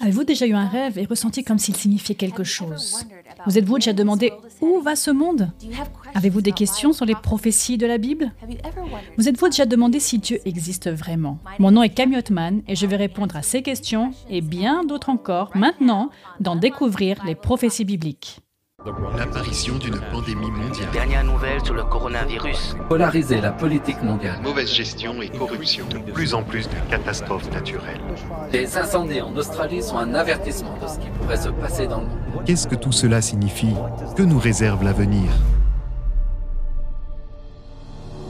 Avez-vous 0.00 0.24
déjà 0.24 0.46
eu 0.46 0.52
un 0.52 0.66
rêve 0.66 0.98
et 0.98 1.06
ressenti 1.06 1.42
comme 1.44 1.58
s'il 1.58 1.76
signifiait 1.76 2.14
quelque 2.14 2.44
chose 2.44 3.06
Vous 3.46 3.58
êtes-vous 3.58 3.76
déjà 3.76 3.92
demandé 3.92 4.32
où 4.60 4.80
va 4.80 4.96
ce 4.96 5.10
monde 5.10 5.50
Avez-vous 6.14 6.42
des 6.42 6.52
questions 6.52 6.92
sur 6.92 7.06
les 7.06 7.14
prophéties 7.14 7.78
de 7.78 7.86
la 7.86 7.96
Bible 7.98 8.32
Vous 9.16 9.28
êtes-vous 9.28 9.48
déjà 9.48 9.66
demandé 9.66 9.98
si 9.98 10.18
Dieu 10.18 10.40
existe 10.44 10.90
vraiment 10.90 11.38
Mon 11.58 11.70
nom 11.70 11.82
est 11.82 11.88
Camille 11.88 12.18
Ottman 12.18 12.62
et 12.68 12.76
je 12.76 12.86
vais 12.86 12.96
répondre 12.96 13.34
à 13.36 13.42
ces 13.42 13.62
questions 13.62 14.12
et 14.28 14.42
bien 14.42 14.84
d'autres 14.84 15.08
encore 15.08 15.50
maintenant 15.54 16.10
dans 16.40 16.56
Découvrir 16.56 17.24
les 17.26 17.34
prophéties 17.34 17.84
bibliques. 17.84 18.43
L'apparition 19.16 19.78
d'une 19.78 19.98
pandémie 20.12 20.50
mondiale. 20.50 20.90
Dernière 20.92 21.24
nouvelle 21.24 21.64
sur 21.64 21.72
le 21.72 21.84
coronavirus. 21.84 22.76
Polariser 22.86 23.40
la 23.40 23.50
politique 23.50 24.02
mondiale. 24.02 24.38
Mauvaise 24.42 24.70
gestion 24.70 25.22
et 25.22 25.30
corruption. 25.30 25.86
De 25.88 25.96
plus 26.12 26.34
en 26.34 26.42
plus 26.42 26.68
de 26.68 26.74
catastrophes 26.90 27.50
naturelles. 27.50 28.02
Les 28.52 28.76
incendies 28.76 29.22
en 29.22 29.34
Australie 29.36 29.82
sont 29.82 29.96
un 29.96 30.12
avertissement 30.12 30.76
de 30.82 30.86
ce 30.86 30.98
qui 30.98 31.08
pourrait 31.18 31.38
se 31.38 31.48
passer 31.48 31.86
dans 31.86 32.02
le 32.02 32.08
monde. 32.08 32.44
Qu'est-ce 32.44 32.68
que 32.68 32.74
tout 32.74 32.92
cela 32.92 33.22
signifie? 33.22 33.74
Que 34.16 34.22
nous 34.22 34.38
réserve 34.38 34.84
l'avenir? 34.84 35.30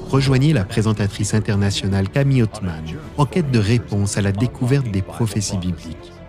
Rejoignez 0.08 0.52
la 0.52 0.64
présentatrice 0.64 1.34
internationale 1.34 2.08
Camille 2.08 2.44
Ottman 2.44 2.84
en 3.18 3.27
quête 3.27 3.50
de 3.50 3.58
réponses 3.58 4.18
à 4.18 4.22
la 4.22 4.30
découverte 4.30 4.88
des 4.88 5.02
prophéties 5.02 5.58
bibliques. 5.58 6.13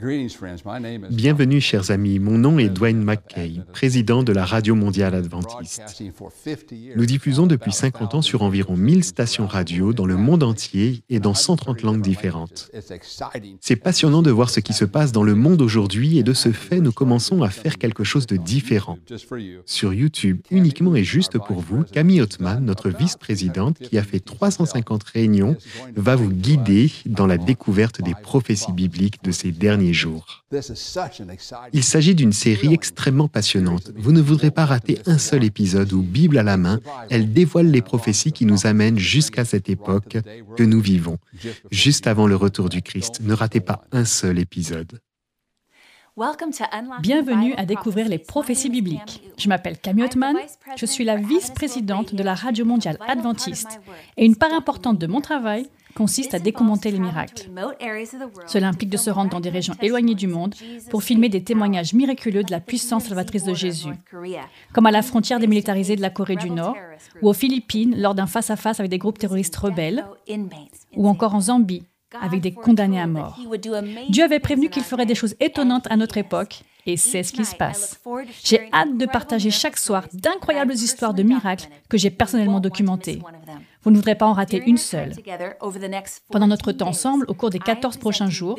Bienvenue, 0.00 1.60
chers 1.60 1.90
amis. 1.90 2.20
Mon 2.20 2.38
nom 2.38 2.60
est 2.60 2.68
Dwayne 2.68 3.02
McKay, 3.02 3.54
président 3.72 4.22
de 4.22 4.32
la 4.32 4.44
Radio 4.44 4.76
mondiale 4.76 5.16
adventiste. 5.16 6.04
Nous 6.94 7.04
diffusons 7.04 7.48
depuis 7.48 7.72
50 7.72 8.14
ans 8.14 8.22
sur 8.22 8.42
environ 8.42 8.76
1000 8.76 9.02
stations 9.02 9.48
radio 9.48 9.92
dans 9.92 10.06
le 10.06 10.16
monde 10.16 10.44
entier 10.44 11.02
et 11.08 11.18
dans 11.18 11.34
130 11.34 11.82
langues 11.82 12.00
différentes. 12.00 12.70
C'est 13.60 13.74
passionnant 13.74 14.22
de 14.22 14.30
voir 14.30 14.50
ce 14.50 14.60
qui 14.60 14.72
se 14.72 14.84
passe 14.84 15.10
dans 15.10 15.24
le 15.24 15.34
monde 15.34 15.60
aujourd'hui 15.62 16.18
et 16.18 16.22
de 16.22 16.32
ce 16.32 16.52
fait, 16.52 16.78
nous 16.78 16.92
commençons 16.92 17.42
à 17.42 17.50
faire 17.50 17.76
quelque 17.76 18.04
chose 18.04 18.28
de 18.28 18.36
différent. 18.36 18.98
Sur 19.66 19.92
YouTube, 19.92 20.38
uniquement 20.52 20.94
et 20.94 21.02
juste 21.02 21.38
pour 21.38 21.58
vous, 21.58 21.82
Camille 21.82 22.20
Ottman, 22.20 22.64
notre 22.64 22.88
vice-présidente 22.88 23.80
qui 23.80 23.98
a 23.98 24.04
fait 24.04 24.20
350 24.20 25.02
réunions, 25.02 25.56
va 25.96 26.14
vous 26.14 26.30
guider 26.30 26.92
dans 27.04 27.26
la 27.26 27.36
découverte 27.36 28.00
des 28.00 28.14
prophéties 28.14 28.72
bibliques 28.72 29.24
de 29.24 29.32
ces 29.32 29.50
derniers 29.50 29.87
jours. 29.92 30.44
Il 31.72 31.84
s'agit 31.84 32.14
d'une 32.14 32.32
série 32.32 32.72
extrêmement 32.72 33.28
passionnante. 33.28 33.92
Vous 33.96 34.12
ne 34.12 34.20
voudrez 34.20 34.50
pas 34.50 34.64
rater 34.64 34.98
un 35.06 35.18
seul 35.18 35.44
épisode 35.44 35.92
où, 35.92 36.02
Bible 36.02 36.38
à 36.38 36.42
la 36.42 36.56
main, 36.56 36.80
elle 37.10 37.32
dévoile 37.32 37.70
les 37.70 37.82
prophéties 37.82 38.32
qui 38.32 38.44
nous 38.44 38.66
amènent 38.66 38.98
jusqu'à 38.98 39.44
cette 39.44 39.68
époque 39.68 40.18
que 40.56 40.62
nous 40.62 40.80
vivons, 40.80 41.18
juste 41.70 42.06
avant 42.06 42.26
le 42.26 42.36
retour 42.36 42.68
du 42.68 42.82
Christ. 42.82 43.20
Ne 43.22 43.34
ratez 43.34 43.60
pas 43.60 43.84
un 43.92 44.04
seul 44.04 44.38
épisode. 44.38 45.00
Bienvenue 47.00 47.54
à 47.54 47.64
découvrir 47.64 48.08
les 48.08 48.18
prophéties 48.18 48.70
bibliques. 48.70 49.22
Je 49.36 49.48
m'appelle 49.48 49.78
Camille 49.78 50.04
Ottman, 50.04 50.36
je 50.76 50.84
suis 50.84 51.04
la 51.04 51.16
vice-présidente 51.16 52.12
de 52.14 52.22
la 52.24 52.34
Radio 52.34 52.64
mondiale 52.64 52.98
adventiste 53.06 53.80
et 54.16 54.26
une 54.26 54.34
part 54.34 54.52
importante 54.52 54.98
de 54.98 55.06
mon 55.06 55.20
travail 55.20 55.68
consiste 55.98 56.32
à 56.32 56.38
documenter 56.38 56.92
les 56.92 57.00
miracles. 57.00 57.50
Cela 58.46 58.68
implique 58.68 58.88
de 58.88 58.96
se 58.96 59.10
rendre 59.10 59.30
dans 59.30 59.40
des 59.40 59.50
régions 59.50 59.74
éloignées 59.82 60.14
du 60.14 60.28
monde 60.28 60.54
pour 60.90 61.02
filmer 61.02 61.28
des 61.28 61.42
témoignages 61.42 61.92
miraculeux 61.92 62.44
de 62.44 62.52
la 62.52 62.60
puissance 62.60 63.06
salvatrice 63.06 63.42
de 63.42 63.52
Jésus, 63.52 63.94
comme 64.72 64.86
à 64.86 64.92
la 64.92 65.02
frontière 65.02 65.40
démilitarisée 65.40 65.96
de 65.96 66.00
la 66.00 66.10
Corée 66.10 66.36
du 66.36 66.50
Nord, 66.50 66.76
ou 67.20 67.28
aux 67.28 67.32
Philippines 67.32 68.00
lors 68.00 68.14
d'un 68.14 68.28
face-à-face 68.28 68.78
avec 68.78 68.90
des 68.90 68.98
groupes 68.98 69.18
terroristes 69.18 69.56
rebelles, 69.56 70.06
ou 70.96 71.08
encore 71.08 71.34
en 71.34 71.40
Zambie 71.40 71.82
avec 72.22 72.40
des 72.40 72.52
condamnés 72.52 73.00
à 73.00 73.06
mort. 73.08 73.36
Dieu 74.08 74.22
avait 74.22 74.38
prévenu 74.38 74.70
qu'il 74.70 74.84
ferait 74.84 75.04
des 75.04 75.16
choses 75.16 75.34
étonnantes 75.40 75.88
à 75.90 75.96
notre 75.96 76.16
époque, 76.16 76.62
et 76.88 76.96
c'est 76.96 77.22
ce 77.22 77.32
qui 77.32 77.44
se 77.44 77.54
passe. 77.54 78.00
J'ai 78.42 78.68
hâte 78.72 78.96
de 78.96 79.04
partager 79.04 79.50
chaque 79.50 79.76
soir 79.76 80.04
d'incroyables 80.14 80.72
histoires 80.72 81.12
de 81.12 81.22
miracles 81.22 81.68
que 81.88 81.98
j'ai 81.98 82.10
personnellement 82.10 82.60
documentées. 82.60 83.20
Vous 83.82 83.90
ne 83.90 83.96
voudrez 83.96 84.14
pas 84.14 84.26
en 84.26 84.32
rater 84.32 84.62
une 84.66 84.78
seule. 84.78 85.12
Pendant 86.30 86.46
notre 86.46 86.72
temps 86.72 86.88
ensemble, 86.88 87.26
au 87.28 87.34
cours 87.34 87.50
des 87.50 87.58
14 87.58 87.98
prochains 87.98 88.30
jours, 88.30 88.58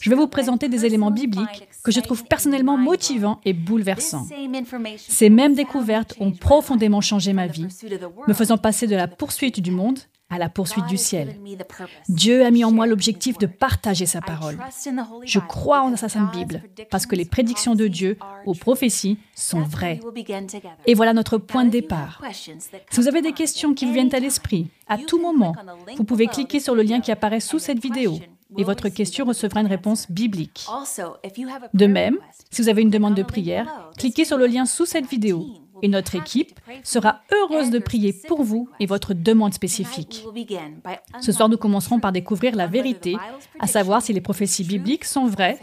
je 0.00 0.10
vais 0.10 0.16
vous 0.16 0.26
présenter 0.26 0.68
des 0.68 0.86
éléments 0.86 1.10
bibliques 1.10 1.68
que 1.84 1.92
je 1.92 2.00
trouve 2.00 2.24
personnellement 2.24 2.78
motivants 2.78 3.40
et 3.44 3.52
bouleversants. 3.52 4.26
Ces 4.96 5.28
mêmes 5.28 5.54
découvertes 5.54 6.14
ont 6.18 6.32
profondément 6.32 7.02
changé 7.02 7.34
ma 7.34 7.46
vie, 7.46 7.68
me 8.26 8.34
faisant 8.34 8.58
passer 8.58 8.86
de 8.86 8.96
la 8.96 9.06
poursuite 9.06 9.60
du 9.60 9.70
monde 9.70 9.98
à 10.30 10.38
la 10.38 10.48
poursuite 10.48 10.86
du 10.86 10.96
ciel. 10.96 11.36
Dieu 12.08 12.44
a 12.44 12.50
mis 12.50 12.64
en 12.64 12.72
moi 12.72 12.86
l'objectif 12.86 13.38
de 13.38 13.46
partager 13.46 14.06
sa 14.06 14.20
parole. 14.20 14.58
Je 15.24 15.38
crois 15.38 15.82
en 15.82 15.96
sa 15.96 16.08
sainte 16.08 16.32
Bible 16.32 16.62
parce 16.90 17.06
que 17.06 17.14
les 17.14 17.24
prédictions 17.24 17.74
de 17.74 17.86
Dieu 17.86 18.18
aux 18.44 18.54
prophéties 18.54 19.18
sont 19.34 19.62
vraies. 19.62 20.00
Et 20.86 20.94
voilà 20.94 21.12
notre 21.12 21.38
point 21.38 21.64
de 21.64 21.70
départ. 21.70 22.20
Si 22.32 23.00
vous 23.00 23.08
avez 23.08 23.22
des 23.22 23.32
questions 23.32 23.74
qui 23.74 23.86
vous 23.86 23.92
viennent 23.92 24.14
à 24.14 24.20
l'esprit, 24.20 24.68
à 24.88 24.98
tout 24.98 25.20
moment, 25.20 25.54
vous 25.96 26.04
pouvez 26.04 26.26
cliquer 26.26 26.60
sur 26.60 26.74
le 26.74 26.82
lien 26.82 27.00
qui 27.00 27.12
apparaît 27.12 27.40
sous 27.40 27.58
cette 27.58 27.80
vidéo 27.80 28.18
et 28.56 28.64
votre 28.64 28.88
question 28.88 29.24
recevra 29.24 29.60
une 29.60 29.66
réponse 29.66 30.10
biblique. 30.10 30.66
De 31.74 31.86
même, 31.86 32.18
si 32.50 32.62
vous 32.62 32.68
avez 32.68 32.82
une 32.82 32.90
demande 32.90 33.14
de 33.14 33.22
prière, 33.22 33.90
cliquez 33.98 34.24
sur 34.24 34.38
le 34.38 34.46
lien 34.46 34.66
sous 34.66 34.86
cette 34.86 35.06
vidéo 35.06 35.46
et 35.82 35.88
notre 35.88 36.14
équipe 36.14 36.58
sera 36.82 37.20
heureuse 37.32 37.70
de 37.70 37.78
prier 37.78 38.14
pour 38.26 38.42
vous 38.42 38.68
et 38.80 38.86
votre 38.86 39.14
demande 39.14 39.54
spécifique. 39.54 40.24
Ce 41.20 41.32
soir, 41.32 41.48
nous 41.48 41.58
commencerons 41.58 42.00
par 42.00 42.12
découvrir 42.12 42.54
la 42.56 42.66
vérité, 42.66 43.16
à 43.58 43.66
savoir 43.66 44.02
si 44.02 44.12
les 44.12 44.20
prophéties 44.20 44.64
bibliques 44.64 45.04
sont 45.04 45.26
vraies 45.26 45.58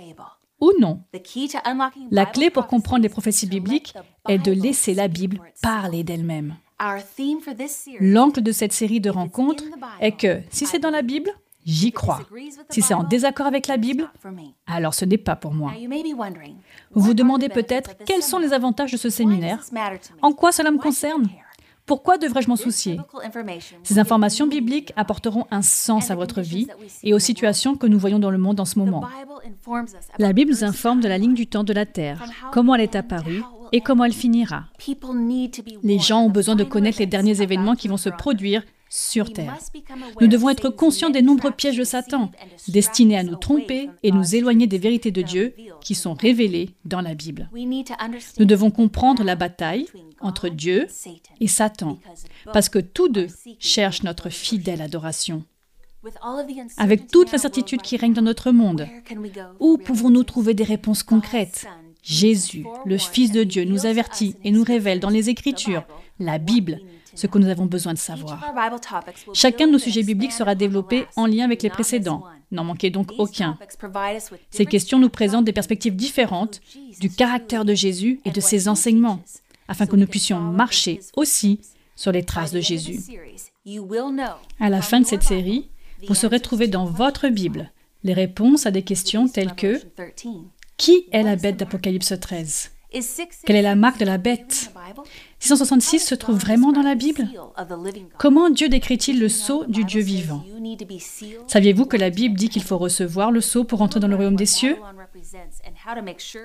ou 0.59 0.72
non. 0.79 1.02
La 2.12 2.25
clé 2.25 2.50
pour 2.50 2.68
comprendre 2.68 3.03
les 3.03 3.09
prophéties 3.09 3.47
bibliques 3.47 3.94
est 4.28 4.40
de 4.40 4.52
laisser 4.52 4.94
la 4.94 5.07
Bible 5.07 5.40
parler 5.62 6.03
d'elle-même. 6.03 6.56
L'angle 8.00 8.41
de 8.41 8.52
cette 8.52 8.73
série 8.73 9.00
de 9.00 9.09
rencontres 9.09 9.63
est 10.00 10.18
que 10.18 10.41
si 10.50 10.66
c'est 10.66 10.79
dans 10.79 10.90
la 10.90 11.02
Bible, 11.02 11.31
J'y 11.66 11.91
crois. 11.91 12.22
Si 12.69 12.81
c'est 12.81 12.94
en 12.94 13.03
désaccord 13.03 13.47
avec 13.47 13.68
la 13.68 13.78
Bible, 13.78 14.09
alors 14.68 14.94
ce 14.94 15.06
n'est 15.06 15.18
pas 15.18 15.35
pour 15.35 15.53
moi. 15.53 15.74
Vous 16.91 17.01
vous 17.01 17.13
demandez 17.13 17.50
peut-être 17.50 17.91
quels 18.06 18.24
sont 18.24 18.40
les 18.40 18.53
avantages 18.53 18.91
de 18.91 18.97
ce 18.97 19.09
séminaire? 19.09 19.59
En 20.22 20.31
quoi 20.31 20.52
cela 20.52 20.72
me 20.72 20.78
concerne? 20.78 21.28
Pourquoi 21.85 22.18
devrais-je 22.18 22.47
m'en 22.47 22.56
soucier? 22.56 22.97
Ces 23.84 24.00
informations 24.00 24.47
bibliques 24.47 24.94
apporteront 24.96 25.46
un 25.52 25.62
sens 25.62 26.12
à 26.12 26.16
votre 26.16 26.41
vie 26.41 26.68
et 27.03 27.13
aux 27.13 27.19
situations 27.19 27.75
que 27.75 27.88
nous 27.88 28.00
voyons 28.00 28.19
dans 28.19 28.31
le 28.31 28.38
monde 28.38 28.62
en 28.62 28.66
ce 28.66 28.79
moment. 28.79 29.06
La 30.18 30.31
Bible 30.31 30.52
nous 30.52 30.63
informe 30.63 31.02
de 31.02 31.09
la 31.09 31.18
ligne 31.18 31.34
du 31.34 31.47
temps 31.47 31.66
de 31.66 31.73
la 31.73 31.85
Terre, 31.85 32.23
comment 32.52 32.75
elle 32.75 32.81
est 32.81 32.96
apparue 32.96 33.44
et 33.73 33.81
comment 33.81 34.06
elle 34.06 34.13
finira. 34.13 34.66
Les 35.84 36.00
gens 36.00 36.22
ont 36.22 36.29
besoin 36.29 36.56
de 36.56 36.63
connaître 36.63 37.00
les 37.00 37.06
derniers 37.06 37.41
événements 37.41 37.75
qui 37.75 37.90
vont 37.90 37.97
se 37.97 38.09
produire 38.09 38.63
sur 38.95 39.33
Terre. 39.33 39.57
Nous 40.21 40.27
devons 40.27 40.49
être 40.49 40.69
conscients 40.69 41.09
des 41.09 41.23
nombreux 41.23 41.49
pièges 41.49 41.77
de 41.77 41.83
Satan, 41.83 42.31
destinés 42.67 43.17
à 43.17 43.23
nous 43.23 43.35
tromper 43.35 43.89
et 44.03 44.11
nous 44.11 44.35
éloigner 44.35 44.67
des 44.67 44.77
vérités 44.77 45.09
de 45.09 45.23
Dieu 45.23 45.55
qui 45.81 45.95
sont 45.95 46.13
révélées 46.13 46.69
dans 46.85 47.01
la 47.01 47.15
Bible. 47.15 47.49
Nous 48.37 48.45
devons 48.45 48.69
comprendre 48.69 49.23
la 49.23 49.35
bataille 49.35 49.87
entre 50.22 50.47
Dieu 50.47 50.85
et 51.40 51.47
Satan, 51.47 51.97
parce 52.53 52.69
que 52.69 52.78
tous 52.78 53.09
deux 53.09 53.29
cherchent 53.57 54.03
notre 54.03 54.29
fidèle 54.29 54.81
adoration. 54.81 55.43
Avec 56.78 57.07
toute 57.07 57.31
l'incertitude 57.31 57.81
qui 57.81 57.97
règne 57.97 58.13
dans 58.13 58.22
notre 58.22 58.51
monde, 58.51 58.87
où 59.59 59.79
pouvons-nous 59.79 60.23
trouver 60.23 60.53
des 60.53 60.63
réponses 60.63 61.01
concrètes? 61.01 61.66
Jésus, 62.03 62.66
le 62.85 62.99
Fils 62.99 63.31
de 63.31 63.43
Dieu, 63.43 63.63
nous 63.63 63.87
avertit 63.87 64.35
et 64.43 64.51
nous 64.51 64.63
révèle 64.63 64.99
dans 64.99 65.09
les 65.09 65.29
Écritures, 65.29 65.84
la 66.19 66.37
Bible, 66.37 66.79
ce 67.15 67.27
que 67.27 67.37
nous 67.37 67.47
avons 67.47 67.65
besoin 67.65 67.93
de 67.93 67.97
savoir. 67.97 68.39
Chacun 69.33 69.67
de 69.67 69.73
nos 69.73 69.79
sujets 69.79 70.03
bibliques 70.03 70.31
sera 70.31 70.55
développé 70.55 71.05
en 71.15 71.25
lien 71.25 71.45
avec 71.45 71.63
les 71.63 71.69
précédents. 71.69 72.23
N'en 72.51 72.63
manquez 72.63 72.89
donc 72.89 73.11
aucun. 73.17 73.57
Ces 74.51 74.65
questions 74.65 74.99
nous 74.99 75.09
présentent 75.09 75.45
des 75.45 75.53
perspectives 75.53 75.95
différentes 75.95 76.61
du 76.99 77.09
caractère 77.09 77.65
de 77.65 77.73
Jésus 77.73 78.19
et 78.25 78.31
de 78.31 78.41
ses 78.41 78.67
enseignements, 78.67 79.21
afin 79.67 79.85
que 79.85 79.95
nous 79.95 80.07
puissions 80.07 80.39
marcher 80.39 80.99
aussi 81.15 81.59
sur 81.95 82.11
les 82.11 82.23
traces 82.23 82.51
de 82.51 82.61
Jésus. 82.61 82.99
À 84.59 84.69
la 84.69 84.81
fin 84.81 84.99
de 84.99 85.05
cette 85.05 85.23
série, 85.23 85.69
vous 86.07 86.15
saurez 86.15 86.39
trouver 86.39 86.67
dans 86.67 86.85
votre 86.85 87.29
Bible 87.29 87.71
les 88.03 88.13
réponses 88.13 88.65
à 88.65 88.71
des 88.71 88.83
questions 88.83 89.27
telles 89.27 89.55
que 89.55 89.79
Qui 90.77 91.05
est 91.11 91.23
la 91.23 91.35
bête 91.35 91.57
d'Apocalypse 91.57 92.13
13 92.19 92.72
Quelle 93.45 93.55
est 93.55 93.61
la 93.61 93.75
marque 93.75 93.99
de 93.99 94.05
la 94.05 94.17
bête? 94.17 94.72
666 95.40 95.99
se 95.99 96.16
trouve 96.16 96.37
vraiment 96.37 96.72
dans 96.72 96.81
la 96.81 96.95
Bible? 96.95 97.28
Comment 98.17 98.49
Dieu 98.49 98.69
décrit-il 98.69 99.19
le 99.19 99.29
sceau 99.29 99.66
du 99.66 99.84
Dieu 99.84 100.01
vivant? 100.01 100.43
Saviez-vous 101.47 101.85
que 101.85 101.97
la 101.97 102.09
Bible 102.09 102.35
dit 102.37 102.49
qu'il 102.49 102.63
faut 102.63 102.78
recevoir 102.78 103.31
le 103.31 103.41
sceau 103.41 103.63
pour 103.63 103.81
entrer 103.81 103.99
dans 103.99 104.07
le 104.07 104.16
royaume 104.16 104.35
des 104.35 104.45
cieux? 104.45 104.78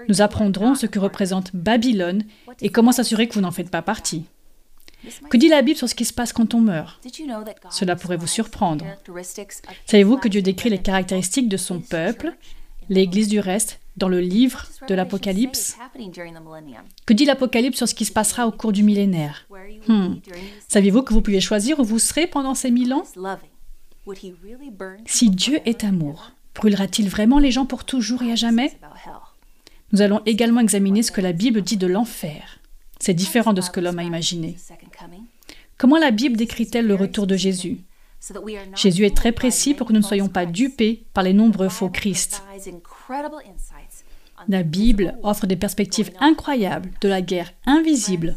Nous 0.09 0.23
apprendrons 0.23 0.75
ce 0.75 0.87
que 0.87 0.99
représente 0.99 1.55
Babylone 1.55 2.25
et 2.61 2.71
comment 2.71 2.93
s'assurer 2.93 3.29
que 3.29 3.35
vous 3.35 3.41
n'en 3.41 3.51
faites 3.51 3.71
pas 3.71 3.83
partie. 3.83 4.25
Que 5.31 5.37
dit 5.37 5.49
la 5.49 5.63
Bible 5.63 5.79
sur 5.79 5.89
ce 5.89 5.95
qui 5.95 6.05
se 6.05 6.13
passe 6.13 6.33
quand 6.33 6.55
on 6.55 6.61
meurt? 6.61 7.01
Cela 7.71 7.95
pourrait 7.95 8.17
vous 8.17 8.27
surprendre. 8.27 8.85
Savez-vous 9.87 10.17
que 10.17 10.29
Dieu 10.29 10.43
décrit 10.43 10.71
les 10.71 10.83
caractéristiques 10.83 11.49
de 11.49 11.57
son 11.57 11.81
peuple, 11.81 12.35
l'Église 12.89 13.29
du 13.29 13.39
reste, 13.39 13.79
dans 13.99 14.09
le 14.09 14.21
livre 14.21 14.65
de 14.89 14.95
l'Apocalypse 14.95 15.77
Que 17.05 17.13
dit 17.13 17.25
l'Apocalypse 17.25 17.77
sur 17.77 17.89
ce 17.89 17.95
qui 17.95 18.05
se 18.05 18.13
passera 18.13 18.47
au 18.47 18.53
cours 18.53 18.73
du 18.73 18.83
millénaire? 18.83 19.47
Hmm. 19.87 20.15
Saviez-vous 20.69 21.03
que 21.03 21.13
vous 21.13 21.21
pouvez 21.21 21.41
choisir 21.41 21.79
où 21.81 21.85
vous 21.85 21.99
serez 21.99 22.27
pendant 22.27 22.55
ces 22.55 22.71
mille 22.71 22.95
ans? 22.95 23.05
Si 25.07 25.31
Dieu 25.31 25.61
est 25.67 25.85
amour, 25.85 26.31
brûlera-t-il 26.55 27.09
vraiment 27.09 27.39
les 27.39 27.51
gens 27.51 27.67
pour 27.67 27.85
toujours 27.85 28.23
et 28.23 28.33
à 28.33 28.37
jamais? 28.37 28.79
Nous 29.93 30.01
allons 30.01 30.23
également 30.27 30.61
examiner 30.61 31.03
ce 31.03 31.13
que 31.13 31.21
la 31.21 31.33
Bible 31.33 31.63
dit 31.63 31.77
de 31.77 31.87
l'enfer. 31.87 32.61
C'est 33.01 33.15
différent 33.15 33.53
de 33.53 33.61
ce 33.61 33.71
que 33.71 33.81
l'homme 33.81 33.99
a 33.99 34.05
imaginé. 34.05 34.57
Comment 35.77 35.99
la 35.99 36.11
Bible 36.11 36.37
décrit-elle 36.37 36.87
le 36.87 36.95
retour 36.95 37.27
de 37.27 37.37
Jésus? 37.37 37.79
Jésus 38.75 39.07
est 39.07 39.17
très 39.17 39.33
précis 39.33 39.75
pour 39.75 39.87
que 39.87 39.93
nous 39.93 40.01
ne 40.01 40.05
soyons 40.05 40.29
pas 40.29 40.45
dupés 40.45 41.05
par 41.15 41.23
les 41.23 41.33
nombreux 41.33 41.69
faux 41.69 41.89
Christ. 41.89 42.43
La 44.49 44.63
Bible 44.63 45.19
offre 45.23 45.47
des 45.47 45.57
perspectives 45.57 46.11
incroyables 46.21 46.91
de 47.03 47.09
la 47.09 47.21
guerre 47.21 47.53
invisible 47.67 48.37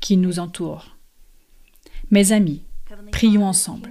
qui 0.00 0.18
nous 0.18 0.38
entoure. 0.38 0.96
Mes 2.10 2.32
amis, 2.32 2.62
prions 3.10 3.46
ensemble. 3.46 3.90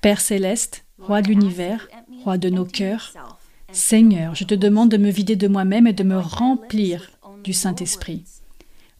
Père 0.00 0.20
céleste, 0.20 0.84
roi 0.98 1.22
de 1.22 1.28
l'univers, 1.28 1.88
roi 2.22 2.38
de 2.38 2.48
nos 2.48 2.64
cœurs, 2.64 3.12
Seigneur, 3.72 4.34
je 4.34 4.44
te 4.44 4.54
demande 4.54 4.90
de 4.90 4.96
me 4.96 5.10
vider 5.10 5.36
de 5.36 5.48
moi-même 5.48 5.86
et 5.86 5.92
de 5.92 6.04
me 6.04 6.18
remplir 6.18 7.10
du 7.44 7.52
Saint-Esprit. 7.52 8.24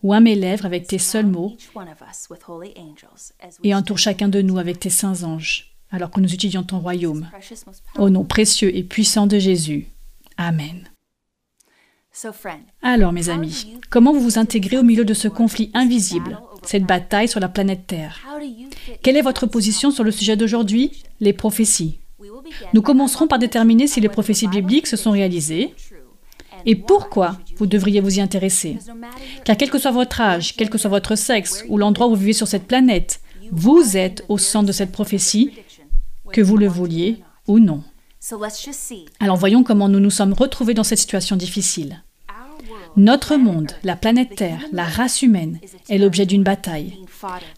Oins 0.03 0.21
mes 0.21 0.35
lèvres 0.35 0.67
avec 0.67 0.87
tes 0.87 0.99
seuls 0.99 1.27
mots 1.27 1.57
et 3.65 3.75
entoure 3.75 3.99
chacun 3.99 4.29
de 4.29 4.43
nous 4.43 4.59
avec 4.59 4.79
tes 4.79 4.91
saints 4.91 5.23
anges, 5.23 5.75
alors 5.91 6.11
que 6.11 6.21
nous 6.21 6.35
étudions 6.35 6.63
ton 6.63 6.81
royaume. 6.81 7.29
Au 7.97 8.11
nom 8.11 8.25
précieux 8.25 8.77
et 8.77 8.85
puissant 8.85 9.27
de 9.27 9.39
Jésus. 9.39 9.89
Amen. 10.39 10.89
Alors, 12.83 13.13
mes 13.13 13.29
amis, 13.29 13.75
comment 13.91 14.13
vous 14.13 14.21
vous 14.21 14.39
intégrez 14.39 14.79
au 14.79 14.83
milieu 14.85 15.05
de 15.05 15.15
ce 15.15 15.29
conflit 15.29 15.71
invisible, 15.75 16.41
cette 16.63 16.85
bataille 16.85 17.29
sur 17.29 17.41
la 17.41 17.49
planète 17.49 17.87
Terre? 17.89 18.21
Quelle 19.03 19.17
est 19.17 19.23
votre 19.23 19.47
position 19.47 19.91
sur 19.91 20.05
le 20.05 20.13
sujet 20.13 20.37
d'aujourd'hui? 20.37 21.03
Les 21.21 21.33
prophéties. 21.33 21.99
Nous 22.73 22.83
commencerons 22.83 23.27
par 23.27 23.39
déterminer 23.39 23.89
si 23.89 24.01
les 24.01 24.09
prophéties 24.09 24.49
bibliques 24.49 24.87
se 24.87 24.97
sont 24.97 25.11
réalisées 25.11 25.75
et 26.65 26.77
pourquoi 26.77 27.37
vous 27.57 27.67
devriez 27.67 28.01
vous 28.01 28.19
y 28.19 28.21
intéresser. 28.21 28.79
Car 29.45 29.57
quel 29.57 29.71
que 29.71 29.79
soit 29.79 29.91
votre 29.91 30.21
âge, 30.21 30.57
quel 30.57 30.71
que 30.71 30.79
soit 30.79 30.91
votre 30.91 31.17
sexe 31.17 31.65
ou 31.69 31.79
l'endroit 31.79 32.07
où 32.07 32.11
vous 32.11 32.17
vivez 32.17 32.33
sur 32.33 32.49
cette 32.49 32.67
planète, 32.67 33.21
vous 33.51 33.97
êtes 33.97 34.25
au 34.29 34.39
centre 34.39 34.67
de 34.67 34.73
cette 34.73 34.93
prophétie, 34.93 35.53
que 36.33 36.41
vous 36.41 36.57
le 36.57 36.69
vouliez 36.69 37.23
ou 37.47 37.59
non. 37.59 37.83
Alors 39.21 39.37
voyons 39.37 39.63
comment 39.63 39.89
nous 39.89 40.01
nous 40.01 40.11
sommes 40.11 40.33
retrouvés 40.33 40.75
dans 40.75 40.85
cette 40.85 40.99
situation 40.99 41.37
difficile. 41.37 42.03
Notre 42.97 43.37
monde, 43.37 43.73
la 43.85 43.97
planète 43.97 44.35
Terre, 44.35 44.61
la 44.73 44.85
race 44.85 45.23
humaine, 45.23 45.61
est 45.89 45.99
l'objet 45.99 46.27
d'une 46.27 46.43
bataille. 46.43 46.99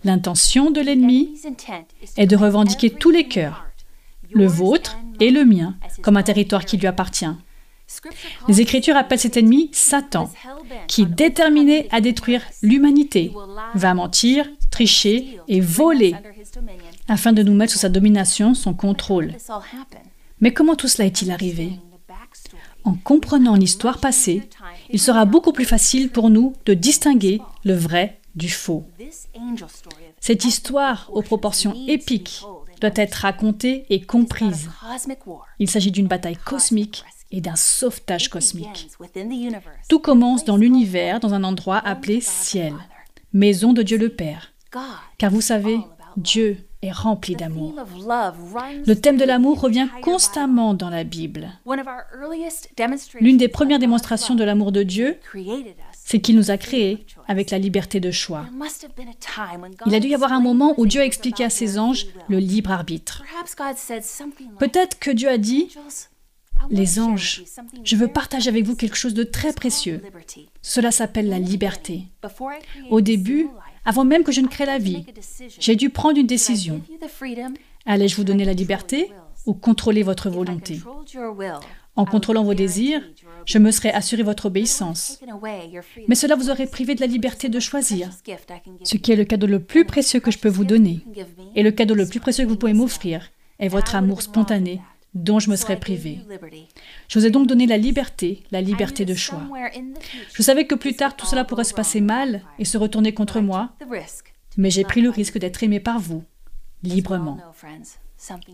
L'intention 0.04 0.70
de 0.70 0.80
l'ennemi 0.80 1.34
est 2.16 2.26
de 2.26 2.36
revendiquer 2.36 2.90
tous 2.90 3.10
les 3.10 3.26
cœurs, 3.26 3.66
le 4.32 4.46
vôtre 4.46 4.98
et 5.18 5.30
le 5.30 5.44
mien, 5.44 5.76
comme 6.02 6.16
un 6.16 6.22
territoire 6.22 6.64
qui 6.64 6.76
lui 6.76 6.86
appartient. 6.86 7.26
Les 8.48 8.60
Écritures 8.60 8.96
appellent 8.96 9.18
cet 9.18 9.36
ennemi 9.36 9.70
Satan, 9.72 10.30
qui, 10.86 11.06
déterminé 11.06 11.88
à 11.90 12.00
détruire 12.00 12.42
l'humanité, 12.62 13.32
va 13.74 13.94
mentir, 13.94 14.48
tricher 14.70 15.38
et 15.48 15.60
voler 15.60 16.14
afin 17.08 17.32
de 17.32 17.42
nous 17.42 17.54
mettre 17.54 17.72
sous 17.72 17.78
sa 17.80 17.88
domination, 17.88 18.54
son 18.54 18.74
contrôle. 18.74 19.34
Mais 20.40 20.52
comment 20.52 20.76
tout 20.76 20.88
cela 20.88 21.06
est-il 21.06 21.30
arrivé 21.30 21.72
En 22.84 22.94
comprenant 22.94 23.54
l'histoire 23.54 23.98
passée, 23.98 24.48
il 24.90 25.00
sera 25.00 25.24
beaucoup 25.24 25.52
plus 25.52 25.64
facile 25.64 26.10
pour 26.10 26.30
nous 26.30 26.54
de 26.66 26.74
distinguer 26.74 27.40
le 27.64 27.74
vrai 27.74 28.20
du 28.34 28.48
faux. 28.48 28.86
Cette 30.20 30.44
histoire 30.44 31.10
aux 31.12 31.22
proportions 31.22 31.74
épiques 31.88 32.42
doit 32.80 32.90
être 32.94 33.14
racontée 33.14 33.84
et 33.90 34.00
comprise. 34.00 34.70
Il 35.58 35.68
s'agit 35.68 35.90
d'une 35.90 36.06
bataille 36.06 36.36
cosmique 36.36 37.04
et 37.30 37.40
d'un 37.40 37.56
sauvetage 37.56 38.28
cosmique. 38.28 38.88
Tout 39.88 39.98
commence 39.98 40.44
dans 40.44 40.56
l'univers, 40.56 41.20
dans 41.20 41.34
un 41.34 41.44
endroit 41.44 41.78
appelé 41.78 42.20
ciel, 42.20 42.74
maison 43.32 43.72
de 43.72 43.82
Dieu 43.82 43.98
le 43.98 44.08
Père. 44.08 44.52
Car 45.18 45.30
vous 45.30 45.40
savez, 45.40 45.80
Dieu 46.16 46.69
est 46.82 46.92
rempli 46.92 47.36
d'amour. 47.36 47.74
Le 48.86 48.94
thème 48.94 49.16
de 49.16 49.24
l'amour 49.24 49.60
revient 49.60 49.88
constamment 50.02 50.74
dans 50.74 50.90
la 50.90 51.04
Bible. 51.04 51.50
L'une 53.20 53.36
des 53.36 53.48
premières 53.48 53.78
démonstrations 53.78 54.34
de 54.34 54.44
l'amour 54.44 54.72
de 54.72 54.82
Dieu, 54.82 55.18
c'est 55.92 56.20
qu'il 56.20 56.36
nous 56.36 56.50
a 56.50 56.56
créés 56.56 57.06
avec 57.28 57.50
la 57.50 57.58
liberté 57.58 58.00
de 58.00 58.10
choix. 58.10 58.46
Il 59.86 59.94
a 59.94 60.00
dû 60.00 60.08
y 60.08 60.14
avoir 60.14 60.32
un 60.32 60.40
moment 60.40 60.74
où 60.78 60.86
Dieu 60.86 61.00
a 61.00 61.04
expliqué 61.04 61.44
à 61.44 61.50
ses 61.50 61.78
anges 61.78 62.06
le 62.28 62.38
libre 62.38 62.70
arbitre. 62.70 63.22
Peut-être 64.58 64.98
que 64.98 65.10
Dieu 65.10 65.28
a 65.28 65.38
dit, 65.38 65.76
les 66.68 67.00
anges, 67.00 67.42
je 67.84 67.96
veux 67.96 68.08
partager 68.08 68.48
avec 68.48 68.64
vous 68.64 68.76
quelque 68.76 68.96
chose 68.96 69.14
de 69.14 69.24
très 69.24 69.52
précieux. 69.52 70.02
Cela 70.62 70.90
s'appelle 70.90 71.28
la 71.28 71.38
liberté. 71.38 72.04
Au 72.90 73.00
début, 73.00 73.48
avant 73.90 74.04
même 74.04 74.22
que 74.22 74.30
je 74.30 74.40
ne 74.40 74.46
crée 74.46 74.66
la 74.66 74.78
vie, 74.78 75.04
j'ai 75.58 75.74
dû 75.74 75.90
prendre 75.90 76.16
une 76.16 76.28
décision. 76.28 76.80
Allais-je 77.86 78.14
vous 78.14 78.22
donner 78.22 78.44
la 78.44 78.52
liberté 78.52 79.10
ou 79.46 79.52
contrôler 79.52 80.04
votre 80.04 80.30
volonté? 80.30 80.80
En 81.96 82.04
contrôlant 82.04 82.44
vos 82.44 82.54
désirs, 82.54 83.02
je 83.46 83.58
me 83.58 83.72
serais 83.72 83.92
assuré 83.92 84.22
votre 84.22 84.46
obéissance. 84.46 85.18
Mais 86.06 86.14
cela 86.14 86.36
vous 86.36 86.50
aurait 86.50 86.68
privé 86.68 86.94
de 86.94 87.00
la 87.00 87.08
liberté 87.08 87.48
de 87.48 87.58
choisir, 87.58 88.10
ce 88.84 88.96
qui 88.96 89.10
est 89.10 89.16
le 89.16 89.24
cadeau 89.24 89.48
le 89.48 89.58
plus 89.58 89.84
précieux 89.84 90.20
que 90.20 90.30
je 90.30 90.38
peux 90.38 90.48
vous 90.48 90.64
donner. 90.64 91.00
Et 91.56 91.64
le 91.64 91.72
cadeau 91.72 91.96
le 91.96 92.06
plus 92.06 92.20
précieux 92.20 92.44
que 92.44 92.50
vous 92.50 92.56
pouvez 92.56 92.74
m'offrir 92.74 93.32
est 93.58 93.66
votre 93.66 93.96
amour 93.96 94.22
spontané 94.22 94.80
dont 95.14 95.38
je 95.38 95.50
me 95.50 95.56
serais 95.56 95.78
privé. 95.78 96.20
Je 97.08 97.18
vous 97.18 97.26
ai 97.26 97.30
donc 97.30 97.46
donné 97.46 97.66
la 97.66 97.76
liberté, 97.76 98.44
la 98.50 98.60
liberté 98.60 99.04
de 99.04 99.14
choix. 99.14 99.42
Je 100.32 100.42
savais 100.42 100.66
que 100.66 100.74
plus 100.74 100.94
tard 100.94 101.16
tout 101.16 101.26
cela 101.26 101.44
pourrait 101.44 101.64
se 101.64 101.74
passer 101.74 102.00
mal 102.00 102.42
et 102.58 102.64
se 102.64 102.78
retourner 102.78 103.12
contre 103.12 103.40
moi, 103.40 103.72
mais 104.56 104.70
j'ai 104.70 104.84
pris 104.84 105.00
le 105.00 105.10
risque 105.10 105.38
d'être 105.38 105.62
aimé 105.62 105.80
par 105.80 105.98
vous, 105.98 106.24
librement. 106.82 107.38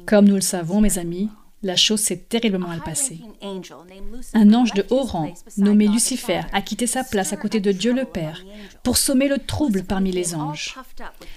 Comme 0.06 0.26
nous 0.26 0.36
le 0.36 0.40
savons, 0.40 0.80
mes 0.80 0.98
amis, 0.98 1.28
la 1.62 1.76
chose 1.76 2.00
s'est 2.00 2.16
terriblement 2.28 2.68
mal 2.68 2.82
passée. 2.82 3.20
Un 4.34 4.54
ange 4.54 4.72
de 4.74 4.84
haut 4.90 5.02
rang, 5.02 5.32
nommé 5.56 5.88
Lucifer, 5.88 6.42
a 6.52 6.62
quitté 6.62 6.86
sa 6.86 7.02
place 7.02 7.32
à 7.32 7.36
côté 7.36 7.60
de 7.60 7.72
Dieu 7.72 7.92
le 7.92 8.04
Père 8.04 8.44
pour 8.82 8.96
sommer 8.96 9.28
le 9.28 9.38
trouble 9.38 9.84
parmi 9.84 10.12
les 10.12 10.34
anges. 10.34 10.76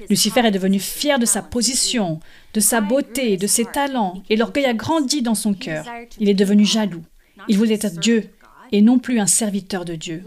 Lucifer 0.09 0.45
est 0.45 0.51
devenu 0.51 0.79
fier 0.79 1.19
de 1.19 1.25
sa 1.25 1.41
position, 1.41 2.19
de 2.53 2.59
sa 2.59 2.81
beauté, 2.81 3.37
de 3.37 3.47
ses 3.47 3.65
talents, 3.65 4.21
et 4.29 4.35
l'orgueil 4.35 4.65
a 4.65 4.73
grandi 4.73 5.21
dans 5.21 5.35
son 5.35 5.53
cœur. 5.53 5.85
Il 6.19 6.29
est 6.29 6.33
devenu 6.33 6.65
jaloux. 6.65 7.03
Il 7.47 7.57
voulait 7.57 7.75
être 7.81 7.99
Dieu 7.99 8.29
et 8.71 8.81
non 8.81 8.99
plus 8.99 9.19
un 9.19 9.25
serviteur 9.25 9.85
de 9.85 9.95
Dieu. 9.95 10.23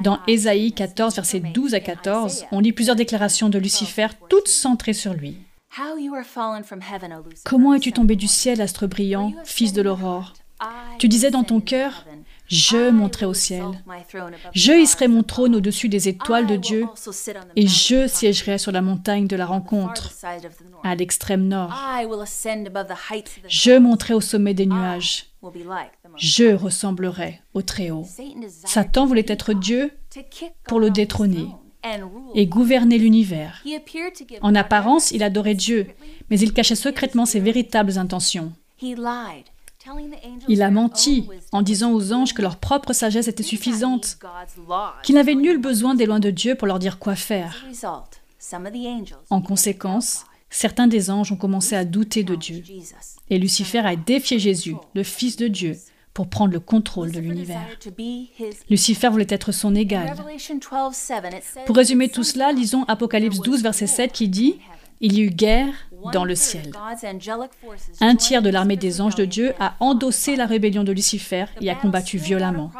Dans 0.00 0.18
Ésaïe 0.26 0.72
14, 0.72 1.14
versets 1.14 1.40
12 1.40 1.74
à 1.74 1.80
14, 1.80 2.46
on 2.50 2.60
lit 2.60 2.72
plusieurs 2.72 2.96
déclarations 2.96 3.48
de 3.48 3.58
Lucifer, 3.58 4.08
toutes 4.28 4.48
centrées 4.48 4.92
sur 4.92 5.14
lui. 5.14 5.36
Comment 7.44 7.74
es-tu 7.74 7.92
tombé 7.92 8.16
du 8.16 8.26
ciel, 8.26 8.60
astre 8.60 8.86
brillant, 8.86 9.32
fils 9.44 9.72
de 9.72 9.82
l'aurore 9.82 10.32
Tu 10.98 11.08
disais 11.08 11.30
dans 11.30 11.44
ton 11.44 11.60
cœur, 11.60 12.04
je 12.48 12.90
monterai 12.90 13.26
au 13.26 13.34
ciel. 13.34 13.64
Je 14.54 14.72
hisserai 14.72 15.08
mon 15.08 15.22
trône 15.22 15.54
au-dessus 15.54 15.88
des 15.88 16.08
étoiles 16.08 16.46
de 16.46 16.56
Dieu 16.56 16.86
et 17.56 17.66
je 17.66 18.06
siégerai 18.06 18.58
sur 18.58 18.72
la 18.72 18.82
montagne 18.82 19.26
de 19.26 19.36
la 19.36 19.46
rencontre, 19.46 20.12
à 20.82 20.94
l'extrême 20.94 21.46
nord. 21.46 21.74
Je 23.48 23.78
monterai 23.78 24.14
au 24.14 24.20
sommet 24.20 24.54
des 24.54 24.66
nuages. 24.66 25.26
Je 26.16 26.54
ressemblerai 26.54 27.40
au 27.54 27.62
Très-Haut. 27.62 28.06
Satan 28.64 29.06
voulait 29.06 29.26
être 29.28 29.52
Dieu 29.52 29.90
pour 30.66 30.80
le 30.80 30.90
détrôner 30.90 31.46
et 32.34 32.46
gouverner 32.46 32.98
l'univers. 32.98 33.62
En 34.42 34.54
apparence, 34.54 35.10
il 35.10 35.22
adorait 35.22 35.54
Dieu, 35.54 35.86
mais 36.30 36.38
il 36.38 36.52
cachait 36.52 36.74
secrètement 36.74 37.26
ses 37.26 37.40
véritables 37.40 37.98
intentions. 37.98 38.52
Il 40.48 40.62
a 40.62 40.70
menti 40.70 41.28
en 41.52 41.62
disant 41.62 41.92
aux 41.92 42.12
anges 42.12 42.34
que 42.34 42.42
leur 42.42 42.56
propre 42.56 42.92
sagesse 42.92 43.28
était 43.28 43.42
suffisante, 43.42 44.18
qu'il 45.02 45.14
n'avait 45.14 45.34
nul 45.34 45.58
besoin 45.58 45.94
des 45.94 46.06
lois 46.06 46.18
de 46.18 46.30
Dieu 46.30 46.54
pour 46.54 46.66
leur 46.66 46.78
dire 46.78 46.98
quoi 46.98 47.14
faire. 47.14 47.64
En 49.30 49.40
conséquence, 49.40 50.24
certains 50.50 50.86
des 50.86 51.10
anges 51.10 51.32
ont 51.32 51.36
commencé 51.36 51.76
à 51.76 51.84
douter 51.84 52.24
de 52.24 52.34
Dieu. 52.34 52.62
Et 53.30 53.38
Lucifer 53.38 53.78
a 53.78 53.96
défié 53.96 54.38
Jésus, 54.38 54.76
le 54.94 55.02
Fils 55.02 55.36
de 55.36 55.48
Dieu, 55.48 55.76
pour 56.16 56.28
prendre 56.28 56.54
le 56.54 56.60
contrôle 56.60 57.12
de 57.12 57.20
l'univers. 57.20 57.60
Lucifer 58.70 59.08
voulait 59.08 59.26
être 59.28 59.52
son 59.52 59.74
égal. 59.74 60.14
Pour 61.66 61.76
résumer 61.76 62.08
tout 62.08 62.24
cela, 62.24 62.52
lisons 62.52 62.84
Apocalypse 62.84 63.40
12, 63.40 63.62
verset 63.62 63.86
7 63.86 64.12
qui 64.12 64.26
dit 64.26 64.56
il 65.02 65.12
y 65.12 65.20
eut 65.20 65.30
guerre 65.30 65.74
dans 66.14 66.24
le 66.24 66.34
ciel. 66.34 66.72
Un 68.00 68.16
tiers 68.16 68.40
de 68.40 68.48
l'armée 68.48 68.78
des 68.78 69.02
anges 69.02 69.14
de 69.14 69.26
Dieu 69.26 69.52
a 69.60 69.74
endossé 69.78 70.36
la 70.36 70.46
rébellion 70.46 70.84
de 70.84 70.92
Lucifer 70.92 71.44
et 71.60 71.68
a 71.68 71.74
combattu 71.74 72.16
violemment. 72.16 72.72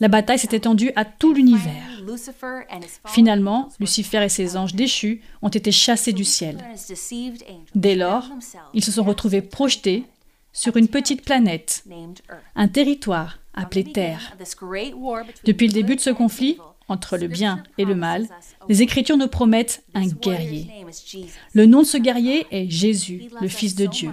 La 0.00 0.08
bataille 0.08 0.38
s'est 0.38 0.54
étendue 0.54 0.92
à 0.96 1.06
tout 1.06 1.32
l'univers. 1.32 1.72
Finalement, 3.06 3.70
Lucifer 3.80 4.22
et 4.22 4.28
ses 4.28 4.58
anges 4.58 4.74
déchus 4.74 5.22
ont 5.40 5.48
été 5.48 5.72
chassés 5.72 6.12
du 6.12 6.24
ciel. 6.24 6.58
Dès 7.74 7.94
lors, 7.94 8.28
ils 8.74 8.84
se 8.84 8.92
sont 8.92 9.04
retrouvés 9.04 9.40
projetés 9.40 10.04
sur 10.52 10.76
une 10.76 10.88
petite 10.88 11.24
planète, 11.24 11.84
un 12.56 12.68
territoire 12.68 13.38
appelé 13.54 13.84
Terre. 13.84 14.36
Depuis 15.44 15.68
le 15.68 15.72
début 15.72 15.96
de 15.96 16.00
ce 16.00 16.10
conflit, 16.10 16.58
entre 16.88 17.16
le 17.16 17.28
bien 17.28 17.62
et 17.78 17.84
le 17.84 17.94
mal, 17.94 18.26
les 18.68 18.82
Écritures 18.82 19.16
nous 19.16 19.28
promettent 19.28 19.84
un 19.94 20.06
guerrier. 20.06 20.66
Le 21.54 21.66
nom 21.66 21.82
de 21.82 21.86
ce 21.86 21.96
guerrier 21.96 22.46
est 22.50 22.68
Jésus, 22.68 23.30
le 23.40 23.48
Fils 23.48 23.74
de 23.76 23.86
Dieu. 23.86 24.10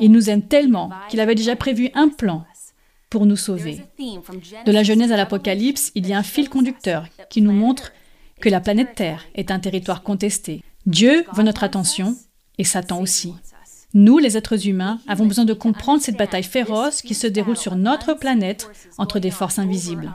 Il 0.00 0.12
nous 0.12 0.30
aime 0.30 0.42
tellement 0.42 0.90
qu'il 1.08 1.20
avait 1.20 1.34
déjà 1.34 1.56
prévu 1.56 1.90
un 1.94 2.08
plan 2.08 2.46
pour 3.10 3.26
nous 3.26 3.36
sauver. 3.36 3.82
De 4.64 4.72
la 4.72 4.82
Genèse 4.82 5.12
à 5.12 5.16
l'Apocalypse, 5.16 5.92
il 5.94 6.06
y 6.06 6.12
a 6.12 6.18
un 6.18 6.22
fil 6.22 6.48
conducteur 6.48 7.06
qui 7.28 7.42
nous 7.42 7.52
montre 7.52 7.92
que 8.40 8.48
la 8.48 8.60
planète 8.60 8.94
Terre 8.94 9.24
est 9.34 9.50
un 9.50 9.58
territoire 9.58 10.02
contesté. 10.02 10.62
Dieu 10.86 11.24
veut 11.34 11.42
notre 11.42 11.64
attention 11.64 12.16
et 12.58 12.64
Satan 12.64 13.00
aussi. 13.00 13.34
Nous, 13.94 14.18
les 14.18 14.36
êtres 14.36 14.66
humains, 14.66 15.00
avons 15.06 15.26
besoin 15.26 15.44
de 15.44 15.52
comprendre 15.52 16.02
cette 16.02 16.16
bataille 16.16 16.42
féroce 16.42 17.02
qui 17.02 17.14
se 17.14 17.26
déroule 17.26 17.56
sur 17.56 17.76
notre 17.76 18.14
planète 18.14 18.70
entre 18.98 19.18
des 19.18 19.30
forces 19.30 19.58
invisibles. 19.58 20.12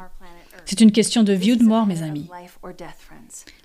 C'est 0.65 0.81
une 0.81 0.91
question 0.91 1.23
de 1.23 1.33
vie 1.33 1.53
ou 1.53 1.55
de 1.55 1.63
mort, 1.63 1.85
mes 1.85 2.03
amis. 2.03 2.27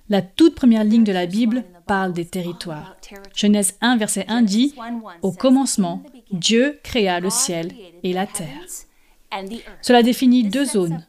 La 0.09 0.23
toute 0.23 0.55
première 0.55 0.85
ligne 0.85 1.05
de 1.05 1.13
la 1.13 1.27
Bible 1.27 1.65
parle 1.87 2.13
des 2.13 2.27
territoires. 2.27 2.97
Genèse 3.35 3.77
1, 3.81 3.97
verset 3.97 4.25
1 4.29 4.43
dit 4.43 4.75
Au 5.23 5.33
commencement, 5.33 6.03
Dieu 6.31 6.79
créa 6.83 7.19
le 7.19 7.31
ciel 7.31 7.73
et 8.03 8.13
la 8.13 8.27
terre. 8.27 8.69
Cela 9.81 10.03
définit 10.03 10.45
deux 10.45 10.65
zones, 10.65 11.05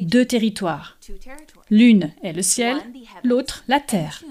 deux 0.00 0.24
territoires. 0.24 0.98
L'une 1.70 2.12
est 2.22 2.32
le 2.32 2.42
ciel, 2.42 2.78
l'autre 3.22 3.64
la 3.68 3.80
terre. 3.80 4.24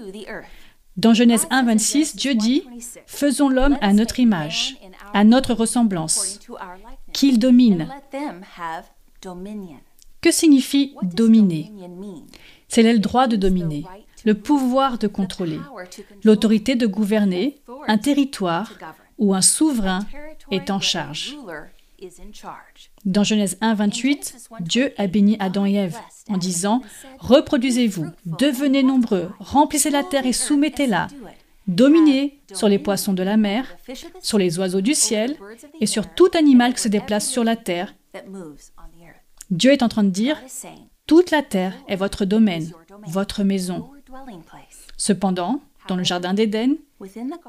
Dans 1.00 1.14
Genèse 1.14 1.46
1, 1.48 1.62
26, 1.62 2.14
Dieu 2.16 2.34
dit 2.34 2.62
Faisons 3.06 3.48
l'homme 3.48 3.78
à 3.80 3.94
notre 3.94 4.20
image, 4.20 4.76
à 5.14 5.24
notre 5.24 5.54
ressemblance, 5.54 6.40
qu'il 7.14 7.38
domine. 7.38 7.88
Que 10.20 10.30
signifie 10.30 10.94
dominer? 11.02 11.72
C'est 12.68 12.82
le 12.82 12.98
droit 12.98 13.28
de 13.28 13.36
dominer, 13.36 13.86
le 14.26 14.34
pouvoir 14.34 14.98
de 14.98 15.06
contrôler, 15.06 15.60
l'autorité 16.22 16.74
de 16.74 16.86
gouverner 16.86 17.62
un 17.88 17.96
territoire 17.96 18.70
où 19.16 19.34
un 19.34 19.40
souverain 19.40 20.00
est 20.50 20.70
en 20.70 20.80
charge. 20.80 21.34
Dans 23.04 23.24
Genèse 23.24 23.58
1, 23.60 23.74
28, 23.74 24.50
Dieu 24.60 24.92
a 24.96 25.06
béni 25.06 25.36
Adam 25.38 25.66
et 25.66 25.74
Ève 25.74 25.96
en 26.28 26.36
disant 26.36 26.82
Reproduisez-vous, 27.18 28.06
devenez 28.24 28.82
nombreux, 28.82 29.30
remplissez 29.38 29.90
la 29.90 30.02
terre 30.02 30.26
et 30.26 30.32
soumettez-la, 30.32 31.08
dominez 31.66 32.40
sur 32.52 32.68
les 32.68 32.78
poissons 32.78 33.12
de 33.12 33.22
la 33.22 33.36
mer, 33.36 33.66
sur 34.20 34.38
les 34.38 34.58
oiseaux 34.58 34.80
du 34.80 34.94
ciel 34.94 35.36
et 35.80 35.86
sur 35.86 36.12
tout 36.14 36.30
animal 36.34 36.74
qui 36.74 36.80
se 36.82 36.88
déplace 36.88 37.28
sur 37.28 37.44
la 37.44 37.56
terre 37.56 37.94
Dieu 39.50 39.72
est 39.72 39.82
en 39.82 39.88
train 39.88 40.04
de 40.04 40.10
dire, 40.10 40.40
toute 41.06 41.30
la 41.30 41.42
terre 41.42 41.74
est 41.88 41.96
votre 41.96 42.24
domaine, 42.24 42.72
votre 43.06 43.42
maison. 43.42 43.90
Cependant, 44.96 45.60
dans 45.88 45.96
le 45.96 46.04
Jardin 46.04 46.34
d'Éden, 46.34 46.76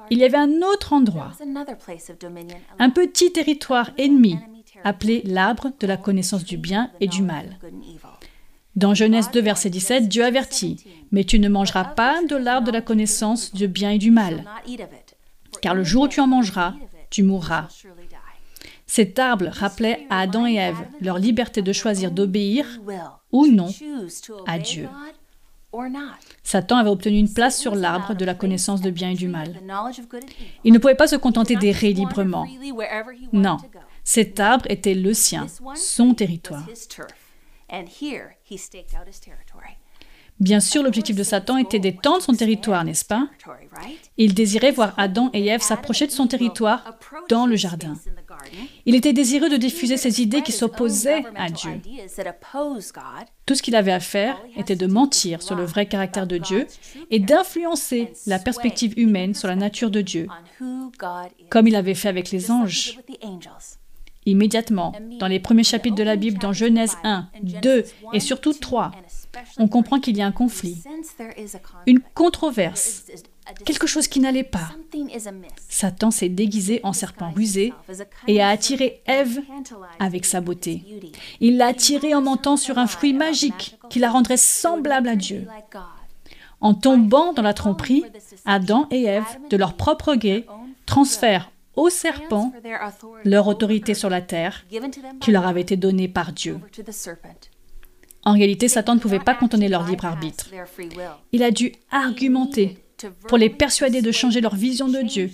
il 0.09 0.17
y 0.17 0.23
avait 0.23 0.37
un 0.37 0.61
autre 0.61 0.93
endroit, 0.93 1.31
un 2.79 2.89
petit 2.89 3.31
territoire 3.31 3.91
ennemi 3.97 4.37
appelé 4.83 5.21
l'arbre 5.25 5.71
de 5.79 5.87
la 5.87 5.97
connaissance 5.97 6.43
du 6.43 6.57
bien 6.57 6.91
et 6.99 7.07
du 7.07 7.21
mal. 7.21 7.57
Dans 8.75 8.93
Genèse 8.93 9.31
2, 9.31 9.41
verset 9.41 9.69
17, 9.69 10.07
Dieu 10.07 10.23
avertit, 10.23 10.77
Mais 11.11 11.25
tu 11.25 11.39
ne 11.39 11.49
mangeras 11.49 11.83
pas 11.83 12.23
de 12.23 12.37
l'arbre 12.37 12.67
de 12.67 12.71
la 12.71 12.81
connaissance 12.81 13.53
du 13.53 13.67
bien 13.67 13.91
et 13.91 13.97
du 13.97 14.11
mal, 14.11 14.45
car 15.61 15.75
le 15.75 15.83
jour 15.83 16.03
où 16.03 16.07
tu 16.07 16.21
en 16.21 16.27
mangeras, 16.27 16.75
tu 17.09 17.23
mourras. 17.23 17.67
Cet 18.87 19.19
arbre 19.19 19.47
rappelait 19.51 20.05
à 20.09 20.19
Adam 20.19 20.45
et 20.45 20.55
Ève 20.55 20.77
leur 21.01 21.17
liberté 21.17 21.61
de 21.61 21.73
choisir 21.73 22.11
d'obéir 22.11 22.65
ou 23.31 23.47
non 23.47 23.69
à 24.47 24.59
Dieu. 24.59 24.87
Satan 26.43 26.77
avait 26.77 26.89
obtenu 26.89 27.17
une 27.17 27.33
place 27.33 27.57
sur 27.57 27.75
l'arbre 27.75 28.13
de 28.13 28.25
la 28.25 28.33
connaissance 28.33 28.81
de 28.81 28.89
bien 28.89 29.11
et 29.11 29.15
du 29.15 29.27
mal. 29.27 29.61
Il 30.63 30.73
ne 30.73 30.79
pouvait 30.79 30.95
pas 30.95 31.07
se 31.07 31.15
contenter 31.15 31.55
d'errer 31.55 31.93
librement. 31.93 32.47
Non, 33.31 33.57
cet 34.03 34.39
arbre 34.39 34.65
était 34.69 34.95
le 34.95 35.13
sien, 35.13 35.47
son 35.75 36.13
territoire. 36.13 36.65
Bien 40.41 40.59
sûr, 40.59 40.81
l'objectif 40.81 41.15
de 41.15 41.21
Satan 41.21 41.57
était 41.57 41.77
d'étendre 41.77 42.23
son 42.23 42.33
territoire, 42.33 42.83
n'est-ce 42.83 43.05
pas? 43.05 43.27
Il 44.17 44.33
désirait 44.33 44.71
voir 44.71 44.95
Adam 44.97 45.29
et 45.33 45.45
Ève 45.45 45.61
s'approcher 45.61 46.07
de 46.07 46.11
son 46.11 46.25
territoire 46.25 46.97
dans 47.29 47.45
le 47.45 47.55
jardin. 47.55 47.93
Il 48.87 48.95
était 48.95 49.13
désireux 49.13 49.49
de 49.49 49.57
diffuser 49.57 49.97
ses 49.97 50.19
idées 50.19 50.41
qui 50.41 50.51
s'opposaient 50.51 51.23
à 51.35 51.51
Dieu. 51.51 51.79
Tout 53.45 53.53
ce 53.53 53.61
qu'il 53.61 53.75
avait 53.75 53.91
à 53.91 53.99
faire 53.99 54.35
était 54.57 54.75
de 54.75 54.87
mentir 54.87 55.43
sur 55.43 55.55
le 55.55 55.63
vrai 55.63 55.85
caractère 55.85 56.25
de 56.25 56.39
Dieu 56.39 56.65
et 57.11 57.19
d'influencer 57.19 58.11
la 58.25 58.39
perspective 58.39 58.97
humaine 58.97 59.35
sur 59.35 59.47
la 59.47 59.55
nature 59.55 59.91
de 59.91 60.01
Dieu, 60.01 60.27
comme 61.51 61.67
il 61.67 61.75
avait 61.75 61.93
fait 61.93 62.09
avec 62.09 62.31
les 62.31 62.49
anges. 62.49 62.97
Immédiatement, 64.25 64.93
dans 65.19 65.27
les 65.27 65.39
premiers 65.39 65.63
chapitres 65.63 65.95
de 65.95 66.03
la 66.03 66.15
Bible, 66.15 66.39
dans 66.39 66.53
Genèse 66.53 66.97
1, 67.03 67.27
2 67.61 67.85
et 68.13 68.19
surtout 68.19 68.53
3, 68.53 68.91
on 69.57 69.67
comprend 69.67 69.99
qu'il 69.99 70.17
y 70.17 70.21
a 70.21 70.25
un 70.25 70.31
conflit, 70.31 70.83
une 71.85 71.99
controverse, 71.99 73.05
quelque 73.65 73.87
chose 73.87 74.07
qui 74.07 74.19
n'allait 74.19 74.43
pas. 74.43 74.71
Satan 75.69 76.11
s'est 76.11 76.29
déguisé 76.29 76.79
en 76.83 76.93
serpent 76.93 77.31
rusé 77.31 77.73
et 78.27 78.41
a 78.41 78.49
attiré 78.49 79.01
Ève 79.05 79.41
avec 79.99 80.25
sa 80.25 80.41
beauté. 80.41 80.83
Il 81.39 81.57
l'a 81.57 81.67
attirée 81.67 82.13
en 82.13 82.21
mentant 82.21 82.57
sur 82.57 82.77
un 82.77 82.87
fruit 82.87 83.13
magique 83.13 83.77
qui 83.89 83.99
la 83.99 84.11
rendrait 84.11 84.37
semblable 84.37 85.07
à 85.07 85.15
Dieu. 85.15 85.47
En 86.59 86.75
tombant 86.75 87.33
dans 87.33 87.41
la 87.41 87.55
tromperie, 87.55 88.03
Adam 88.45 88.87
et 88.91 89.03
Ève, 89.03 89.25
de 89.49 89.57
leur 89.57 89.75
propre 89.75 90.15
gré, 90.15 90.45
transfèrent 90.85 91.51
au 91.75 91.89
serpent 91.89 92.51
leur 93.23 93.47
autorité 93.47 93.93
sur 93.93 94.09
la 94.09 94.21
terre 94.21 94.65
qui 95.19 95.31
leur 95.31 95.47
avait 95.47 95.61
été 95.61 95.77
donnée 95.77 96.07
par 96.07 96.33
Dieu. 96.33 96.59
En 98.23 98.33
réalité, 98.33 98.67
Satan 98.67 98.95
ne 98.95 98.99
pouvait 98.99 99.19
pas 99.19 99.33
contenir 99.33 99.69
leur 99.69 99.87
libre 99.87 100.05
arbitre. 100.05 100.49
Il 101.31 101.43
a 101.43 101.51
dû 101.51 101.73
argumenter 101.89 102.77
pour 103.27 103.37
les 103.37 103.49
persuader 103.49 104.01
de 104.01 104.11
changer 104.11 104.41
leur 104.41 104.55
vision 104.55 104.87
de 104.87 105.01
Dieu, 105.01 105.31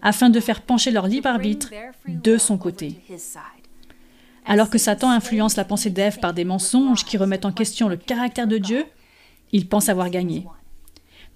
afin 0.00 0.30
de 0.30 0.40
faire 0.40 0.62
pencher 0.62 0.90
leur 0.90 1.06
libre 1.06 1.28
arbitre 1.28 1.70
de 2.08 2.38
son 2.38 2.56
côté. 2.56 2.98
Alors 4.46 4.70
que 4.70 4.78
Satan 4.78 5.10
influence 5.10 5.56
la 5.56 5.64
pensée 5.64 5.90
d'Ève 5.90 6.18
par 6.18 6.34
des 6.34 6.44
mensonges 6.44 7.04
qui 7.04 7.16
remettent 7.16 7.46
en 7.46 7.52
question 7.52 7.88
le 7.88 7.96
caractère 7.96 8.46
de 8.46 8.58
Dieu, 8.58 8.84
il 9.52 9.68
pense 9.68 9.88
avoir 9.88 10.10
gagné. 10.10 10.46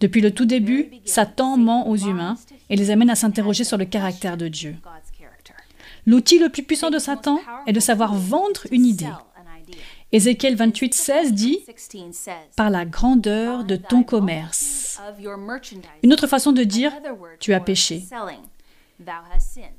Depuis 0.00 0.20
le 0.20 0.30
tout 0.30 0.44
début, 0.44 0.90
Satan 1.04 1.56
ment 1.56 1.88
aux 1.88 1.96
humains 1.96 2.36
et 2.70 2.76
les 2.76 2.90
amène 2.90 3.10
à 3.10 3.14
s'interroger 3.14 3.64
sur 3.64 3.76
le 3.76 3.84
caractère 3.84 4.36
de 4.36 4.48
Dieu. 4.48 4.76
L'outil 6.06 6.38
le 6.38 6.48
plus 6.48 6.62
puissant 6.62 6.90
de 6.90 6.98
Satan 6.98 7.40
est 7.66 7.72
de 7.72 7.80
savoir 7.80 8.14
vendre 8.14 8.62
une 8.70 8.86
idée. 8.86 9.10
Ézéchiel 10.10 10.56
28, 10.56 10.94
16 10.94 11.32
dit 11.34 11.60
Par 12.56 12.70
la 12.70 12.86
grandeur 12.86 13.64
de 13.64 13.76
ton 13.76 14.02
commerce. 14.02 15.00
Une 16.02 16.12
autre 16.12 16.26
façon 16.26 16.52
de 16.52 16.64
dire 16.64 16.92
Tu 17.40 17.52
as 17.52 17.60
péché. 17.60 18.04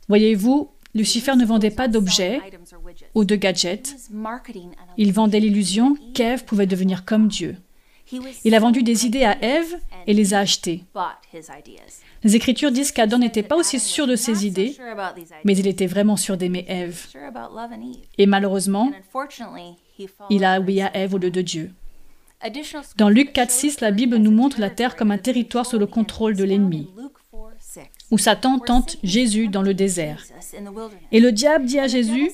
Voyez-vous, 0.07 0.69
Lucifer 0.93 1.35
ne 1.35 1.45
vendait 1.45 1.71
pas 1.71 1.87
d'objets 1.87 2.41
ou 3.15 3.25
de 3.25 3.35
gadgets. 3.35 3.95
Il 4.97 5.13
vendait 5.13 5.39
l'illusion 5.39 5.95
qu'Ève 6.13 6.45
pouvait 6.45 6.67
devenir 6.67 7.05
comme 7.05 7.27
Dieu. 7.27 7.57
Il 8.43 8.55
a 8.55 8.59
vendu 8.59 8.81
des 8.81 9.05
idées 9.05 9.23
à 9.23 9.37
Ève 9.43 9.79
et 10.07 10.13
les 10.13 10.33
a 10.33 10.39
achetées. 10.39 10.83
Les 12.23 12.35
Écritures 12.35 12.71
disent 12.71 12.91
qu'Adam 12.91 13.19
n'était 13.19 13.43
pas 13.43 13.55
aussi 13.55 13.79
sûr 13.79 14.07
de 14.07 14.15
ses 14.15 14.45
idées, 14.45 14.75
mais 15.43 15.55
il 15.57 15.67
était 15.67 15.85
vraiment 15.85 16.17
sûr 16.17 16.37
d'aimer 16.37 16.65
Ève. 16.67 17.05
Et 18.17 18.25
malheureusement, 18.25 18.91
il 20.29 20.43
a 20.43 20.59
oublié 20.59 20.83
à 20.83 20.95
Ève 20.95 21.13
au 21.13 21.17
lieu 21.17 21.31
de 21.31 21.41
Dieu. 21.41 21.71
Dans 22.97 23.09
Luc 23.09 23.35
4.6, 23.35 23.81
la 23.81 23.91
Bible 23.91 24.17
nous 24.17 24.31
montre 24.31 24.61
la 24.61 24.69
terre 24.69 24.95
comme 24.95 25.11
un 25.11 25.17
territoire 25.17 25.65
sous 25.65 25.77
le 25.77 25.87
contrôle 25.87 26.35
de 26.35 26.45
l'ennemi, 26.45 26.89
où 28.11 28.17
Satan 28.17 28.59
tente 28.59 28.97
Jésus 29.03 29.49
dans 29.49 29.61
le 29.61 29.73
désert. 29.73 30.23
Et 31.11 31.19
le 31.19 31.31
diable 31.31 31.65
dit 31.65 31.79
à 31.79 31.87
Jésus, 31.87 32.31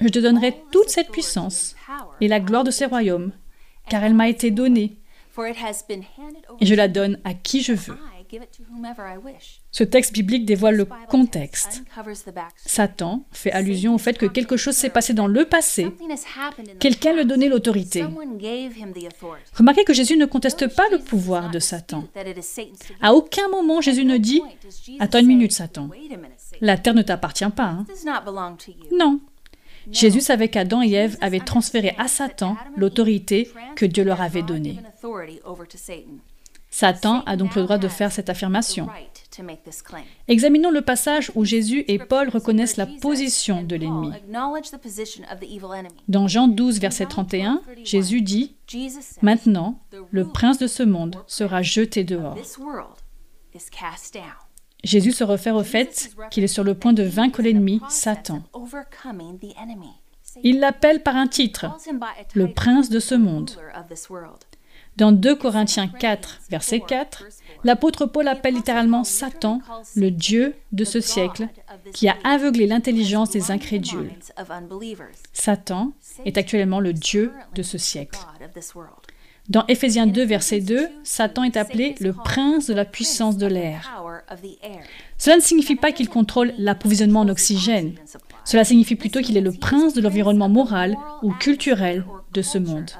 Je 0.00 0.08
te 0.08 0.18
donnerai 0.18 0.62
toute 0.70 0.90
cette 0.90 1.10
puissance 1.10 1.74
et 2.20 2.28
la 2.28 2.40
gloire 2.40 2.64
de 2.64 2.70
ces 2.70 2.84
royaumes, 2.84 3.32
car 3.88 4.04
elle 4.04 4.14
m'a 4.14 4.28
été 4.28 4.50
donnée, 4.50 4.98
et 6.60 6.66
je 6.66 6.74
la 6.74 6.88
donne 6.88 7.18
à 7.24 7.32
qui 7.32 7.62
je 7.62 7.72
veux. 7.72 7.96
Ce 9.70 9.84
texte 9.84 10.12
biblique 10.12 10.44
dévoile 10.44 10.76
le 10.76 10.86
contexte. 11.08 11.82
Satan 12.56 13.24
fait 13.32 13.52
allusion 13.52 13.94
au 13.94 13.98
fait 13.98 14.16
que 14.18 14.26
quelque 14.26 14.56
chose 14.56 14.74
s'est 14.74 14.90
passé 14.90 15.14
dans 15.14 15.26
le 15.26 15.44
passé. 15.44 15.88
Quelqu'un 16.80 17.14
lui 17.14 17.24
donné 17.24 17.48
l'autorité. 17.48 18.04
Remarquez 19.54 19.84
que 19.84 19.92
Jésus 19.92 20.16
ne 20.16 20.26
conteste 20.26 20.74
pas 20.74 20.88
le 20.90 20.98
pouvoir 20.98 21.50
de 21.50 21.58
Satan. 21.58 22.04
À 23.00 23.14
aucun 23.14 23.48
moment 23.48 23.80
Jésus 23.80 24.04
ne 24.04 24.16
dit⁇ 24.16 24.42
Attends 25.00 25.20
une 25.20 25.26
minute, 25.26 25.52
Satan. 25.52 25.90
La 26.60 26.76
terre 26.76 26.94
ne 26.94 27.02
t'appartient 27.02 27.48
pas. 27.50 27.64
Hein. 27.64 27.86
Non. 28.92 29.20
Jésus 29.90 30.20
savait 30.20 30.48
qu'Adam 30.48 30.82
et 30.82 30.92
Ève 30.92 31.16
avaient 31.20 31.40
transféré 31.40 31.94
à 31.98 32.08
Satan 32.08 32.56
l'autorité 32.76 33.50
que 33.76 33.86
Dieu 33.86 34.04
leur 34.04 34.20
avait 34.20 34.42
donnée. 34.42 34.78
Satan 36.70 37.22
a 37.26 37.36
donc 37.36 37.54
le 37.54 37.62
droit 37.62 37.78
de 37.78 37.88
faire 37.88 38.12
cette 38.12 38.30
affirmation. 38.30 38.88
Examinons 40.26 40.70
le 40.70 40.82
passage 40.82 41.30
où 41.34 41.44
Jésus 41.44 41.84
et 41.88 41.98
Paul 41.98 42.28
reconnaissent 42.28 42.76
la 42.76 42.86
position 42.86 43.62
de 43.62 43.76
l'ennemi. 43.76 44.12
Dans 46.08 46.28
Jean 46.28 46.48
12, 46.48 46.80
verset 46.80 47.06
31, 47.06 47.62
Jésus 47.84 48.22
dit, 48.22 48.56
Maintenant, 49.22 49.80
le 50.10 50.26
prince 50.26 50.58
de 50.58 50.66
ce 50.66 50.82
monde 50.82 51.16
sera 51.26 51.62
jeté 51.62 52.04
dehors. 52.04 52.36
Jésus 54.84 55.12
se 55.12 55.24
réfère 55.24 55.56
au 55.56 55.64
fait 55.64 56.10
qu'il 56.30 56.44
est 56.44 56.48
sur 56.48 56.64
le 56.64 56.74
point 56.74 56.92
de 56.92 57.02
vaincre 57.02 57.42
l'ennemi, 57.42 57.80
Satan. 57.88 58.42
Il 60.42 60.60
l'appelle 60.60 61.02
par 61.02 61.16
un 61.16 61.26
titre, 61.26 61.66
le 62.34 62.52
prince 62.52 62.90
de 62.90 63.00
ce 63.00 63.14
monde. 63.14 63.50
Dans 64.98 65.12
2 65.12 65.36
Corinthiens 65.36 65.86
4, 65.86 66.40
verset 66.50 66.80
4, 66.80 67.22
l'apôtre 67.62 68.04
Paul 68.06 68.26
appelle 68.26 68.54
littéralement 68.54 69.04
Satan 69.04 69.60
le 69.94 70.10
Dieu 70.10 70.56
de 70.72 70.82
ce 70.82 71.00
siècle 71.00 71.46
qui 71.92 72.08
a 72.08 72.16
aveuglé 72.24 72.66
l'intelligence 72.66 73.30
des 73.30 73.52
incrédules. 73.52 74.10
Satan 75.32 75.92
est 76.24 76.36
actuellement 76.36 76.80
le 76.80 76.92
Dieu 76.92 77.30
de 77.54 77.62
ce 77.62 77.78
siècle. 77.78 78.18
Dans 79.48 79.64
Éphésiens 79.68 80.08
2, 80.08 80.24
verset 80.24 80.60
2, 80.60 80.88
Satan 81.04 81.44
est 81.44 81.56
appelé 81.56 81.94
le 82.00 82.12
prince 82.12 82.66
de 82.66 82.74
la 82.74 82.84
puissance 82.84 83.36
de 83.36 83.46
l'air. 83.46 84.04
Cela 85.16 85.36
ne 85.36 85.40
signifie 85.40 85.76
pas 85.76 85.92
qu'il 85.92 86.08
contrôle 86.08 86.52
l'approvisionnement 86.58 87.20
en 87.20 87.28
oxygène. 87.28 87.94
Cela 88.44 88.64
signifie 88.64 88.96
plutôt 88.96 89.20
qu'il 89.20 89.36
est 89.36 89.42
le 89.42 89.52
prince 89.52 89.94
de 89.94 90.00
l'environnement 90.00 90.48
moral 90.48 90.96
ou 91.22 91.32
culturel 91.34 92.04
de 92.32 92.42
ce 92.42 92.58
monde. 92.58 92.90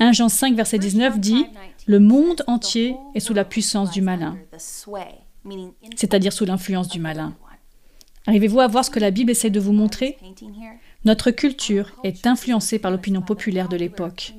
1 0.00 0.12
Jean 0.12 0.30
5, 0.30 0.56
verset 0.56 0.78
19 0.78 1.20
dit 1.20 1.44
Le 1.86 2.00
monde 2.00 2.42
entier 2.46 2.96
est 3.14 3.20
sous 3.20 3.34
la 3.34 3.44
puissance 3.44 3.90
du 3.90 4.00
malin, 4.00 4.38
c'est-à-dire 5.94 6.32
sous 6.32 6.46
l'influence 6.46 6.88
du 6.88 7.00
malin. 7.00 7.34
Arrivez-vous 8.26 8.60
à 8.60 8.66
voir 8.66 8.84
ce 8.84 8.90
que 8.90 8.98
la 8.98 9.10
Bible 9.10 9.30
essaie 9.30 9.50
de 9.50 9.60
vous 9.60 9.72
montrer? 9.72 10.16
Notre 11.04 11.30
culture 11.30 11.90
est 12.02 12.26
influencée 12.26 12.78
par 12.78 12.90
l'opinion 12.90 13.20
populaire 13.20 13.68
de 13.68 13.76
l'époque. 13.76 14.34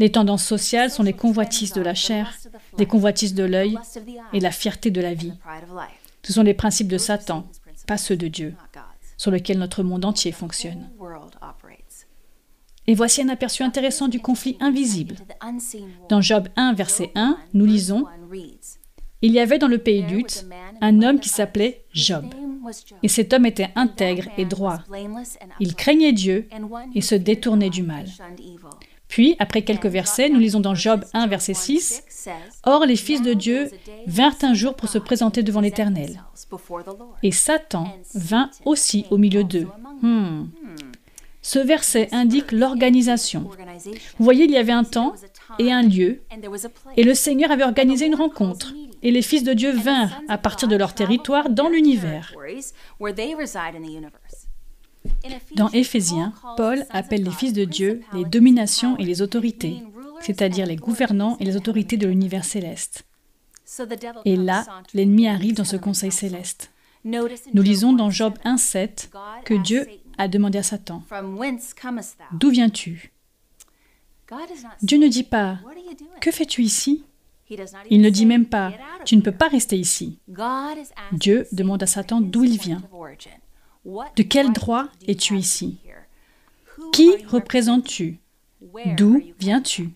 Les 0.00 0.10
tendances 0.10 0.44
sociales 0.44 0.90
sont 0.90 1.02
les 1.04 1.12
convoitises 1.12 1.72
de 1.72 1.82
la 1.82 1.94
chair, 1.94 2.36
les 2.78 2.86
convoitises 2.86 3.34
de 3.34 3.44
l'œil 3.44 3.78
et 4.32 4.40
la 4.40 4.50
fierté 4.50 4.90
de 4.90 5.00
la 5.00 5.14
vie. 5.14 5.34
Ce 6.22 6.32
sont 6.32 6.42
les 6.42 6.54
principes 6.54 6.88
de 6.88 6.98
Satan, 6.98 7.46
pas 7.86 7.96
ceux 7.96 8.16
de 8.16 8.28
Dieu, 8.28 8.54
sur 9.16 9.30
lesquels 9.30 9.58
notre 9.58 9.84
monde 9.84 10.04
entier 10.04 10.32
fonctionne. 10.32 10.88
Et 12.90 12.94
voici 12.94 13.22
un 13.22 13.28
aperçu 13.28 13.62
intéressant 13.62 14.08
du 14.08 14.18
conflit 14.18 14.56
invisible. 14.58 15.14
Dans 16.08 16.20
Job 16.20 16.48
1, 16.56 16.72
verset 16.74 17.12
1, 17.14 17.38
nous 17.54 17.64
lisons 17.64 18.04
Il 19.22 19.30
y 19.30 19.38
avait 19.38 19.58
dans 19.58 19.68
le 19.68 19.78
pays 19.78 20.02
d'Ut 20.02 20.44
un 20.80 21.00
homme 21.02 21.20
qui 21.20 21.28
s'appelait 21.28 21.84
Job. 21.94 22.24
Et 23.04 23.08
cet 23.08 23.32
homme 23.32 23.46
était 23.46 23.68
intègre 23.76 24.24
et 24.36 24.44
droit. 24.44 24.80
Il 25.60 25.76
craignait 25.76 26.10
Dieu 26.10 26.48
et 26.92 27.00
se 27.00 27.14
détournait 27.14 27.70
du 27.70 27.84
mal. 27.84 28.06
Puis, 29.06 29.36
après 29.38 29.62
quelques 29.62 29.86
versets, 29.86 30.28
nous 30.28 30.40
lisons 30.40 30.60
dans 30.60 30.74
Job 30.74 31.04
1, 31.14 31.28
verset 31.28 31.54
6, 31.54 32.02
Or 32.64 32.86
les 32.86 32.96
fils 32.96 33.22
de 33.22 33.34
Dieu 33.34 33.70
vinrent 34.08 34.42
un 34.42 34.54
jour 34.54 34.74
pour 34.74 34.88
se 34.88 34.98
présenter 34.98 35.44
devant 35.44 35.60
l'Éternel. 35.60 36.24
Et 37.22 37.30
Satan 37.30 37.86
vint 38.14 38.50
aussi 38.64 39.06
au 39.10 39.16
milieu 39.16 39.44
d'eux. 39.44 39.68
Hmm. 40.02 40.46
Ce 41.42 41.58
verset 41.58 42.08
indique 42.12 42.52
l'organisation. 42.52 43.50
Vous 44.18 44.24
voyez, 44.24 44.44
il 44.44 44.50
y 44.50 44.58
avait 44.58 44.72
un 44.72 44.84
temps 44.84 45.14
et 45.58 45.72
un 45.72 45.82
lieu, 45.82 46.20
et 46.96 47.02
le 47.02 47.14
Seigneur 47.14 47.50
avait 47.50 47.64
organisé 47.64 48.06
une 48.06 48.14
rencontre, 48.14 48.74
et 49.02 49.10
les 49.10 49.22
fils 49.22 49.42
de 49.42 49.54
Dieu 49.54 49.72
vinrent 49.72 50.20
à 50.28 50.38
partir 50.38 50.68
de 50.68 50.76
leur 50.76 50.94
territoire 50.94 51.48
dans 51.48 51.68
l'univers. 51.68 52.34
Dans 55.56 55.70
Éphésiens, 55.70 56.34
Paul 56.56 56.84
appelle 56.90 57.22
les 57.22 57.30
fils 57.30 57.52
de 57.52 57.64
Dieu 57.64 58.02
les 58.12 58.24
dominations 58.24 58.98
et 58.98 59.04
les 59.04 59.22
autorités, 59.22 59.82
c'est-à-dire 60.20 60.66
les 60.66 60.76
gouvernants 60.76 61.36
et 61.40 61.44
les 61.44 61.56
autorités 61.56 61.96
de 61.96 62.06
l'univers 62.06 62.44
céleste. 62.44 63.04
Et 64.24 64.36
là, 64.36 64.66
l'ennemi 64.92 65.28
arrive 65.28 65.54
dans 65.54 65.64
ce 65.64 65.76
conseil 65.76 66.12
céleste. 66.12 66.70
Nous 67.04 67.62
lisons 67.62 67.94
dans 67.94 68.10
Job 68.10 68.34
1.7 68.44 69.08
que 69.44 69.54
Dieu 69.54 69.86
a 70.20 70.28
demandé 70.28 70.58
à 70.58 70.62
Satan, 70.62 71.02
D'où 72.32 72.50
viens-tu? 72.50 73.10
Dieu 74.82 74.98
ne 74.98 75.08
dit 75.08 75.24
pas, 75.24 75.58
Que 76.20 76.30
fais-tu 76.30 76.62
ici? 76.62 77.04
Il 77.88 78.02
ne 78.02 78.10
dit 78.10 78.26
même 78.26 78.44
pas, 78.44 78.72
Tu 79.06 79.16
ne 79.16 79.22
peux 79.22 79.32
pas 79.32 79.48
rester 79.48 79.78
ici. 79.78 80.18
Dieu 81.12 81.48
demande 81.52 81.82
à 81.82 81.86
Satan 81.86 82.20
d'où 82.20 82.44
il 82.44 82.58
vient. 82.58 82.82
De 84.14 84.22
quel 84.22 84.52
droit 84.52 84.88
es-tu 85.08 85.38
ici? 85.38 85.78
Qui 86.92 87.24
représentes-tu? 87.26 88.18
D'où 88.96 89.22
viens-tu? 89.38 89.88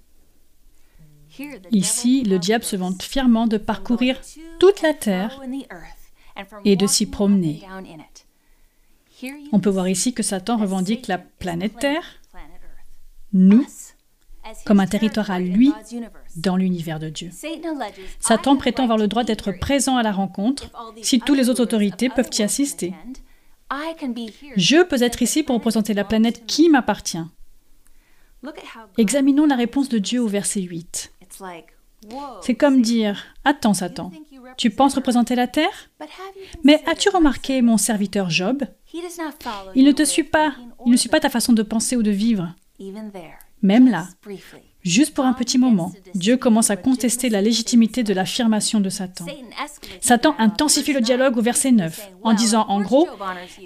Ici, 1.70 2.22
le 2.22 2.38
diable 2.38 2.64
se 2.64 2.76
vante 2.76 3.02
fièrement 3.02 3.46
de 3.46 3.58
parcourir 3.58 4.20
toute 4.58 4.80
la 4.80 4.94
terre 4.94 5.38
et 6.64 6.76
de 6.76 6.87
s'y 6.87 7.06
promener. 7.06 7.60
On 9.53 9.61
peut 9.61 9.70
voir 9.70 9.88
ici 9.88 10.12
que 10.12 10.22
Satan 10.22 10.57
revendique 10.57 11.07
la 11.07 11.18
planète 11.18 11.79
Terre, 11.79 12.05
nous, 13.33 13.66
comme 14.66 14.81
un 14.81 14.87
territoire 14.87 15.31
à 15.31 15.40
lui 15.40 15.72
dans 16.37 16.57
l'univers 16.57 16.98
de 16.98 17.09
Dieu. 17.09 17.31
Satan 18.20 18.57
prétend 18.57 18.85
avoir 18.85 18.98
le 18.98 19.09
droit 19.09 19.24
d'être 19.24 19.53
présent 19.53 19.96
à 19.96 20.03
la 20.03 20.12
rencontre 20.12 20.70
si 21.03 21.20
toutes 21.20 21.37
les 21.37 21.48
autres 21.48 21.62
autorités 21.62 22.09
peuvent 22.09 22.31
y 22.38 22.42
assister. 22.42 22.94
Je 24.57 24.85
peux 24.85 25.03
être 25.03 25.22
ici 25.22 25.42
pour 25.42 25.57
représenter 25.57 25.94
la 25.94 26.05
planète 26.05 26.46
qui 26.46 26.68
m'appartient. 26.68 27.24
Examinons 28.98 29.46
la 29.46 29.57
réponse 29.57 29.88
de 29.88 29.98
Dieu 29.98 30.20
au 30.20 30.29
verset 30.29 30.61
8. 30.61 31.12
C'est 32.42 32.55
comme 32.55 32.83
dire, 32.83 33.24
Attends 33.44 33.74
Satan, 33.74 34.12
tu 34.57 34.70
penses 34.70 34.94
représenter 34.94 35.35
la 35.35 35.46
terre? 35.46 35.90
Mais 36.62 36.83
as-tu 36.87 37.09
remarqué 37.09 37.62
mon 37.62 37.76
serviteur 37.76 38.30
Job? 38.30 38.64
Il 39.74 39.85
ne 39.85 39.92
te 39.92 40.04
suit 40.04 40.24
pas, 40.24 40.54
il 40.87 40.92
ne 40.92 40.96
suit 40.96 41.09
pas 41.09 41.20
ta 41.20 41.30
façon 41.30 41.52
de 41.52 41.62
penser 41.62 41.96
ou 41.96 42.02
de 42.02 42.11
vivre. 42.11 42.54
Même 43.62 43.90
là, 43.90 44.09
juste 44.83 45.14
pour 45.14 45.24
un 45.24 45.33
petit 45.33 45.57
moment, 45.57 45.92
Dieu 46.14 46.37
commence 46.37 46.68
à 46.68 46.76
contester 46.76 47.30
la 47.30 47.40
légitimité 47.40 48.02
de 48.02 48.12
l'affirmation 48.12 48.78
de 48.80 48.90
Satan. 48.90 49.24
Satan 50.00 50.35
intensifie 50.38 50.92
le 50.92 51.00
dialogue 51.00 51.38
au 51.38 51.42
verset 51.42 51.72
9 51.72 52.11
en 52.22 52.35
disant 52.35 52.66
en 52.68 52.83
gros 52.83 53.09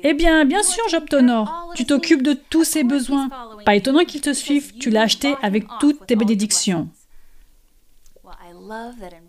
Eh 0.05 0.15
bien, 0.15 0.45
bien 0.45 0.63
sûr, 0.63 0.85
Job 0.89 1.05
t'honore, 1.11 1.73
tu 1.75 1.85
t'occupes 1.85 2.23
de 2.23 2.35
tous 2.35 2.65
ses 2.65 2.85
besoins. 2.85 3.29
Pas 3.65 3.75
étonnant 3.75 4.05
qu'il 4.05 4.21
te 4.21 4.33
suive, 4.33 4.75
tu 4.79 4.91
l'as 4.91 5.03
acheté 5.03 5.35
avec 5.43 5.65
toutes 5.81 6.07
tes 6.07 6.17
bénédictions. 6.17 6.89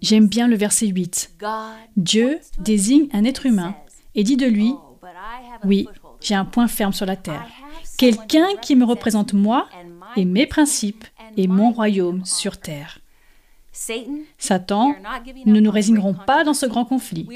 J'aime 0.02 0.28
bien 0.28 0.48
le 0.48 0.56
verset 0.56 0.88
8. 0.88 1.36
Dieu 1.98 2.40
désigne 2.58 3.08
un 3.14 3.24
être 3.24 3.46
humain 3.46 3.76
et 4.16 4.24
dit 4.24 4.38
de 4.38 4.46
lui, 4.46 4.74
oui, 5.64 5.88
j'ai 6.22 6.36
un 6.36 6.46
point 6.46 6.68
ferme 6.68 6.94
sur 6.94 7.06
la 7.06 7.16
terre. 7.16 7.48
Quelqu'un 7.98 8.48
qui 8.62 8.76
me 8.76 8.86
représente 8.86 9.34
moi 9.34 9.68
et 10.16 10.26
mes 10.26 10.48
principes 10.48 11.06
et 11.38 11.48
mon 11.48 11.72
royaume 11.72 12.26
sur 12.26 12.58
terre. 12.58 13.00
Satan, 14.38 14.96
nous 15.46 15.54
ne 15.54 15.60
nous 15.60 15.72
résignerons 15.72 16.14
pas 16.14 16.44
dans 16.44 16.54
ce 16.54 16.66
grand 16.66 16.86
conflit. 16.86 17.28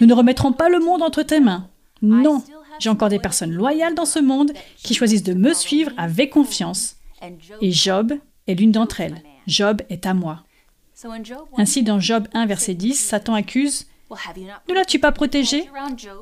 Nous 0.00 0.06
ne 0.06 0.14
remettrons 0.14 0.52
pas 0.52 0.68
le 0.68 0.80
monde 0.80 1.02
entre 1.02 1.22
tes 1.22 1.40
mains. 1.40 1.68
Non, 2.02 2.42
j'ai 2.78 2.90
encore 2.90 3.08
des 3.08 3.18
personnes 3.18 3.52
loyales 3.52 3.94
dans 3.94 4.04
ce 4.04 4.18
monde 4.18 4.52
qui 4.76 4.94
choisissent 4.94 5.24
de 5.24 5.34
me 5.34 5.52
suivre 5.52 5.92
avec 5.96 6.30
confiance. 6.30 6.96
Et 7.60 7.72
Job 7.72 8.12
est 8.46 8.54
l'une 8.54 8.72
d'entre 8.72 9.00
elles. 9.00 9.22
Job 9.46 9.82
est 9.88 10.06
à 10.06 10.14
moi. 10.14 10.44
Ainsi, 11.56 11.82
dans 11.82 12.00
Job 12.00 12.26
1, 12.32 12.46
verset 12.46 12.74
10, 12.74 12.94
Satan 12.94 13.34
accuse 13.34 13.86
Ne 14.68 14.74
l'as-tu 14.74 14.98
pas 14.98 15.12
protégé 15.12 15.68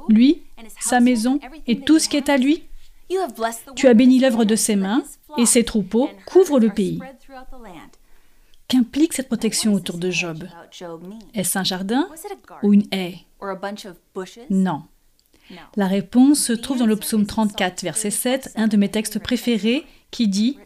Lui, 0.09 0.43
sa 0.81 1.01
maison 1.01 1.39
et 1.67 1.81
tout 1.81 1.99
ce 1.99 2.09
qui 2.09 2.17
est 2.17 2.29
à 2.29 2.37
lui? 2.37 2.65
Tu 3.77 3.87
as 3.87 3.95
béni 3.95 4.19
l'œuvre 4.19 4.45
de 4.45 4.57
ses 4.57 4.77
mains 4.77 5.03
et 5.39 5.47
ses 5.47 5.65
troupeaux. 5.65 6.11
couvrent 6.27 6.59
le 6.59 6.71
pays. 6.71 7.01
Qu'implique 8.69 9.13
cette 9.13 9.29
protection 9.29 9.75
autour 9.75 9.99
de 9.99 10.11
Job? 10.11 10.45
Est-ce 11.35 11.59
un 11.59 11.65
jardin 11.65 12.09
ou 12.63 12.75
une 12.75 12.87
haie? 12.93 13.19
Non. 14.51 14.83
La 15.77 15.87
réponse 15.87 16.41
se 16.41 16.53
trouve 16.53 16.79
dans 16.79 16.87
le 16.87 16.97
psaume 16.97 17.27
34, 17.27 17.83
verset 17.83 18.11
7, 18.11 18.53
un 18.57 18.67
de 18.67 18.77
mes 18.77 18.89
textes 18.89 19.21
préférés, 19.21 19.87
qui 20.11 20.29
dit 20.29 20.59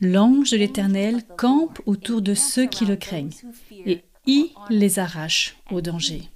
L'ange 0.00 0.50
de 0.50 0.56
l'Éternel 0.56 1.22
campe 1.36 1.80
autour 1.86 2.22
de 2.22 2.34
ceux 2.34 2.66
qui 2.66 2.84
le 2.84 2.96
craignent, 2.96 3.34
et 3.70 4.04
il 4.26 4.50
les 4.70 4.98
arrache 4.98 5.56
au 5.70 5.80
danger. 5.80 6.30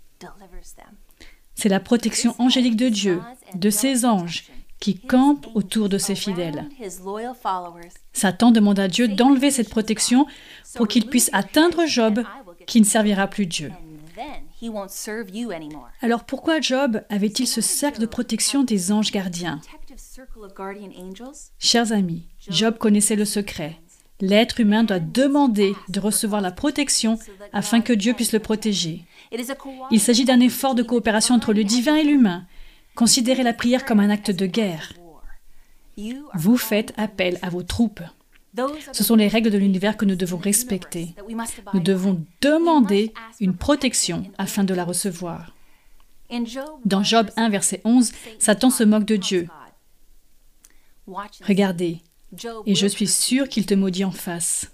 C'est 1.55 1.69
la 1.69 1.81
protection 1.81 2.35
angélique 2.39 2.77
de 2.77 2.89
Dieu, 2.89 3.21
de 3.55 3.71
ses 3.71 4.05
anges, 4.05 4.51
qui 4.79 4.99
campent 4.99 5.49
autour 5.55 5.89
de 5.89 5.99
ses 5.99 6.15
fidèles. 6.15 6.67
Satan 8.13 8.51
demande 8.51 8.79
à 8.79 8.89
Dieu 8.89 9.09
d'enlever 9.09 9.51
cette 9.51 9.69
protection 9.69 10.27
pour 10.75 10.89
qu'il 10.89 11.07
puisse 11.07 11.29
atteindre 11.33 11.87
Job, 11.87 12.23
qui 12.67 12.81
ne 12.81 12.87
servira 12.87 13.27
plus 13.27 13.47
Dieu. 13.47 13.71
Alors 16.03 16.25
pourquoi 16.25 16.61
Job 16.61 17.03
avait-il 17.09 17.47
ce 17.47 17.61
cercle 17.61 18.01
de 18.01 18.07
protection 18.07 18.63
des 18.63 18.93
anges 18.93 19.13
gardiens? 19.13 19.61
Chers 21.59 21.93
amis, 21.93 22.25
Job 22.49 22.79
connaissait 22.79 23.17
le 23.17 23.25
secret. 23.25 23.79
L'être 24.21 24.61
humain 24.61 24.85
doit 24.85 24.99
demander 24.99 25.75
de 25.89 26.01
recevoir 26.01 26.41
la 26.41 26.53
protection 26.53 27.19
afin 27.53 27.81
que 27.81 27.93
Dieu 27.93 28.13
puisse 28.13 28.33
le 28.33 28.39
protéger. 28.39 29.05
Il 29.91 30.01
s'agit 30.01 30.25
d'un 30.25 30.41
effort 30.41 30.75
de 30.75 30.83
coopération 30.83 31.35
entre 31.35 31.53
le 31.53 31.65
divin 31.65 31.97
et 31.97 32.05
l'humain. 32.05 32.47
Considérez 32.95 33.43
la 33.43 33.55
prière 33.55 33.85
comme 33.85 34.01
un 34.01 34.11
acte 34.11 34.31
de 34.31 34.47
guerre. 34.47 34.93
Vous 36.35 36.57
faites 36.57 36.93
appel 36.97 37.39
à 37.43 37.51
vos 37.51 37.63
troupes. 37.63 38.03
Ce 38.93 39.05
sont 39.05 39.17
les 39.17 39.29
règles 39.29 39.51
de 39.51 39.59
l'univers 39.59 39.97
que 39.97 40.05
nous 40.05 40.17
devons 40.17 40.39
respecter. 40.39 41.15
Nous 41.73 41.81
devons 41.81 42.25
demander 42.41 43.13
une 43.41 43.57
protection 43.57 44.25
afin 44.39 44.65
de 44.65 44.75
la 44.75 44.85
recevoir. 44.85 45.55
Dans 46.85 47.03
Job 47.03 47.31
1, 47.37 47.49
verset 47.49 47.81
11, 47.85 48.13
Satan 48.39 48.71
se 48.71 48.85
moque 48.85 49.05
de 49.05 49.17
Dieu. 49.17 49.49
Regardez, 51.47 52.03
et 52.67 52.75
je 52.75 52.87
suis 52.87 53.07
sûr 53.07 53.49
qu'il 53.49 53.67
te 53.67 53.75
maudit 53.75 54.05
en 54.05 54.11
face. 54.11 54.71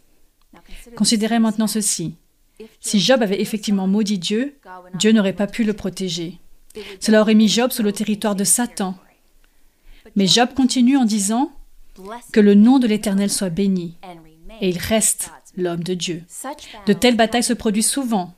Considérez 0.96 1.38
maintenant 1.38 1.66
ceci. 1.66 2.14
Si 2.80 3.00
Job 3.00 3.22
avait 3.22 3.40
effectivement 3.40 3.86
maudit 3.86 4.18
Dieu, 4.18 4.56
Dieu 4.94 5.12
n'aurait 5.12 5.32
pas 5.34 5.46
pu 5.46 5.64
le 5.64 5.74
protéger. 5.74 6.38
Cela 7.00 7.20
aurait 7.20 7.34
mis 7.34 7.48
Job 7.48 7.70
sous 7.70 7.82
le 7.82 7.92
territoire 7.92 8.34
de 8.34 8.44
Satan. 8.44 8.96
Mais 10.14 10.26
Job 10.26 10.50
continue 10.54 10.96
en 10.96 11.04
disant 11.04 11.52
que 12.32 12.40
le 12.40 12.54
nom 12.54 12.78
de 12.78 12.86
l'Éternel 12.86 13.30
soit 13.30 13.50
béni, 13.50 13.96
et 14.60 14.68
il 14.68 14.78
reste 14.78 15.30
l'homme 15.56 15.82
de 15.82 15.94
Dieu. 15.94 16.22
De 16.86 16.92
telles 16.92 17.16
batailles 17.16 17.42
se 17.42 17.52
produisent 17.52 17.90
souvent. 17.90 18.34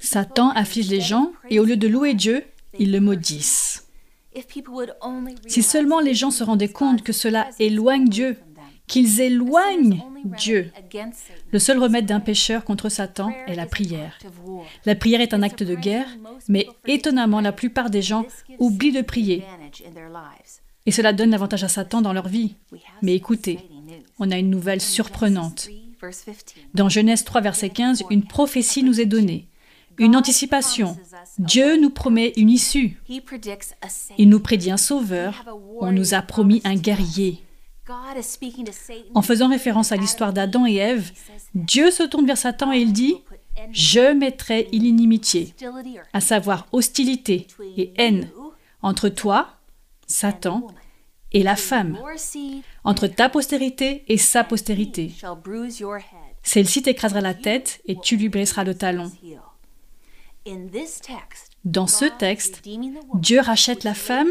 Satan 0.00 0.50
afflige 0.50 0.88
les 0.88 1.00
gens, 1.00 1.32
et 1.50 1.58
au 1.60 1.64
lieu 1.64 1.76
de 1.76 1.88
louer 1.88 2.14
Dieu, 2.14 2.44
ils 2.78 2.92
le 2.92 3.00
maudissent. 3.00 3.87
Si 5.46 5.62
seulement 5.62 6.00
les 6.00 6.14
gens 6.14 6.30
se 6.30 6.44
rendaient 6.44 6.68
compte 6.68 7.02
que 7.02 7.12
cela 7.12 7.48
éloigne 7.58 8.08
Dieu, 8.08 8.36
qu'ils 8.88 9.20
éloignent 9.20 10.02
Dieu. 10.24 10.72
Le 11.52 11.58
seul 11.58 11.78
remède 11.78 12.06
d'un 12.06 12.20
pécheur 12.20 12.64
contre 12.64 12.88
Satan 12.88 13.30
est 13.46 13.54
la 13.54 13.66
prière. 13.66 14.18
La 14.84 14.94
prière 14.94 15.20
est 15.20 15.34
un 15.34 15.42
acte 15.42 15.62
de 15.62 15.74
guerre, 15.74 16.08
mais 16.48 16.66
étonnamment, 16.86 17.40
la 17.40 17.52
plupart 17.52 17.90
des 17.90 18.02
gens 18.02 18.26
oublient 18.58 18.92
de 18.92 19.02
prier. 19.02 19.44
Et 20.86 20.90
cela 20.90 21.12
donne 21.12 21.30
l'avantage 21.30 21.64
à 21.64 21.68
Satan 21.68 22.00
dans 22.00 22.14
leur 22.14 22.28
vie. 22.28 22.56
Mais 23.02 23.14
écoutez, 23.14 23.58
on 24.18 24.30
a 24.30 24.38
une 24.38 24.50
nouvelle 24.50 24.80
surprenante. 24.80 25.68
Dans 26.74 26.88
Genèse 26.88 27.24
3, 27.24 27.40
verset 27.40 27.70
15, 27.70 28.04
une 28.10 28.24
prophétie 28.24 28.82
nous 28.82 29.00
est 29.00 29.06
donnée, 29.06 29.48
une 29.98 30.16
anticipation. 30.16 30.96
Dieu 31.38 31.80
nous 31.80 31.90
promet 31.90 32.32
une 32.36 32.50
issue. 32.50 32.98
Il 34.18 34.28
nous 34.28 34.40
prédit 34.40 34.70
un 34.70 34.76
sauveur. 34.76 35.44
On 35.80 35.92
nous 35.92 36.14
a 36.14 36.22
promis 36.22 36.60
un 36.64 36.76
guerrier. 36.76 37.42
En 39.14 39.22
faisant 39.22 39.48
référence 39.48 39.92
à 39.92 39.96
l'histoire 39.96 40.32
d'Adam 40.32 40.66
et 40.66 40.76
Ève, 40.76 41.10
Dieu 41.54 41.90
se 41.90 42.02
tourne 42.02 42.26
vers 42.26 42.36
Satan 42.36 42.72
et 42.72 42.80
il 42.80 42.92
dit 42.92 43.16
Je 43.72 44.12
mettrai 44.12 44.68
l'inimitié, 44.72 45.54
à 46.12 46.20
savoir 46.20 46.66
hostilité 46.72 47.46
et 47.76 47.92
haine, 47.96 48.30
entre 48.82 49.08
toi, 49.08 49.48
Satan, 50.06 50.66
et 51.32 51.42
la 51.42 51.56
femme, 51.56 51.98
entre 52.84 53.06
ta 53.06 53.28
postérité 53.28 54.04
et 54.08 54.16
sa 54.16 54.44
postérité. 54.44 55.12
Celle-ci 56.42 56.82
t'écrasera 56.82 57.20
la 57.20 57.34
tête 57.34 57.80
et 57.86 57.96
tu 57.96 58.16
lui 58.16 58.28
blesseras 58.28 58.64
le 58.64 58.74
talon. 58.74 59.10
Dans 61.64 61.86
ce 61.86 62.04
texte, 62.04 62.62
Dieu 63.14 63.40
rachète 63.40 63.84
la 63.84 63.94
femme 63.94 64.28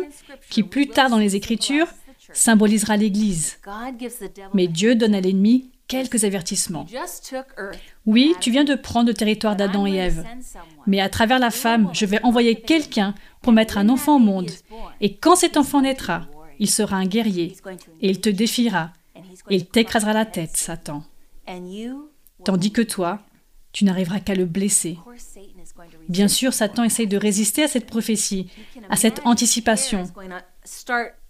qui 0.49 0.63
plus 0.63 0.87
tard 0.87 1.09
dans 1.09 1.17
les 1.17 1.35
Écritures 1.35 1.87
symbolisera 2.33 2.97
l'Église. 2.97 3.57
Mais 4.53 4.67
Dieu 4.67 4.95
donne 4.95 5.15
à 5.15 5.21
l'ennemi 5.21 5.71
quelques 5.87 6.23
avertissements. 6.23 6.85
Oui, 8.05 8.35
tu 8.39 8.51
viens 8.51 8.63
de 8.63 8.75
prendre 8.75 9.07
le 9.07 9.13
territoire 9.13 9.55
d'Adam 9.55 9.85
et 9.85 9.95
Ève, 9.95 10.25
mais 10.85 10.99
à 10.99 11.09
travers 11.09 11.39
la 11.39 11.51
femme, 11.51 11.89
je 11.93 12.05
vais 12.05 12.21
envoyer 12.23 12.59
quelqu'un 12.59 13.15
pour 13.41 13.53
mettre 13.53 13.77
un 13.77 13.89
enfant 13.89 14.17
au 14.17 14.19
monde. 14.19 14.51
Et 15.01 15.15
quand 15.15 15.35
cet 15.35 15.57
enfant 15.57 15.81
naîtra, 15.81 16.27
il 16.59 16.69
sera 16.69 16.97
un 16.97 17.05
guerrier, 17.05 17.55
et 18.01 18.09
il 18.09 18.19
te 18.19 18.29
défiera, 18.29 18.91
et 19.49 19.55
il 19.55 19.65
t'écrasera 19.65 20.13
la 20.13 20.25
tête, 20.25 20.57
Satan. 20.57 21.03
Tandis 22.43 22.71
que 22.71 22.81
toi, 22.81 23.19
tu 23.71 23.85
n'arriveras 23.85 24.19
qu'à 24.19 24.35
le 24.35 24.45
blesser. 24.45 24.97
Bien 26.09 26.27
sûr, 26.27 26.53
Satan 26.53 26.83
essaye 26.83 27.07
de 27.07 27.17
résister 27.17 27.63
à 27.63 27.67
cette 27.67 27.85
prophétie, 27.85 28.49
à 28.89 28.95
cette 28.95 29.21
anticipation. 29.25 30.03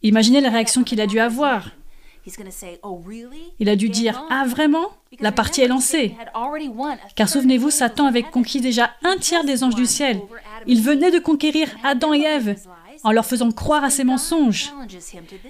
Imaginez 0.03 0.41
la 0.41 0.49
réaction 0.49 0.83
qu'il 0.83 1.01
a 1.01 1.07
dû 1.07 1.19
avoir. 1.19 1.71
Il 3.59 3.69
a 3.69 3.75
dû 3.75 3.89
dire 3.89 4.23
Ah, 4.29 4.45
vraiment? 4.47 4.87
La 5.19 5.31
partie 5.31 5.61
est 5.61 5.67
lancée. 5.67 6.15
Car 7.15 7.29
souvenez-vous, 7.29 7.71
Satan 7.71 8.05
avait 8.05 8.23
conquis 8.23 8.59
déjà 8.61 8.91
un 9.03 9.17
tiers 9.17 9.45
des 9.45 9.63
anges 9.63 9.75
du 9.75 9.85
ciel. 9.85 10.19
Il 10.65 10.81
venait 10.81 11.11
de 11.11 11.19
conquérir 11.19 11.69
Adam 11.83 12.13
et 12.13 12.21
Ève 12.21 12.57
en 13.03 13.11
leur 13.11 13.25
faisant 13.25 13.51
croire 13.51 13.83
à 13.83 13.89
ses 13.89 14.03
mensonges. 14.03 14.73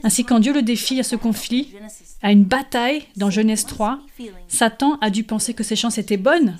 Ainsi, 0.04 0.26
quand 0.26 0.40
Dieu 0.40 0.54
le 0.54 0.62
défie 0.62 1.00
à 1.00 1.04
ce 1.04 1.16
conflit, 1.16 1.74
à 2.22 2.32
une 2.32 2.44
bataille 2.44 3.06
dans 3.16 3.30
Genèse 3.30 3.66
3, 3.66 4.00
Satan 4.48 4.98
a 5.02 5.10
dû 5.10 5.24
penser 5.24 5.54
que 5.54 5.63
ses 5.63 5.76
chances 5.76 5.98
étaient 5.98 6.18
bonnes. 6.18 6.60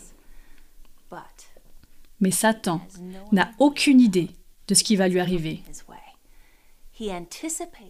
Mais 2.20 2.32
Satan 2.32 2.82
n'a 3.32 3.52
aucune 3.60 4.02
idée 4.02 4.30
de 4.68 4.74
ce 4.74 4.84
qui 4.84 4.96
va 4.96 5.08
lui 5.08 5.20
arriver. 5.20 5.62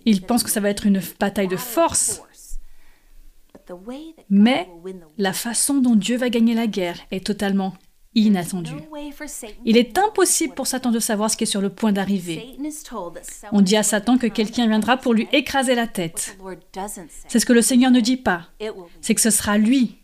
Il 0.06 0.22
pense 0.22 0.44
que 0.44 0.50
ça 0.50 0.60
va 0.60 0.70
être 0.70 0.86
une 0.86 1.02
bataille 1.20 1.48
de 1.48 1.58
force. 1.58 2.22
Mais 4.30 4.70
la 5.18 5.34
façon 5.34 5.76
dont 5.76 5.96
Dieu 5.96 6.18
va 6.18 6.30
gagner 6.30 6.54
la 6.54 6.68
guerre 6.68 7.00
est 7.12 7.26
totalement 7.26 7.74
inattendue. 8.16 8.72
Il 9.66 9.78
est 9.78 9.98
impossible 9.98 10.56
pour 10.56 10.68
Satan 10.68 10.92
de 10.92 11.00
savoir 11.00 11.30
ce 11.30 11.38
qui 11.38 11.44
est 11.44 11.48
sur 11.48 11.62
le 11.62 11.70
point 11.70 11.92
d'arriver. 11.92 12.58
On 13.52 13.62
dit 13.62 13.78
à 13.78 13.84
Satan 13.84 14.18
que 14.18 14.28
quelqu'un 14.28 14.68
viendra 14.68 14.98
pour 14.98 15.14
lui 15.14 15.28
écraser 15.32 15.76
la 15.76 15.88
tête. 15.88 16.38
C'est 17.28 17.40
ce 17.40 17.46
que 17.46 17.54
le 17.54 17.62
Seigneur 17.62 17.92
ne 17.92 18.00
dit 18.00 18.18
pas. 18.18 18.48
C'est 19.02 19.16
que 19.16 19.22
ce 19.22 19.30
sera 19.30 19.58
lui, 19.58 19.98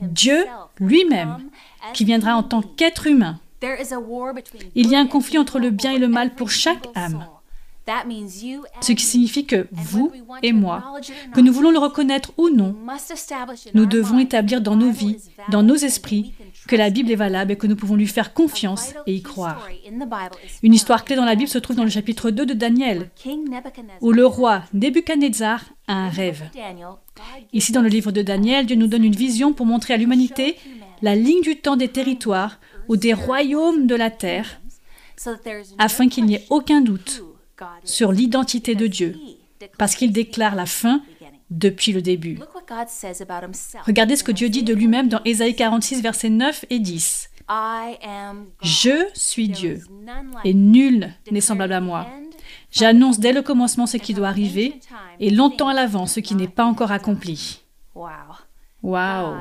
Dieu 0.00 0.44
lui-même, 0.78 1.50
qui 1.92 2.04
viendra 2.04 2.36
en 2.36 2.42
tant 2.42 2.62
qu'être 2.62 3.06
humain. 3.06 3.38
Il 4.74 4.88
y 4.88 4.94
a 4.94 4.98
un 4.98 5.06
conflit 5.06 5.38
entre 5.38 5.58
le 5.58 5.70
bien 5.70 5.92
et 5.92 5.98
le 5.98 6.08
mal 6.08 6.34
pour 6.34 6.50
chaque 6.50 6.88
âme. 6.94 7.26
Ce 8.80 8.92
qui 8.92 9.04
signifie 9.04 9.44
que 9.44 9.66
vous 9.72 10.12
et 10.42 10.52
moi, 10.52 11.00
que 11.34 11.40
nous 11.40 11.52
voulons 11.52 11.72
le 11.72 11.78
reconnaître 11.78 12.32
ou 12.36 12.48
non, 12.48 12.76
nous 13.74 13.86
devons 13.86 14.20
établir 14.20 14.60
dans 14.60 14.76
nos 14.76 14.90
vies, 14.90 15.16
dans 15.50 15.62
nos 15.62 15.74
esprits, 15.74 16.32
que 16.68 16.76
la 16.76 16.90
Bible 16.90 17.10
est 17.10 17.16
valable 17.16 17.52
et 17.52 17.56
que 17.56 17.66
nous 17.66 17.74
pouvons 17.74 17.96
lui 17.96 18.06
faire 18.06 18.34
confiance 18.34 18.94
et 19.06 19.14
y 19.14 19.22
croire. 19.22 19.66
Une 20.62 20.74
histoire 20.74 21.04
clé 21.04 21.16
dans 21.16 21.24
la 21.24 21.34
Bible 21.34 21.48
se 21.48 21.58
trouve 21.58 21.76
dans 21.76 21.84
le 21.84 21.90
chapitre 21.90 22.30
2 22.30 22.46
de 22.46 22.54
Daniel, 22.54 23.10
où 24.00 24.12
le 24.12 24.26
roi 24.26 24.62
Nebuchadnezzar 24.72 25.64
a 25.88 25.94
un 25.94 26.08
rêve. 26.08 26.44
Ici, 27.52 27.72
dans 27.72 27.82
le 27.82 27.88
livre 27.88 28.12
de 28.12 28.22
Daniel, 28.22 28.66
Dieu 28.66 28.76
nous 28.76 28.86
donne 28.86 29.04
une 29.04 29.16
vision 29.16 29.52
pour 29.52 29.66
montrer 29.66 29.94
à 29.94 29.96
l'humanité 29.96 30.56
la 31.02 31.16
ligne 31.16 31.42
du 31.42 31.56
temps 31.56 31.76
des 31.76 31.88
territoires 31.88 32.60
ou 32.92 32.96
des 32.98 33.14
royaumes 33.14 33.86
de 33.86 33.94
la 33.94 34.10
terre, 34.10 34.60
afin 35.78 36.08
qu'il 36.08 36.26
n'y 36.26 36.34
ait 36.34 36.46
aucun 36.50 36.82
doute 36.82 37.22
sur 37.84 38.12
l'identité 38.12 38.74
de 38.74 38.86
Dieu, 38.86 39.16
parce 39.78 39.94
qu'il 39.94 40.12
déclare 40.12 40.54
la 40.54 40.66
fin 40.66 41.00
depuis 41.48 41.92
le 41.92 42.02
début. 42.02 42.38
Regardez 43.86 44.16
ce 44.16 44.24
que 44.24 44.32
Dieu 44.32 44.50
dit 44.50 44.62
de 44.62 44.74
lui-même 44.74 45.08
dans 45.08 45.22
Ésaïe 45.24 45.56
46, 45.56 46.02
versets 46.02 46.28
9 46.28 46.66
et 46.68 46.80
10. 46.80 47.30
Je 48.60 49.06
suis 49.14 49.48
Dieu, 49.48 49.80
et 50.44 50.52
nul 50.52 51.14
n'est 51.30 51.40
semblable 51.40 51.72
à 51.72 51.80
moi. 51.80 52.06
J'annonce 52.70 53.18
dès 53.18 53.32
le 53.32 53.40
commencement 53.40 53.86
ce 53.86 53.96
qui 53.96 54.12
doit 54.12 54.28
arriver, 54.28 54.74
et 55.18 55.30
longtemps 55.30 55.68
à 55.68 55.74
l'avance 55.74 56.12
ce 56.14 56.20
qui 56.20 56.34
n'est 56.34 56.46
pas 56.46 56.66
encore 56.66 56.92
accompli. 56.92 57.62
Wow. 58.82 59.36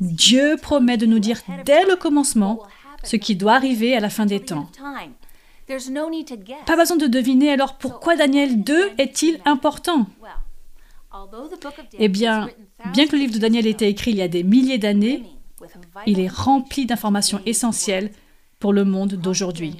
Dieu 0.00 0.56
promet 0.60 0.98
de 0.98 1.06
nous 1.06 1.18
dire 1.18 1.40
dès 1.64 1.84
le 1.86 1.96
commencement 1.96 2.60
ce 3.06 3.16
qui 3.16 3.36
doit 3.36 3.54
arriver 3.54 3.96
à 3.96 4.00
la 4.00 4.10
fin 4.10 4.26
des 4.26 4.40
temps. 4.40 4.68
Pas 6.66 6.76
besoin 6.76 6.96
de 6.96 7.06
deviner 7.06 7.50
alors 7.50 7.74
pourquoi 7.74 8.16
Daniel 8.16 8.62
2 8.62 8.90
est-il 8.98 9.40
important? 9.44 10.06
Eh 11.98 12.08
bien, 12.08 12.48
bien 12.92 13.06
que 13.06 13.12
le 13.12 13.18
livre 13.18 13.34
de 13.34 13.38
Daniel 13.38 13.66
ait 13.66 13.70
été 13.70 13.88
écrit 13.88 14.12
il 14.12 14.18
y 14.18 14.22
a 14.22 14.28
des 14.28 14.42
milliers 14.42 14.78
d'années, 14.78 15.22
il 16.06 16.20
est 16.20 16.28
rempli 16.28 16.86
d'informations 16.86 17.40
essentielles 17.46 18.10
pour 18.60 18.72
le 18.72 18.84
monde 18.84 19.14
d'aujourd'hui. 19.14 19.76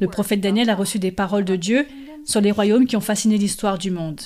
Le 0.00 0.08
prophète 0.08 0.40
Daniel 0.40 0.70
a 0.70 0.74
reçu 0.74 0.98
des 0.98 1.10
paroles 1.10 1.44
de 1.44 1.56
Dieu 1.56 1.86
sur 2.24 2.40
les 2.40 2.50
royaumes 2.50 2.86
qui 2.86 2.96
ont 2.96 3.00
fasciné 3.00 3.38
l'histoire 3.38 3.78
du 3.78 3.90
monde. 3.90 4.20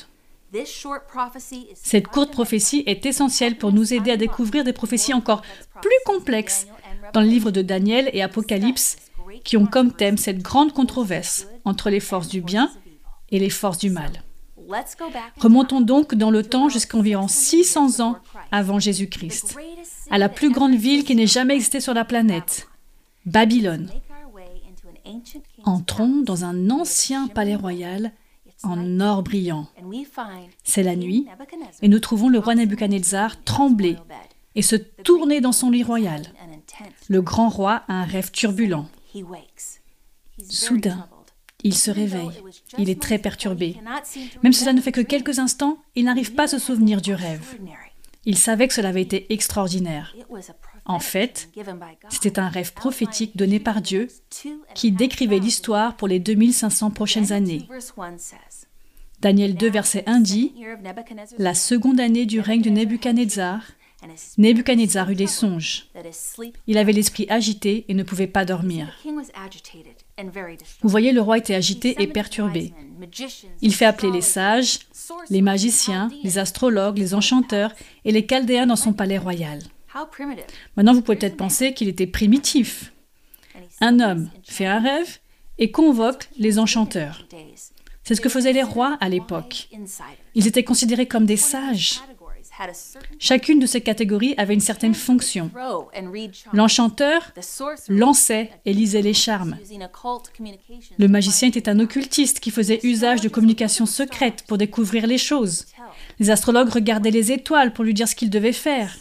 Cette 1.75 2.09
courte 2.09 2.31
prophétie 2.31 2.83
est 2.87 3.07
essentielle 3.07 3.57
pour 3.57 3.73
nous 3.73 3.95
aider 3.95 4.11
à 4.11 4.17
découvrir 4.17 4.65
des 4.65 4.75
prophéties 4.75 5.15
encore 5.15 5.43
plus 5.81 5.91
complexes 6.05 6.67
dans 7.13 7.21
le 7.21 7.27
livre 7.27 7.51
de 7.51 7.63
Daniel 7.63 8.11
et 8.13 8.23
Apocalypse 8.23 8.97
qui 9.45 9.57
ont 9.57 9.67
comme 9.67 9.93
thème 9.93 10.19
cette 10.19 10.43
grande 10.43 10.73
controverse 10.73 11.47
entre 11.65 11.91
les 11.91 12.01
forces 12.01 12.29
du 12.29 12.41
bien 12.41 12.71
et 13.31 13.39
les 13.39 13.51
forces 13.51 13.79
du 13.79 13.91
mal. 13.91 14.23
Remontons 15.39 15.81
donc 15.81 16.15
dans 16.15 16.31
le 16.31 16.43
temps 16.43 16.69
jusqu'à 16.69 16.99
environ 16.99 17.29
600 17.29 18.01
ans 18.01 18.17
avant 18.51 18.79
Jésus-Christ, 18.79 19.57
à 20.11 20.19
la 20.19 20.29
plus 20.29 20.51
grande 20.51 20.75
ville 20.75 21.05
qui 21.05 21.15
n'ait 21.15 21.27
jamais 21.27 21.55
existé 21.55 21.81
sur 21.81 21.95
la 21.95 22.05
planète, 22.05 22.69
Babylone. 23.27 23.91
Entrons 25.65 26.23
dans 26.23 26.45
un 26.45 26.71
ancien 26.71 27.29
palais 27.29 27.57
royal 27.57 28.13
en 28.63 29.01
or 29.01 29.23
brillant. 29.23 29.67
C'est 30.63 30.83
la 30.83 30.97
nuit, 30.97 31.27
et 31.83 31.89
nous 31.89 31.99
trouvons 31.99 32.29
le 32.29 32.39
roi 32.39 32.55
Nebuchadnezzar 32.55 33.43
trembler 33.43 33.97
et 34.55 34.63
se 34.63 34.77
tourner 34.77 35.41
dans 35.41 35.53
son 35.53 35.71
lit 35.71 35.83
royal. 35.83 36.23
Le 37.09 37.23
grand 37.23 37.49
roi 37.49 37.83
a 37.89 37.95
un 37.95 38.05
rêve 38.05 38.31
turbulent. 38.31 38.89
Soudain, 40.49 41.09
il 41.63 41.75
se 41.75 41.91
réveille. 41.91 42.31
Il 42.79 42.91
est 42.91 43.01
très 43.01 43.19
perturbé. 43.19 43.77
Même 44.43 44.53
si 44.53 44.61
cela 44.61 44.73
ne 44.73 44.81
fait 44.81 44.93
que 44.93 45.01
quelques 45.01 45.39
instants, 45.39 45.79
il 45.95 46.05
n'arrive 46.05 46.35
pas 46.35 46.45
à 46.45 46.49
se 46.49 46.59
souvenir 46.59 47.01
du 47.01 47.15
rêve. 47.15 47.59
Il 48.25 48.39
savait 48.39 48.69
que 48.69 48.75
cela 48.75 48.91
avait 48.91 49.03
été 49.03 49.33
extraordinaire. 49.33 50.15
En 50.85 50.99
fait, 50.99 51.51
c'était 52.09 52.39
un 52.39 52.49
rêve 52.49 52.73
prophétique 52.73 53.37
donné 53.37 53.61
par 53.61 53.81
Dieu 53.81 54.09
qui 54.75 54.93
décrivait 54.93 55.39
l'histoire 55.39 55.97
pour 55.97 56.09
les 56.09 56.19
2500 56.19 56.91
prochaines 56.91 57.33
années. 57.33 57.69
Daniel 59.21 59.55
2, 59.55 59.71
verset 59.71 60.03
1 60.07 60.21
dit 60.21 60.55
La 61.39 61.55
seconde 61.55 62.01
année 62.01 62.27
du 62.27 62.41
règne 62.41 62.63
de 62.63 62.71
Nebuchadnezzar, 62.71 63.63
Nebuchadnezzar 64.39 65.11
eut 65.11 65.15
des 65.15 65.27
songes. 65.27 65.87
Il 66.67 66.79
avait 66.79 66.93
l'esprit 66.93 67.27
agité 67.29 67.85
et 67.89 67.95
ne 67.95 68.03
pouvait 68.03 68.27
pas 68.27 68.45
dormir. 68.45 68.89
Vous 70.83 70.89
voyez, 70.89 71.13
le 71.13 71.21
roi 71.21 71.39
était 71.39 71.55
agité 71.55 72.03
et 72.03 72.07
perturbé. 72.07 72.73
Il 73.61 73.75
fait 73.75 73.85
appeler 73.85 74.13
les 74.13 74.21
sages, 74.21 74.81
les 75.31 75.43
magiciens, 75.43 76.11
les 76.23 76.39
astrologues, 76.39 76.99
les 76.99 77.15
enchanteurs 77.15 77.73
et 78.05 78.13
les 78.13 78.27
chaldéens 78.27 78.67
dans 78.67 78.77
son 78.77 78.93
palais 78.93 79.19
royal. 79.19 79.61
Maintenant, 80.77 80.95
vous 80.95 81.03
pouvez 81.03 81.19
peut-être 81.19 81.37
penser 81.37 81.75
qu'il 81.75 81.89
était 81.89 82.07
primitif. 82.07 82.93
Un 83.81 84.01
homme 84.01 84.31
fait 84.45 84.67
un 84.67 84.81
rêve 84.81 85.19
et 85.59 85.71
convoque 85.71 86.29
les 86.39 86.59
enchanteurs. 86.59 87.27
C'est 88.05 88.15
ce 88.15 88.21
que 88.21 88.29
faisaient 88.29 88.53
les 88.53 88.63
rois 88.63 88.97
à 89.01 89.09
l'époque. 89.09 89.69
Ils 90.35 90.47
étaient 90.47 90.65
considérés 90.65 91.07
comme 91.07 91.27
des 91.27 91.37
sages. 91.37 92.01
Chacune 93.19 93.59
de 93.59 93.67
ces 93.67 93.81
catégories 93.81 94.35
avait 94.37 94.55
une 94.55 94.61
certaine 94.61 94.95
fonction. 94.95 95.51
L'enchanteur 96.53 97.33
lançait 97.89 98.51
et 98.65 98.73
lisait 98.73 99.03
les 99.03 99.15
charmes. 99.15 99.57
Le 100.99 101.09
magicien 101.09 101.49
était 101.49 101.69
un 101.69 101.81
occultiste 101.81 102.41
qui 102.41 102.51
faisait 102.51 102.81
usage 102.83 103.21
de 103.21 103.29
communications 103.29 103.87
secrètes 103.87 104.45
pour 104.47 104.59
découvrir 104.59 105.07
les 105.07 105.19
choses. 105.19 105.67
Les 106.19 106.31
astrologues 106.31 106.69
regardaient 106.69 107.11
les 107.11 107.33
étoiles 107.33 107.73
pour 107.73 107.85
lui 107.85 107.95
dire 107.95 108.09
ce 108.09 108.15
qu'il 108.15 108.31
devait 108.31 108.53
faire. 108.53 108.97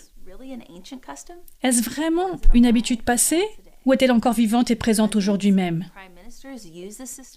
Est-ce 1.62 1.84
vraiment 1.84 2.40
une 2.54 2.66
habitude 2.66 3.04
passée 3.04 3.44
ou 3.86 3.94
est-elle 3.94 4.12
encore 4.12 4.34
vivante 4.34 4.72
et 4.72 4.76
présente 4.76 5.16
aujourd'hui 5.16 5.52
même? 5.52 5.86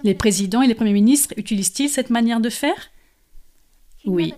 Les 0.03 0.15
présidents 0.15 0.63
et 0.63 0.67
les 0.67 0.75
premiers 0.75 0.93
ministres 0.93 1.35
utilisent-ils 1.37 1.89
cette 1.89 2.11
manière 2.11 2.41
de 2.41 2.51
faire? 2.51 2.91
Oui. 4.07 4.35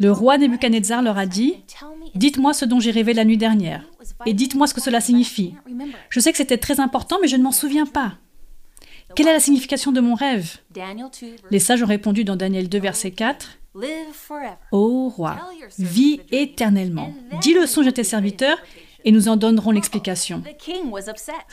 Le 0.00 0.10
roi 0.10 0.38
Nebuchadnezzar 0.38 1.02
leur 1.02 1.18
a 1.18 1.26
dit 1.26 1.62
Dites-moi 2.14 2.54
ce 2.54 2.64
dont 2.64 2.80
j'ai 2.80 2.90
rêvé 2.90 3.12
la 3.12 3.26
nuit 3.26 3.36
dernière, 3.36 3.84
et 4.24 4.32
dites-moi 4.32 4.66
ce 4.66 4.72
que 4.72 4.80
cela 4.80 4.98
signifie. 5.02 5.54
Je 6.08 6.20
sais 6.20 6.32
que 6.32 6.38
c'était 6.38 6.56
très 6.56 6.80
important, 6.80 7.18
mais 7.20 7.28
je 7.28 7.36
ne 7.36 7.42
m'en 7.42 7.52
souviens 7.52 7.84
pas. 7.84 8.14
Quelle 9.14 9.28
est 9.28 9.32
la 9.34 9.40
signification 9.40 9.92
de 9.92 10.00
mon 10.00 10.14
rêve? 10.14 10.56
Les 11.50 11.58
sages 11.58 11.82
ont 11.82 11.86
répondu 11.86 12.24
dans 12.24 12.36
Daniel 12.36 12.70
2, 12.70 12.78
verset 12.78 13.10
4 13.10 13.58
Ô 14.72 15.10
roi, 15.10 15.36
vis 15.78 16.20
éternellement. 16.32 17.12
Dis 17.42 17.52
le 17.52 17.66
songe 17.66 17.86
à 17.86 17.92
tes 17.92 18.02
serviteurs 18.02 18.58
et 19.04 19.12
nous 19.12 19.28
en 19.28 19.36
donnerons 19.36 19.70
l'explication. 19.70 20.42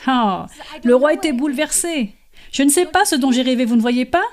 Ah, 0.06 0.46
le 0.84 0.94
roi 0.94 1.12
était 1.12 1.32
bouleversé. 1.32 2.14
Je 2.50 2.62
ne 2.62 2.70
sais 2.70 2.86
pas 2.86 3.04
ce 3.04 3.14
dont 3.14 3.30
j'ai 3.30 3.42
rêvé, 3.42 3.66
vous 3.66 3.76
ne 3.76 3.80
voyez 3.82 4.06
pas? 4.06 4.24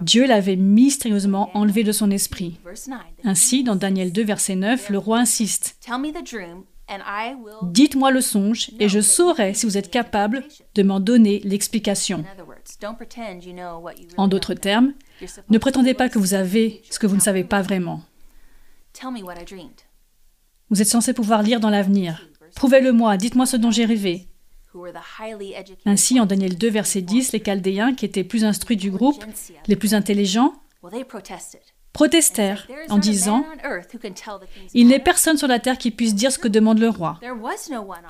Dieu 0.00 0.26
l'avait 0.26 0.56
mystérieusement 0.56 1.50
enlevé 1.56 1.84
de 1.84 1.92
son 1.92 2.10
esprit. 2.10 2.58
Ainsi, 3.24 3.64
dans 3.64 3.76
Daniel 3.76 4.12
2, 4.12 4.24
verset 4.24 4.56
9, 4.56 4.90
le 4.90 4.98
roi 4.98 5.18
insiste. 5.18 5.76
Dites-moi 7.62 8.10
le 8.10 8.20
songe 8.20 8.70
et 8.78 8.88
je 8.88 9.00
saurai 9.00 9.54
si 9.54 9.66
vous 9.66 9.76
êtes 9.76 9.90
capable 9.90 10.44
de 10.74 10.82
m'en 10.82 11.00
donner 11.00 11.40
l'explication. 11.44 12.24
En 14.16 14.28
d'autres 14.28 14.54
termes, 14.54 14.94
ne 15.50 15.58
prétendez 15.58 15.94
pas 15.94 16.08
que 16.08 16.18
vous 16.18 16.34
avez 16.34 16.82
ce 16.90 16.98
que 16.98 17.06
vous 17.06 17.16
ne 17.16 17.20
savez 17.20 17.44
pas 17.44 17.62
vraiment. 17.62 18.02
Vous 20.70 20.82
êtes 20.82 20.88
censé 20.88 21.12
pouvoir 21.12 21.42
lire 21.42 21.60
dans 21.60 21.70
l'avenir. 21.70 22.26
Prouvez-le-moi, 22.56 23.16
dites-moi 23.16 23.46
ce 23.46 23.56
dont 23.56 23.70
j'ai 23.70 23.84
rêvé. 23.84 24.26
Ainsi, 25.86 26.20
en 26.20 26.26
Daniel 26.26 26.56
2, 26.56 26.68
verset 26.68 27.02
10, 27.02 27.32
les 27.32 27.40
Chaldéens, 27.40 27.94
qui 27.94 28.04
étaient 28.04 28.24
plus 28.24 28.44
instruits 28.44 28.76
du 28.76 28.90
groupe, 28.90 29.24
les 29.66 29.76
plus 29.76 29.94
intelligents, 29.94 30.54
protestèrent 31.92 32.68
en 32.90 32.98
disant 32.98 33.44
Il 34.74 34.88
n'est 34.88 34.98
personne 35.00 35.36
sur 35.36 35.48
la 35.48 35.58
terre 35.58 35.78
qui 35.78 35.90
puisse 35.90 36.14
dire 36.14 36.30
ce 36.30 36.38
que 36.38 36.48
demande 36.48 36.78
le 36.78 36.88
roi. 36.88 37.18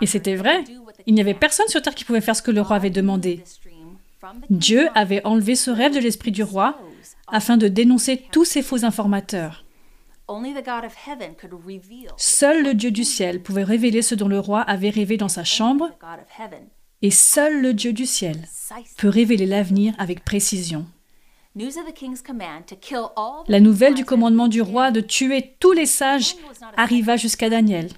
Et 0.01 0.07
c'était 0.07 0.35
vrai. 0.35 0.65
Il 1.07 1.15
n'y 1.15 1.21
avait 1.21 1.35
personne 1.35 1.69
sur 1.69 1.81
terre 1.81 1.95
qui 1.95 2.05
pouvait 2.05 2.21
faire 2.21 2.37
ce 2.37 2.43
que 2.43 2.51
le 2.51 2.61
roi 2.61 2.77
avait 2.77 2.91
demandé. 2.91 3.43
Dieu 4.51 4.89
avait 4.95 5.25
enlevé 5.25 5.55
ce 5.55 5.71
rêve 5.71 5.95
de 5.95 6.01
l'esprit 6.01 6.33
du 6.33 6.43
roi 6.43 6.79
afin 7.29 7.57
de 7.57 7.69
dénoncer 7.69 8.23
tous 8.33 8.45
ces 8.45 8.63
faux 8.63 8.85
informateurs. 8.85 9.65
Seul 12.17 12.63
le 12.63 12.75
Dieu 12.75 12.91
du 12.91 13.05
ciel 13.05 13.43
pouvait 13.43 13.65
révéler 13.65 14.03
ce 14.03 14.15
dont 14.15 14.29
le 14.29 14.39
roi 14.39 14.61
avait 14.61 14.91
rêvé 14.91 15.17
dans 15.17 15.29
sa 15.29 15.45
chambre, 15.45 15.91
et 17.01 17.11
seul 17.11 17.63
le 17.63 17.73
Dieu 17.73 17.93
du 17.93 18.05
ciel 18.07 18.37
peut 18.99 19.09
révéler 19.09 19.47
l'avenir 19.47 19.95
avec 19.99 20.25
précision. 20.25 20.87
La 23.49 23.61
nouvelle 23.61 23.95
du 23.95 24.05
commandement 24.05 24.49
du 24.49 24.61
roi 24.61 24.91
de 24.91 25.01
tuer 25.01 25.55
tous 25.59 25.73
les 25.73 25.87
sages 25.87 26.37
arriva 26.77 27.17
jusqu'à 27.17 27.49
Daniel. 27.49 27.89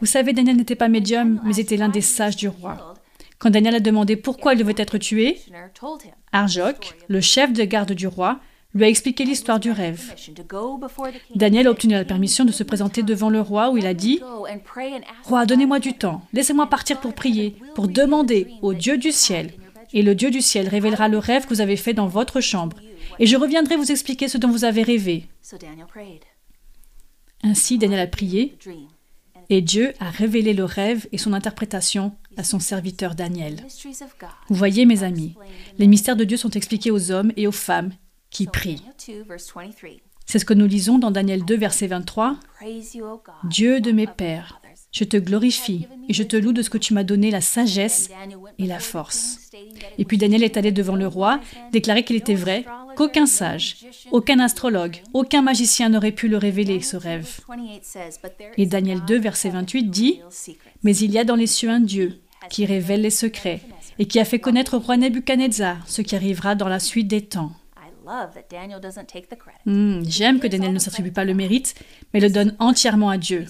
Vous 0.00 0.06
savez, 0.06 0.32
Daniel 0.32 0.56
n'était 0.56 0.74
pas 0.74 0.88
médium, 0.88 1.40
mais 1.44 1.58
était 1.58 1.76
l'un 1.76 1.88
des 1.88 2.00
sages 2.00 2.36
du 2.36 2.48
roi. 2.48 2.94
Quand 3.38 3.50
Daniel 3.50 3.76
a 3.76 3.80
demandé 3.80 4.16
pourquoi 4.16 4.52
il 4.52 4.58
devait 4.58 4.74
être 4.76 4.98
tué, 4.98 5.40
Arjok, 6.32 6.96
le 7.08 7.20
chef 7.22 7.52
de 7.54 7.64
garde 7.64 7.92
du 7.92 8.06
roi, 8.06 8.38
lui 8.74 8.84
a 8.84 8.88
expliqué 8.88 9.24
l'histoire 9.24 9.58
du 9.58 9.70
rêve. 9.70 10.14
Daniel 11.34 11.66
a 11.66 11.70
obtenu 11.70 11.94
la 11.94 12.04
permission 12.04 12.44
de 12.44 12.52
se 12.52 12.62
présenter 12.62 13.02
devant 13.02 13.30
le 13.30 13.40
roi 13.40 13.70
où 13.70 13.76
il 13.76 13.86
a 13.86 13.94
dit 13.94 14.20
Roi, 15.24 15.46
donnez-moi 15.46 15.80
du 15.80 15.94
temps, 15.94 16.22
laissez-moi 16.32 16.68
partir 16.68 17.00
pour 17.00 17.14
prier, 17.14 17.56
pour 17.74 17.88
demander 17.88 18.48
au 18.62 18.74
Dieu 18.74 18.96
du 18.96 19.12
ciel. 19.12 19.52
Et 19.92 20.02
le 20.02 20.14
Dieu 20.14 20.30
du 20.30 20.40
ciel 20.40 20.68
révélera 20.68 21.08
le 21.08 21.18
rêve 21.18 21.44
que 21.44 21.54
vous 21.54 21.60
avez 21.60 21.76
fait 21.76 21.94
dans 21.94 22.06
votre 22.06 22.40
chambre. 22.40 22.76
et 23.18 23.26
je 23.26 23.36
reviendrai 23.36 23.76
vous 23.76 23.90
expliquer 23.90 24.28
ce 24.28 24.38
dont 24.38 24.48
vous 24.48 24.64
avez 24.64 24.82
rêvé. 24.82 25.26
Ainsi 27.42 27.78
Daniel 27.78 28.00
a 28.00 28.06
prié, 28.06 28.56
et 29.48 29.62
Dieu 29.62 29.94
a 29.98 30.10
révélé 30.10 30.54
le 30.54 30.64
rêve 30.64 31.08
et 31.10 31.18
son 31.18 31.32
interprétation 31.32 32.12
à 32.36 32.44
son 32.44 32.60
serviteur 32.60 33.16
Daniel. 33.16 33.64
Vous 34.48 34.54
voyez, 34.54 34.86
mes 34.86 35.02
amis, 35.02 35.34
les 35.78 35.88
mystères 35.88 36.14
de 36.14 36.22
Dieu 36.22 36.36
sont 36.36 36.50
expliqués 36.50 36.92
aux 36.92 37.10
hommes 37.10 37.32
et 37.36 37.48
aux 37.48 37.52
femmes 37.52 37.90
qui 38.30 38.46
prient. 38.46 38.82
C'est 40.26 40.38
ce 40.38 40.44
que 40.44 40.54
nous 40.54 40.66
lisons 40.66 40.98
dans 40.98 41.10
Daniel 41.10 41.44
2, 41.44 41.56
verset 41.56 41.88
23. 41.88 42.36
Dieu 43.44 43.80
de 43.80 43.90
mes 43.90 44.06
pères, 44.06 44.60
je 44.92 45.04
te 45.04 45.16
glorifie 45.16 45.86
et 46.08 46.12
je 46.12 46.22
te 46.22 46.36
loue 46.36 46.52
de 46.52 46.62
ce 46.62 46.70
que 46.70 46.78
tu 46.78 46.94
m'as 46.94 47.04
donné 47.04 47.30
la 47.30 47.40
sagesse 47.40 48.10
et 48.58 48.66
la 48.66 48.78
force. 48.78 49.50
Et 49.98 50.04
puis 50.04 50.18
Daniel 50.18 50.44
est 50.44 50.56
allé 50.56 50.72
devant 50.72 50.96
le 50.96 51.06
roi, 51.06 51.40
déclarer 51.72 52.04
qu'il 52.04 52.16
était 52.16 52.34
vrai, 52.34 52.64
qu'aucun 52.96 53.26
sage, 53.26 53.78
aucun 54.12 54.38
astrologue, 54.38 54.98
aucun 55.14 55.42
magicien 55.42 55.88
n'aurait 55.88 56.12
pu 56.12 56.28
le 56.28 56.36
révéler, 56.36 56.80
ce 56.80 56.96
rêve. 56.96 57.40
Et 58.56 58.66
Daniel 58.66 59.00
2, 59.04 59.18
verset 59.18 59.50
28 59.50 59.90
dit, 59.90 60.20
Mais 60.82 60.96
il 60.96 61.10
y 61.10 61.18
a 61.18 61.24
dans 61.24 61.36
les 61.36 61.46
cieux 61.46 61.70
un 61.70 61.80
Dieu 61.80 62.20
qui 62.50 62.66
révèle 62.66 63.02
les 63.02 63.10
secrets 63.10 63.62
et 63.98 64.06
qui 64.06 64.18
a 64.18 64.24
fait 64.24 64.38
connaître 64.38 64.76
au 64.76 64.80
roi 64.80 64.96
Nebuchadnezzar 64.96 65.76
ce 65.86 66.02
qui 66.02 66.16
arrivera 66.16 66.54
dans 66.54 66.68
la 66.68 66.78
suite 66.78 67.08
des 67.08 67.22
temps. 67.22 67.52
Hmm, 69.66 70.02
j'aime 70.06 70.40
que 70.40 70.46
Daniel 70.46 70.72
ne 70.72 70.78
s'attribue 70.78 71.12
pas 71.12 71.24
le 71.24 71.34
mérite, 71.34 71.74
mais 72.12 72.20
le 72.20 72.30
donne 72.30 72.56
entièrement 72.58 73.10
à 73.10 73.18
Dieu. 73.18 73.46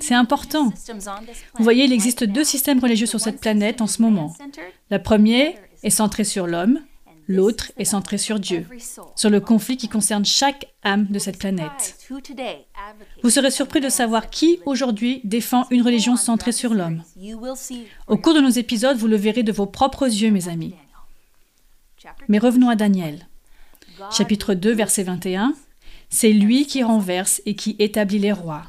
C'est 0.00 0.14
important. 0.14 0.72
Vous 1.54 1.64
voyez, 1.64 1.84
il 1.84 1.92
existe 1.92 2.24
deux 2.24 2.44
systèmes 2.44 2.80
religieux 2.80 3.06
sur 3.06 3.20
cette 3.20 3.40
planète 3.40 3.80
en 3.80 3.86
ce 3.86 4.02
moment. 4.02 4.34
Le 4.90 5.02
premier 5.02 5.56
est 5.82 5.90
centré 5.90 6.24
sur 6.24 6.46
l'homme, 6.46 6.80
l'autre 7.28 7.72
est 7.76 7.84
centré 7.84 8.18
sur 8.18 8.38
Dieu, 8.38 8.66
sur 9.16 9.30
le 9.30 9.40
conflit 9.40 9.76
qui 9.76 9.88
concerne 9.88 10.24
chaque 10.24 10.66
âme 10.82 11.06
de 11.10 11.18
cette 11.18 11.38
planète. 11.38 11.98
Vous 13.22 13.30
serez 13.30 13.50
surpris 13.50 13.80
de 13.80 13.88
savoir 13.88 14.30
qui 14.30 14.60
aujourd'hui 14.64 15.20
défend 15.24 15.66
une 15.70 15.82
religion 15.82 16.16
centrée 16.16 16.52
sur 16.52 16.74
l'homme. 16.74 17.02
Au 18.06 18.16
cours 18.16 18.34
de 18.34 18.40
nos 18.40 18.50
épisodes, 18.50 18.96
vous 18.96 19.08
le 19.08 19.16
verrez 19.16 19.42
de 19.42 19.52
vos 19.52 19.66
propres 19.66 20.06
yeux, 20.06 20.30
mes 20.30 20.48
amis. 20.48 20.74
Mais 22.28 22.38
revenons 22.38 22.68
à 22.68 22.76
Daniel 22.76 23.26
chapitre 24.10 24.54
2, 24.54 24.72
verset 24.72 25.04
21, 25.04 25.54
c'est 26.08 26.32
lui 26.32 26.66
qui 26.66 26.82
renverse 26.82 27.40
et 27.46 27.54
qui 27.54 27.76
établit 27.78 28.18
les 28.18 28.32
rois. 28.32 28.64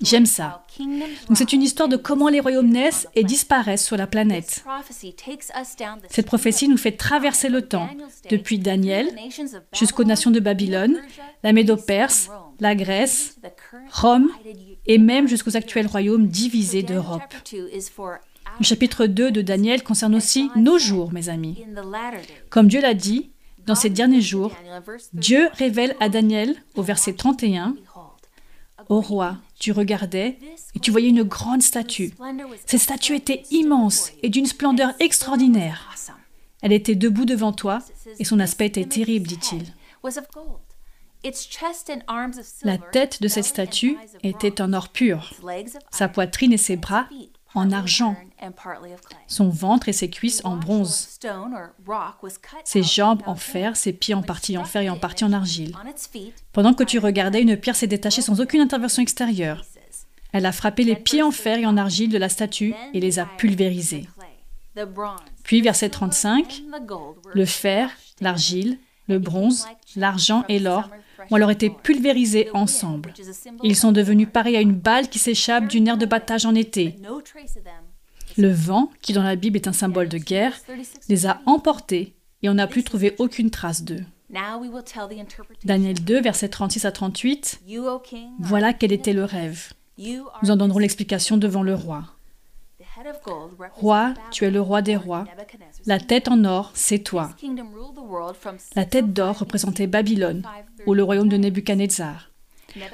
J'aime 0.00 0.26
ça. 0.26 0.64
Donc 1.26 1.36
c'est 1.36 1.52
une 1.52 1.62
histoire 1.62 1.88
de 1.88 1.96
comment 1.96 2.28
les 2.28 2.40
royaumes 2.40 2.70
naissent 2.70 3.08
et 3.14 3.24
disparaissent 3.24 3.84
sur 3.84 3.96
la 3.96 4.06
planète. 4.06 4.64
Cette 6.08 6.26
prophétie 6.26 6.68
nous 6.68 6.76
fait 6.76 6.92
traverser 6.92 7.48
le 7.48 7.62
temps, 7.62 7.88
depuis 8.30 8.58
Daniel 8.58 9.08
jusqu'aux 9.72 10.04
nations 10.04 10.30
de 10.30 10.40
Babylone, 10.40 11.00
la 11.42 11.52
Médo-Perse, 11.52 12.30
la 12.60 12.74
Grèce, 12.76 13.40
Rome 13.90 14.28
et 14.86 14.98
même 14.98 15.26
jusqu'aux 15.26 15.56
actuels 15.56 15.88
royaumes 15.88 16.28
divisés 16.28 16.82
d'Europe. 16.84 17.22
Le 18.58 18.64
chapitre 18.64 19.06
2 19.06 19.30
de 19.32 19.42
Daniel 19.42 19.82
concerne 19.82 20.14
aussi 20.14 20.50
nos 20.54 20.78
jours, 20.78 21.12
mes 21.12 21.28
amis. 21.28 21.64
Comme 22.50 22.68
Dieu 22.68 22.80
l'a 22.80 22.94
dit, 22.94 23.32
dans 23.66 23.74
ces 23.74 23.90
derniers 23.90 24.20
jours, 24.20 24.52
Dieu 25.12 25.48
révèle 25.54 25.96
à 26.00 26.08
Daniel, 26.08 26.56
au 26.74 26.82
verset 26.82 27.14
31, 27.14 27.76
Ô 28.88 29.00
roi, 29.00 29.36
tu 29.58 29.72
regardais 29.72 30.38
et 30.74 30.80
tu 30.80 30.90
voyais 30.90 31.08
une 31.08 31.22
grande 31.22 31.62
statue. 31.62 32.12
Cette 32.66 32.80
statue 32.80 33.14
était 33.14 33.42
immense 33.50 34.10
et 34.22 34.28
d'une 34.28 34.46
splendeur 34.46 34.92
extraordinaire. 34.98 35.94
Elle 36.62 36.72
était 36.72 36.94
debout 36.94 37.24
devant 37.24 37.52
toi 37.52 37.80
et 38.18 38.24
son 38.24 38.40
aspect 38.40 38.66
était 38.66 38.84
terrible, 38.84 39.28
dit-il. 39.28 39.64
La 42.64 42.78
tête 42.78 43.22
de 43.22 43.28
cette 43.28 43.44
statue 43.44 43.96
était 44.22 44.60
en 44.60 44.72
or 44.72 44.88
pur. 44.88 45.32
Sa 45.90 46.08
poitrine 46.08 46.52
et 46.52 46.58
ses 46.58 46.76
bras 46.76 47.08
en 47.54 47.70
argent, 47.72 48.16
son 49.26 49.48
ventre 49.48 49.88
et 49.88 49.92
ses 49.92 50.10
cuisses 50.10 50.40
en 50.44 50.56
bronze, 50.56 51.18
ses 52.64 52.82
jambes 52.82 53.22
en 53.26 53.34
fer, 53.34 53.76
ses 53.76 53.92
pieds 53.92 54.14
en 54.14 54.22
partie 54.22 54.56
en 54.58 54.64
fer 54.64 54.82
et 54.82 54.90
en 54.90 54.96
partie 54.96 55.24
en 55.24 55.32
argile. 55.32 55.74
Pendant 56.52 56.74
que 56.74 56.84
tu 56.84 56.98
regardais, 56.98 57.42
une 57.42 57.56
pierre 57.56 57.76
s'est 57.76 57.86
détachée 57.86 58.22
sans 58.22 58.40
aucune 58.40 58.60
intervention 58.60 59.02
extérieure. 59.02 59.64
Elle 60.32 60.46
a 60.46 60.52
frappé 60.52 60.84
les 60.84 60.96
pieds 60.96 61.22
en 61.22 61.30
fer 61.30 61.58
et 61.58 61.66
en 61.66 61.76
argile 61.76 62.10
de 62.10 62.18
la 62.18 62.28
statue 62.28 62.74
et 62.94 63.00
les 63.00 63.18
a 63.18 63.26
pulvérisés. 63.26 64.08
Puis, 65.42 65.60
verset 65.60 65.90
35, 65.90 66.62
le 67.34 67.44
fer, 67.44 67.90
l'argile, 68.20 68.78
le 69.08 69.18
bronze, 69.18 69.66
l'argent 69.96 70.44
et 70.48 70.58
l'or 70.58 70.88
ont 71.30 71.36
alors 71.36 71.50
été 71.50 71.70
pulvérisés 71.70 72.48
ensemble. 72.54 73.12
Ils 73.62 73.76
sont 73.76 73.92
devenus 73.92 74.28
pareils 74.32 74.56
à 74.56 74.60
une 74.60 74.74
balle 74.74 75.08
qui 75.08 75.18
s'échappe 75.18 75.68
d'une 75.68 75.88
aire 75.88 75.98
de 75.98 76.06
battage 76.06 76.46
en 76.46 76.54
été. 76.54 76.96
Le 78.38 78.50
vent, 78.50 78.90
qui 79.02 79.12
dans 79.12 79.22
la 79.22 79.36
Bible 79.36 79.56
est 79.56 79.68
un 79.68 79.72
symbole 79.72 80.08
de 80.08 80.18
guerre, 80.18 80.58
les 81.08 81.26
a 81.26 81.40
emportés 81.46 82.14
et 82.42 82.48
on 82.48 82.54
n'a 82.54 82.66
plus 82.66 82.82
trouvé 82.82 83.14
aucune 83.18 83.50
trace 83.50 83.82
d'eux. 83.84 84.04
Daniel 85.64 86.02
2, 86.02 86.20
versets 86.20 86.48
36 86.48 86.84
à 86.86 86.92
38. 86.92 87.60
Voilà 88.40 88.72
quel 88.72 88.92
était 88.92 89.12
le 89.12 89.24
rêve. 89.24 89.72
Nous 89.98 90.50
en 90.50 90.56
donnerons 90.56 90.78
l'explication 90.78 91.36
devant 91.36 91.62
le 91.62 91.74
roi. 91.74 92.04
Roi, 93.74 94.14
tu 94.30 94.44
es 94.44 94.50
le 94.50 94.60
roi 94.60 94.82
des 94.82 94.96
rois. 94.96 95.24
La 95.86 95.98
tête 95.98 96.28
en 96.28 96.44
or, 96.44 96.70
c'est 96.74 97.00
toi. 97.00 97.30
La 98.76 98.84
tête 98.84 99.12
d'or 99.12 99.38
représentait 99.38 99.86
Babylone, 99.86 100.42
ou 100.86 100.94
le 100.94 101.02
royaume 101.02 101.28
de 101.28 101.36
Nebuchadnezzar. 101.36 102.30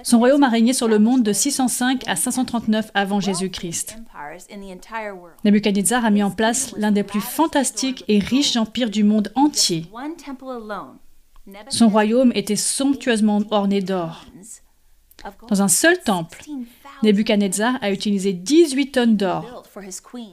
Son 0.03 0.19
royaume 0.19 0.43
a 0.43 0.49
régné 0.49 0.73
sur 0.73 0.89
le 0.89 0.99
monde 0.99 1.23
de 1.23 1.33
605 1.33 2.07
à 2.09 2.17
539 2.17 2.91
avant 2.95 3.21
Jésus-Christ. 3.21 3.97
Nebuchadnezzar 5.45 6.05
a 6.05 6.11
mis 6.11 6.23
en 6.23 6.31
place 6.31 6.75
l'un 6.77 6.91
des 6.91 7.05
plus 7.05 7.21
fantastiques 7.21 8.05
et 8.09 8.19
riches 8.19 8.57
empires 8.57 8.91
du 8.91 9.05
monde 9.05 9.33
entier. 9.35 9.87
Son 11.71 11.89
royaume 11.89 12.33
était 12.35 12.57
somptueusement 12.57 13.41
orné 13.51 13.81
d'or. 13.81 14.25
Dans 15.49 15.63
un 15.63 15.69
seul 15.69 15.99
temple, 16.01 16.45
Nebuchadnezzar 17.03 17.79
a 17.81 17.91
utilisé 17.91 18.33
18 18.33 18.93
tonnes 18.93 19.17
d'or, 19.17 19.65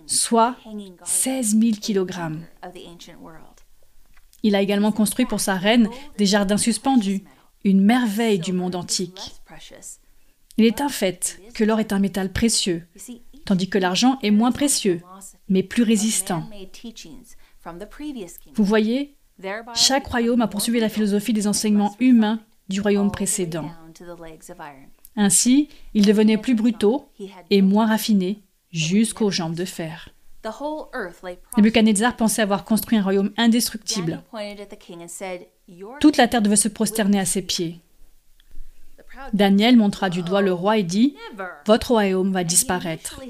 soit 0.07 0.55
16 1.03 1.59
000 1.59 1.71
kilogrammes. 1.81 2.43
Il 4.43 4.55
a 4.55 4.61
également 4.61 4.91
construit 4.91 5.25
pour 5.25 5.39
sa 5.39 5.55
reine 5.55 5.89
des 6.17 6.25
jardins 6.25 6.57
suspendus, 6.57 7.23
une 7.63 7.81
merveille 7.81 8.39
du 8.39 8.53
monde 8.53 8.75
antique. 8.75 9.35
Il 10.57 10.65
est 10.65 10.81
un 10.81 10.89
fait 10.89 11.39
que 11.53 11.63
l'or 11.63 11.79
est 11.79 11.93
un 11.93 11.99
métal 11.99 12.31
précieux, 12.31 12.87
tandis 13.45 13.69
que 13.69 13.77
l'argent 13.77 14.19
est 14.21 14.31
moins 14.31 14.51
précieux, 14.51 15.01
mais 15.49 15.63
plus 15.63 15.83
résistant. 15.83 16.49
Vous 18.53 18.63
voyez, 18.63 19.15
chaque 19.73 20.07
royaume 20.07 20.41
a 20.41 20.47
poursuivi 20.47 20.79
la 20.79 20.89
philosophie 20.89 21.33
des 21.33 21.47
enseignements 21.47 21.95
humains 21.99 22.39
du 22.69 22.81
royaume 22.81 23.11
précédent. 23.11 23.69
Ainsi, 25.15 25.69
ils 25.93 26.05
devenaient 26.05 26.37
plus 26.37 26.55
brutaux 26.55 27.09
et 27.49 27.61
moins 27.61 27.87
raffinés 27.87 28.41
jusqu'aux 28.71 29.31
jambes 29.31 29.55
de 29.55 29.65
fer. 29.65 30.09
Nebuchadnezzar 31.57 32.15
pensait 32.15 32.41
avoir 32.41 32.65
construit 32.65 32.97
un 32.97 33.03
royaume 33.03 33.31
indestructible. 33.37 34.21
Toute 35.99 36.17
la 36.17 36.27
terre 36.27 36.41
devait 36.41 36.55
se 36.55 36.67
prosterner 36.67 37.19
à 37.19 37.25
ses 37.25 37.41
pieds. 37.41 37.79
Daniel 39.33 39.77
montra 39.77 40.09
du 40.09 40.21
doigt 40.21 40.41
le 40.41 40.53
roi 40.53 40.77
et 40.77 40.83
dit, 40.83 41.15
Votre 41.65 41.91
royaume 41.91 42.31
va 42.31 42.43
disparaître. 42.43 43.21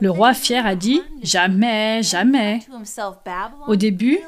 Le 0.00 0.10
roi 0.10 0.34
fier 0.34 0.66
a 0.66 0.74
dit, 0.74 1.02
Jamais, 1.22 2.02
jamais. 2.02 2.60
Au 3.68 3.76
début, 3.76 4.18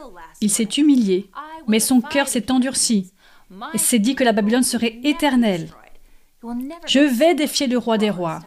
il 0.40 0.50
s'est 0.50 0.64
humilié, 0.64 1.30
mais 1.66 1.80
son 1.80 2.00
cœur 2.00 2.28
s'est 2.28 2.52
endurci 2.52 3.10
et 3.72 3.78
s'est 3.78 3.98
dit 3.98 4.14
que 4.14 4.24
la 4.24 4.32
Babylone 4.32 4.62
serait 4.62 5.00
éternelle. 5.02 5.70
Je 6.86 7.00
vais 7.00 7.34
défier 7.34 7.66
le 7.66 7.78
roi 7.78 7.98
des 7.98 8.10
rois. 8.10 8.40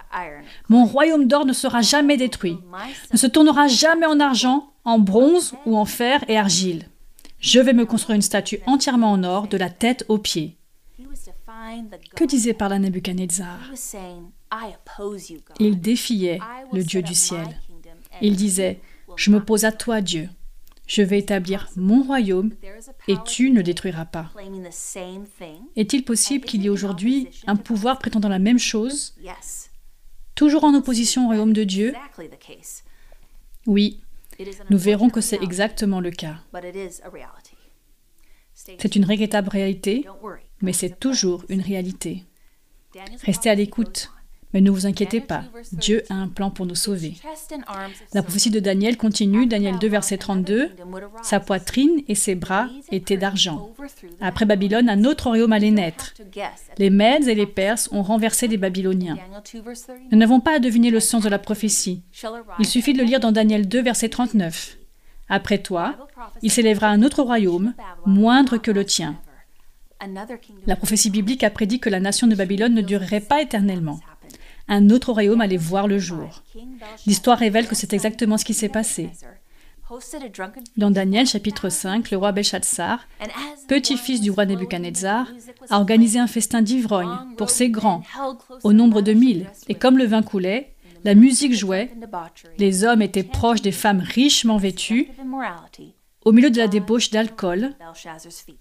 Mon 0.70 0.86
royaume 0.86 1.28
d'or 1.28 1.46
ne 1.46 1.54
sera 1.54 1.82
jamais 1.82 2.18
détruit, 2.18 2.58
ne 3.12 3.18
se 3.18 3.28
tournera 3.28 3.68
jamais 3.68 4.06
en 4.06 4.20
argent, 4.20 4.72
en 4.86 5.00
bronze 5.00 5.54
ou 5.66 5.78
en 5.78 5.86
fer 5.86 6.24
et 6.28 6.38
argile. 6.38 6.88
Je 7.40 7.60
vais 7.60 7.74
me 7.74 7.86
construire 7.86 8.16
une 8.16 8.22
statue 8.22 8.60
entièrement 8.66 9.12
en 9.12 9.24
or, 9.24 9.48
de 9.48 9.58
la 9.58 9.70
tête 9.70 10.06
aux 10.08 10.18
pieds. 10.18 10.58
Que 12.16 12.24
disait 12.24 12.54
par 12.54 12.70
là 12.70 12.80
Nebuchadnezzar? 12.80 13.60
Il 15.60 15.80
défiait 15.80 16.40
le 16.74 16.84
Dieu 16.84 17.02
du 17.02 17.14
ciel. 17.14 17.48
Il 18.22 18.36
disait, 18.36 18.80
Je 19.16 19.32
m'oppose 19.32 19.66
à 19.66 19.72
toi, 19.72 20.02
Dieu. 20.02 20.30
Je 20.88 21.02
vais 21.02 21.20
établir 21.20 21.70
mon 21.76 22.02
royaume 22.02 22.52
et 23.08 23.16
tu 23.26 23.52
ne 23.52 23.62
détruiras 23.62 24.06
pas. 24.06 24.32
Est-il 25.76 26.04
possible 26.04 26.46
qu'il 26.46 26.64
y 26.64 26.68
ait 26.68 26.70
aujourd'hui 26.70 27.28
un 27.46 27.58
pouvoir 27.58 28.00
prétendant 28.00 28.30
la 28.30 28.40
même 28.40 28.60
chose, 28.60 29.16
toujours 30.34 30.64
en 30.64 30.74
opposition 30.74 31.26
au 31.26 31.28
royaume 31.28 31.54
de 31.54 31.66
Dieu 31.66 31.94
Oui, 33.66 34.00
nous 34.70 34.78
verrons 34.78 35.10
que 35.10 35.22
c'est 35.22 35.44
exactement 35.44 36.00
le 36.00 36.12
cas. 36.12 36.38
C'est 38.54 38.96
une 38.96 39.06
regrettable 39.06 39.50
réalité, 39.50 40.06
mais 40.62 40.74
c'est 40.74 41.00
toujours 41.00 41.44
une 41.50 41.62
réalité. 41.62 42.24
Restez 43.24 43.50
à 43.50 43.56
l'écoute. 43.56 44.12
Mais 44.54 44.62
ne 44.62 44.72
vous 44.72 44.86
inquiétez 44.86 45.20
pas, 45.20 45.44
Dieu 45.74 46.04
a 46.10 46.14
un 46.14 46.30
plan 46.30 46.50
pour 46.52 46.66
nous 46.66 46.76
sauver. 46.76 47.16
La 48.14 48.24
prophétie 48.24 48.50
de 48.50 48.62
Daniel 48.62 48.96
continue, 48.96 49.46
Daniel 49.46 49.78
2, 49.78 49.88
verset 49.90 50.18
32. 50.18 50.72
Sa 51.22 51.40
poitrine 51.40 52.02
et 52.08 52.16
ses 52.16 52.36
bras 52.36 52.70
étaient 52.92 53.18
d'argent. 53.18 53.70
Après 54.22 54.46
Babylone, 54.46 54.90
un 54.90 55.04
autre 55.04 55.28
royaume 55.28 55.52
allait 55.52 55.72
naître. 55.72 56.14
Les 56.78 56.90
Mèdes 56.90 57.28
et 57.28 57.36
les 57.36 57.46
Perses 57.46 57.90
ont 57.92 58.04
renversé 58.04 58.48
les 58.48 58.58
Babyloniens. 58.58 59.18
Nous 60.12 60.18
n'avons 60.18 60.40
pas 60.40 60.56
à 60.56 60.60
deviner 60.60 60.92
le 60.92 61.02
sens 61.02 61.24
de 61.24 61.30
la 61.30 61.40
prophétie. 61.40 62.04
Il 62.60 62.66
suffit 62.66 62.94
de 62.94 63.00
le 63.00 63.04
lire 63.04 63.20
dans 63.20 63.34
Daniel 63.34 63.68
2, 63.68 63.82
verset 63.82 64.10
39. 64.10 64.78
Après 65.30 65.58
toi, 65.58 66.08
il 66.42 66.52
s'élèvera 66.52 66.88
un 66.88 67.04
autre 67.04 67.22
royaume, 67.22 67.74
moindre 68.06 68.58
que 68.58 68.72
le 68.72 68.86
tien. 68.86 69.20
La 70.68 70.76
prophétie 70.76 71.10
biblique 71.10 71.44
a 71.44 71.50
prédit 71.50 71.80
que 71.80 71.90
la 71.90 72.00
nation 72.00 72.28
de 72.28 72.36
Babylone 72.36 72.74
ne 72.74 72.82
durerait 72.82 73.20
pas 73.20 73.42
éternellement 73.42 74.00
un 74.68 74.90
autre 74.90 75.12
royaume 75.12 75.42
allait 75.42 75.58
voir 75.58 75.88
le 75.88 76.00
jour. 76.00 76.44
L'histoire 77.06 77.38
révèle 77.38 77.68
que 77.68 77.76
c'est 77.76 77.94
exactement 77.94 78.38
ce 78.38 78.46
qui 78.46 78.54
s'est 78.54 78.70
passé. 78.70 79.10
Dans 80.76 80.92
Daniel 80.92 81.26
chapitre 81.28 81.70
5, 81.70 82.12
le 82.12 82.18
roi 82.18 82.34
Belshazzar, 82.34 83.08
petit-fils 83.70 84.20
du 84.20 84.32
roi 84.32 84.46
Nebuchadnezzar, 84.46 85.32
a 85.70 85.80
organisé 85.80 86.20
un 86.20 86.28
festin 86.28 86.62
d'ivrogne 86.62 87.16
pour 87.38 87.50
ses 87.50 87.70
grands, 87.70 88.04
au 88.64 88.74
nombre 88.74 89.02
de 89.02 89.14
mille, 89.14 89.50
et 89.70 89.76
comme 89.76 89.98
le 89.98 90.06
vin 90.06 90.24
coulait, 90.24 90.74
la 91.06 91.16
musique 91.16 91.54
jouait, 91.54 91.92
les 92.58 92.84
hommes 92.84 93.02
étaient 93.02 93.24
proches 93.24 93.62
des 93.62 93.72
femmes 93.72 94.02
richement 94.02 94.58
vêtues, 94.58 95.10
au 96.28 96.34
milieu 96.34 96.52
de 96.52 96.58
la 96.58 96.68
débauche 96.68 97.10
d'alcool, 97.10 97.74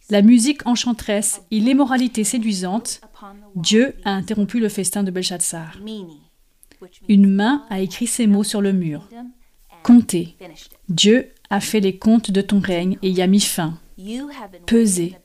la 0.09 0.23
musique 0.23 0.65
enchanteresse 0.69 1.43
et 1.51 1.59
l'immoralité 1.59 2.23
séduisante, 2.23 3.01
Dieu 3.57 3.95
a 4.05 4.13
interrompu 4.13 4.61
le 4.61 4.69
festin 4.69 5.03
de 5.03 5.11
Belshazzar. 5.11 5.77
Une 7.09 7.29
main 7.29 7.65
a 7.69 7.81
écrit 7.81 8.07
ces 8.07 8.29
mots 8.29 8.45
sur 8.45 8.61
le 8.61 8.73
mur. 8.73 9.09
Comptez. 9.83 10.37
Dieu 10.89 11.33
a 11.51 11.59
fait 11.59 11.81
les 11.81 11.99
comptes 11.99 12.31
de 12.31 12.41
ton 12.41 12.61
règne 12.61 12.99
et 13.03 13.11
y 13.11 13.21
a 13.21 13.27
mis 13.27 13.41
fin. 13.41 13.81
Pesé. 14.67 15.17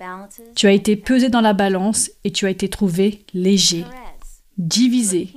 Tu 0.56 0.66
as 0.66 0.72
été 0.72 0.96
pesé 0.96 1.30
dans 1.30 1.42
la 1.42 1.54
balance 1.54 2.10
et 2.24 2.32
tu 2.32 2.48
as 2.48 2.50
été 2.50 2.70
trouvé 2.70 3.24
léger. 3.36 3.86
Divisé. 4.58 5.30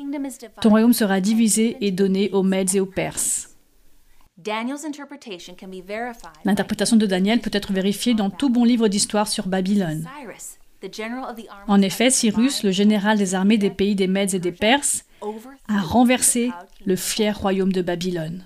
Ton 0.63 0.71
royaume 0.71 0.95
sera 0.95 1.21
divisé 1.21 1.77
et 1.83 1.91
donné 1.91 2.31
aux 2.31 2.43
Mèdes 2.43 2.77
et 2.77 2.81
aux 2.81 2.87
Perses. 2.87 3.54
L'interprétation 6.45 6.97
de 6.97 7.07
Daniel 7.07 7.41
peut 7.41 7.51
être 7.53 7.73
vérifiée 7.73 8.15
dans 8.15 8.31
tout 8.31 8.51
bon 8.51 8.65
livre 8.65 8.89
d'histoire 8.89 9.29
sur 9.29 9.47
Babylone. 9.47 10.07
En 11.67 11.81
effet, 11.81 12.11
Cyrus, 12.11 12.63
le 12.63 12.71
général 12.71 13.19
des 13.19 13.35
armées 13.35 13.59
des 13.59 13.71
pays 13.71 13.95
des 13.95 14.07
Mèdes 14.07 14.35
et 14.35 14.39
des 14.39 14.53
Perses, 14.53 15.05
a 15.69 15.81
renversé 15.81 16.51
le 16.85 16.97
fier 16.97 17.39
royaume 17.39 17.73
de 17.73 17.81
Babylone. 17.81 18.45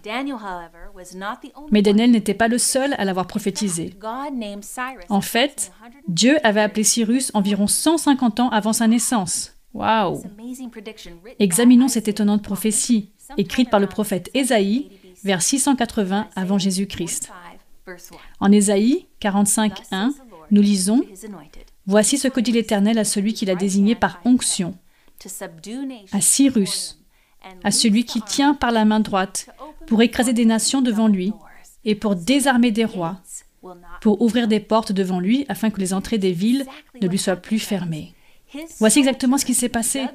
Mais 1.72 1.82
Daniel 1.82 2.12
n'était 2.12 2.34
pas 2.34 2.46
le 2.46 2.58
seul 2.58 2.94
à 2.98 3.04
l'avoir 3.04 3.26
prophétisé. 3.26 3.94
En 5.08 5.20
fait, 5.20 5.72
Dieu 6.06 6.38
avait 6.46 6.60
appelé 6.60 6.84
Cyrus 6.84 7.32
environ 7.34 7.66
150 7.66 8.40
ans 8.40 8.48
avant 8.50 8.72
sa 8.72 8.86
naissance. 8.86 9.54
Waouh 9.74 10.22
Examinons 11.38 11.88
cette 11.88 12.08
étonnante 12.08 12.42
prophétie, 12.42 13.10
écrite 13.36 13.70
par 13.70 13.80
le 13.80 13.86
prophète 13.86 14.30
Ésaïe 14.34 14.90
vers 15.24 15.42
680 15.42 16.28
avant 16.36 16.58
Jésus-Christ. 16.58 17.30
En 18.40 18.52
Ésaïe 18.52 19.06
45.1, 19.20 20.12
nous 20.50 20.62
lisons 20.62 21.02
Voici 21.86 22.18
ce 22.18 22.28
que 22.28 22.40
dit 22.40 22.52
l'Éternel 22.52 22.98
à 22.98 23.04
celui 23.04 23.32
qu'il 23.32 23.50
a 23.50 23.54
désigné 23.54 23.94
par 23.94 24.20
onction, 24.24 24.74
à 26.12 26.20
Cyrus, 26.20 27.02
à 27.64 27.70
celui 27.70 28.04
qui 28.04 28.20
tient 28.20 28.54
par 28.54 28.72
la 28.72 28.84
main 28.84 29.00
droite 29.00 29.48
pour 29.86 30.02
écraser 30.02 30.34
des 30.34 30.44
nations 30.44 30.82
devant 30.82 31.08
lui 31.08 31.32
et 31.84 31.94
pour 31.94 32.14
désarmer 32.14 32.72
des 32.72 32.84
rois, 32.84 33.20
pour 34.02 34.20
ouvrir 34.20 34.48
des 34.48 34.60
portes 34.60 34.92
devant 34.92 35.20
lui 35.20 35.46
afin 35.48 35.70
que 35.70 35.80
les 35.80 35.94
entrées 35.94 36.18
des 36.18 36.32
villes 36.32 36.66
ne 37.00 37.08
lui 37.08 37.18
soient 37.18 37.36
plus 37.36 37.58
fermées. 37.58 38.14
Voici 38.78 38.98
exactement 38.98 39.38
ce 39.38 39.44
qui 39.44 39.54
s'est 39.54 39.68
passé. 39.68 40.06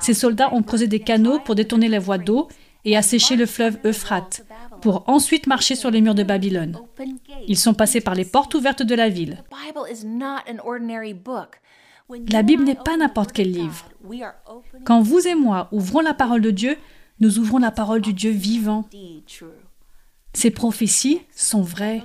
Ces 0.00 0.14
soldats 0.14 0.52
ont 0.54 0.62
creusé 0.62 0.86
des 0.86 1.00
canaux 1.00 1.40
pour 1.40 1.54
détourner 1.54 1.88
les 1.88 1.98
voies 1.98 2.18
d'eau 2.18 2.48
et 2.84 2.96
assécher 2.96 3.36
le 3.36 3.46
fleuve 3.46 3.78
Euphrate, 3.84 4.44
pour 4.80 5.04
ensuite 5.08 5.46
marcher 5.46 5.74
sur 5.74 5.90
les 5.90 6.00
murs 6.00 6.14
de 6.14 6.22
Babylone. 6.22 6.78
Ils 7.46 7.58
sont 7.58 7.74
passés 7.74 8.00
par 8.00 8.14
les 8.14 8.24
portes 8.24 8.54
ouvertes 8.54 8.82
de 8.82 8.94
la 8.94 9.08
ville. 9.08 9.42
La 12.28 12.42
Bible 12.42 12.64
n'est 12.64 12.74
pas 12.74 12.96
n'importe 12.96 13.32
quel 13.32 13.52
livre. 13.52 13.84
Quand 14.84 15.00
vous 15.02 15.26
et 15.26 15.34
moi 15.34 15.68
ouvrons 15.72 16.00
la 16.00 16.14
parole 16.14 16.40
de 16.40 16.50
Dieu, 16.50 16.76
nous 17.20 17.38
ouvrons 17.38 17.58
la 17.58 17.70
parole 17.70 18.00
du 18.00 18.14
Dieu 18.14 18.30
vivant. 18.30 18.88
Ces 20.32 20.50
prophéties 20.50 21.20
sont 21.34 21.62
vraies. 21.62 22.02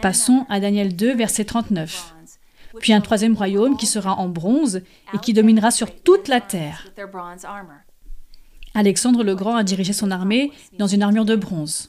Passons 0.00 0.46
à 0.48 0.58
Daniel 0.58 0.96
2, 0.96 1.14
verset 1.14 1.44
39. 1.44 2.14
Puis 2.80 2.92
un 2.92 3.00
troisième 3.00 3.34
royaume 3.34 3.76
qui 3.76 3.86
sera 3.86 4.14
en 4.14 4.28
bronze 4.28 4.82
et 5.14 5.18
qui 5.18 5.32
dominera 5.32 5.70
sur 5.70 5.94
toute 5.94 6.28
la 6.28 6.40
terre. 6.40 6.86
Alexandre 8.76 9.24
le 9.24 9.34
Grand 9.34 9.56
a 9.56 9.64
dirigé 9.64 9.94
son 9.94 10.10
armée 10.10 10.52
dans 10.78 10.86
une 10.86 11.02
armure 11.02 11.24
de 11.24 11.34
bronze. 11.34 11.88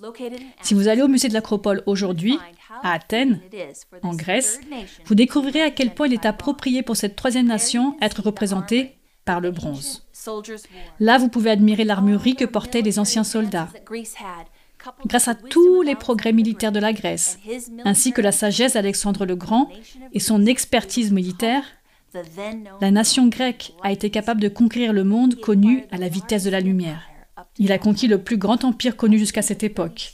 Si 0.62 0.74
vous 0.74 0.88
allez 0.88 1.02
au 1.02 1.10
musée 1.10 1.28
de 1.28 1.34
l'Acropole 1.34 1.84
aujourd'hui, 1.86 2.40
à 2.82 2.94
Athènes, 2.94 3.42
en 4.04 4.16
Grèce, 4.16 4.62
vous 5.06 5.14
découvrirez 5.14 5.62
à 5.62 5.70
quel 5.70 5.94
point 5.94 6.08
il 6.08 6.14
est 6.14 6.26
approprié 6.26 6.84
pour 6.84 6.96
cette 6.96 7.18
troisième 7.18 7.48
nation 7.48 7.98
être 8.02 8.22
représentée 8.22 8.96
par 9.26 9.42
le 9.42 9.52
bronze. 9.52 10.08
Là, 11.02 11.18
vous 11.18 11.28
pouvez 11.28 11.52
admirer 11.52 11.84
l'armurerie 11.84 12.38
que 12.38 12.46
portaient 12.46 12.82
les 12.82 13.00
anciens 13.00 13.26
soldats. 13.26 13.68
Grâce 15.06 15.28
à 15.28 15.36
tous 15.36 15.82
les 15.82 15.96
progrès 15.96 16.32
militaires 16.32 16.72
de 16.72 16.80
la 16.80 16.94
Grèce, 16.94 17.38
ainsi 17.84 18.14
que 18.14 18.22
la 18.22 18.32
sagesse 18.32 18.74
d'Alexandre 18.74 19.26
le 19.26 19.36
Grand 19.36 19.70
et 20.14 20.22
son 20.22 20.46
expertise 20.46 21.12
militaire, 21.12 21.64
la 22.82 22.92
nation 22.92 23.28
grecque 23.28 23.74
a 23.84 23.92
été 23.92 24.10
capable 24.10 24.42
de 24.42 24.50
conquérir 24.50 24.94
le 24.94 25.04
monde 25.04 25.36
connu 25.36 25.86
à 25.92 25.98
la 25.98 26.08
vitesse 26.08 26.44
de 26.44 26.50
la 26.50 26.60
lumière. 26.60 27.02
Il 27.60 27.72
a 27.72 27.78
conquis 27.78 28.08
le 28.08 28.24
plus 28.24 28.38
grand 28.38 28.64
empire 28.64 28.96
connu 28.96 29.18
jusqu'à 29.18 29.42
cette 29.42 29.64
époque. 29.64 30.14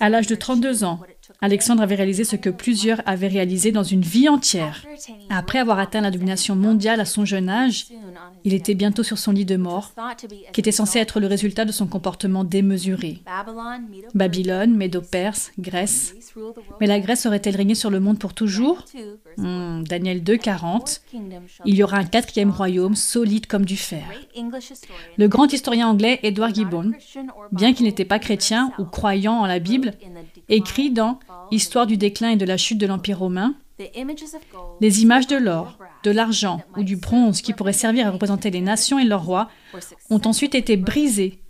À 0.00 0.08
l'âge 0.08 0.26
de 0.26 0.34
32 0.34 0.84
ans, 0.84 1.00
Alexandre 1.40 1.82
avait 1.82 1.94
réalisé 1.94 2.24
ce 2.24 2.36
que 2.36 2.50
plusieurs 2.50 3.00
avaient 3.06 3.28
réalisé 3.28 3.72
dans 3.72 3.82
une 3.82 4.00
vie 4.00 4.28
entière. 4.28 4.84
Après 5.30 5.58
avoir 5.58 5.78
atteint 5.78 6.00
la 6.00 6.10
domination 6.10 6.56
mondiale 6.56 7.00
à 7.00 7.04
son 7.04 7.24
jeune 7.24 7.48
âge, 7.48 7.86
il 8.44 8.54
était 8.54 8.74
bientôt 8.74 9.02
sur 9.02 9.18
son 9.18 9.32
lit 9.32 9.44
de 9.44 9.56
mort, 9.56 9.92
qui 10.52 10.60
était 10.60 10.72
censé 10.72 10.98
être 10.98 11.20
le 11.20 11.26
résultat 11.26 11.64
de 11.64 11.72
son 11.72 11.86
comportement 11.86 12.44
démesuré. 12.44 13.22
Babylone, 14.14 14.74
Médo-Perse, 14.76 15.52
Grèce. 15.58 16.14
Mais 16.80 16.86
la 16.86 17.00
Grèce 17.00 17.26
aurait-elle 17.26 17.56
régné 17.56 17.74
sur 17.74 17.90
le 17.90 18.00
monde 18.00 18.18
pour 18.18 18.34
toujours? 18.34 18.84
Hmm, 19.36 19.82
Daniel 19.84 20.22
2, 20.22 20.36
40. 20.36 21.02
Il 21.64 21.74
y 21.74 21.82
aura 21.82 21.98
un 21.98 22.04
quatrième 22.04 22.50
royaume 22.50 22.94
solide 22.94 23.46
comme 23.46 23.64
du 23.64 23.76
fer. 23.76 24.04
Le 25.16 25.28
grand 25.28 25.52
historien 25.52 25.88
anglais 25.88 26.20
Edward 26.22 26.54
Gibbon, 26.54 26.92
bien 27.52 27.72
qu'il 27.72 27.86
n'était 27.86 28.04
pas 28.04 28.18
chrétien 28.18 28.72
ou 28.78 28.84
croyant 28.84 29.34
en 29.34 29.46
la 29.46 29.58
Bible, 29.58 29.94
écrit 30.48 30.90
dans 30.90 31.18
Histoire 31.50 31.86
du 31.86 31.96
déclin 31.96 32.30
et 32.30 32.36
de 32.36 32.44
la 32.44 32.56
chute 32.56 32.78
de 32.78 32.86
l'Empire 32.86 33.18
romain, 33.18 33.54
les 34.80 35.02
images 35.02 35.26
de 35.26 35.36
l'or, 35.36 35.78
de 36.04 36.10
l'argent 36.10 36.62
ou 36.76 36.84
du 36.84 36.96
bronze 36.96 37.42
qui 37.42 37.52
pourraient 37.52 37.72
servir 37.72 38.06
à 38.06 38.10
représenter 38.10 38.50
les 38.50 38.60
nations 38.60 38.98
et 38.98 39.04
leurs 39.04 39.24
rois 39.24 39.48
ont 40.10 40.20
ensuite 40.24 40.54
été 40.54 40.76
brisées 40.76 41.40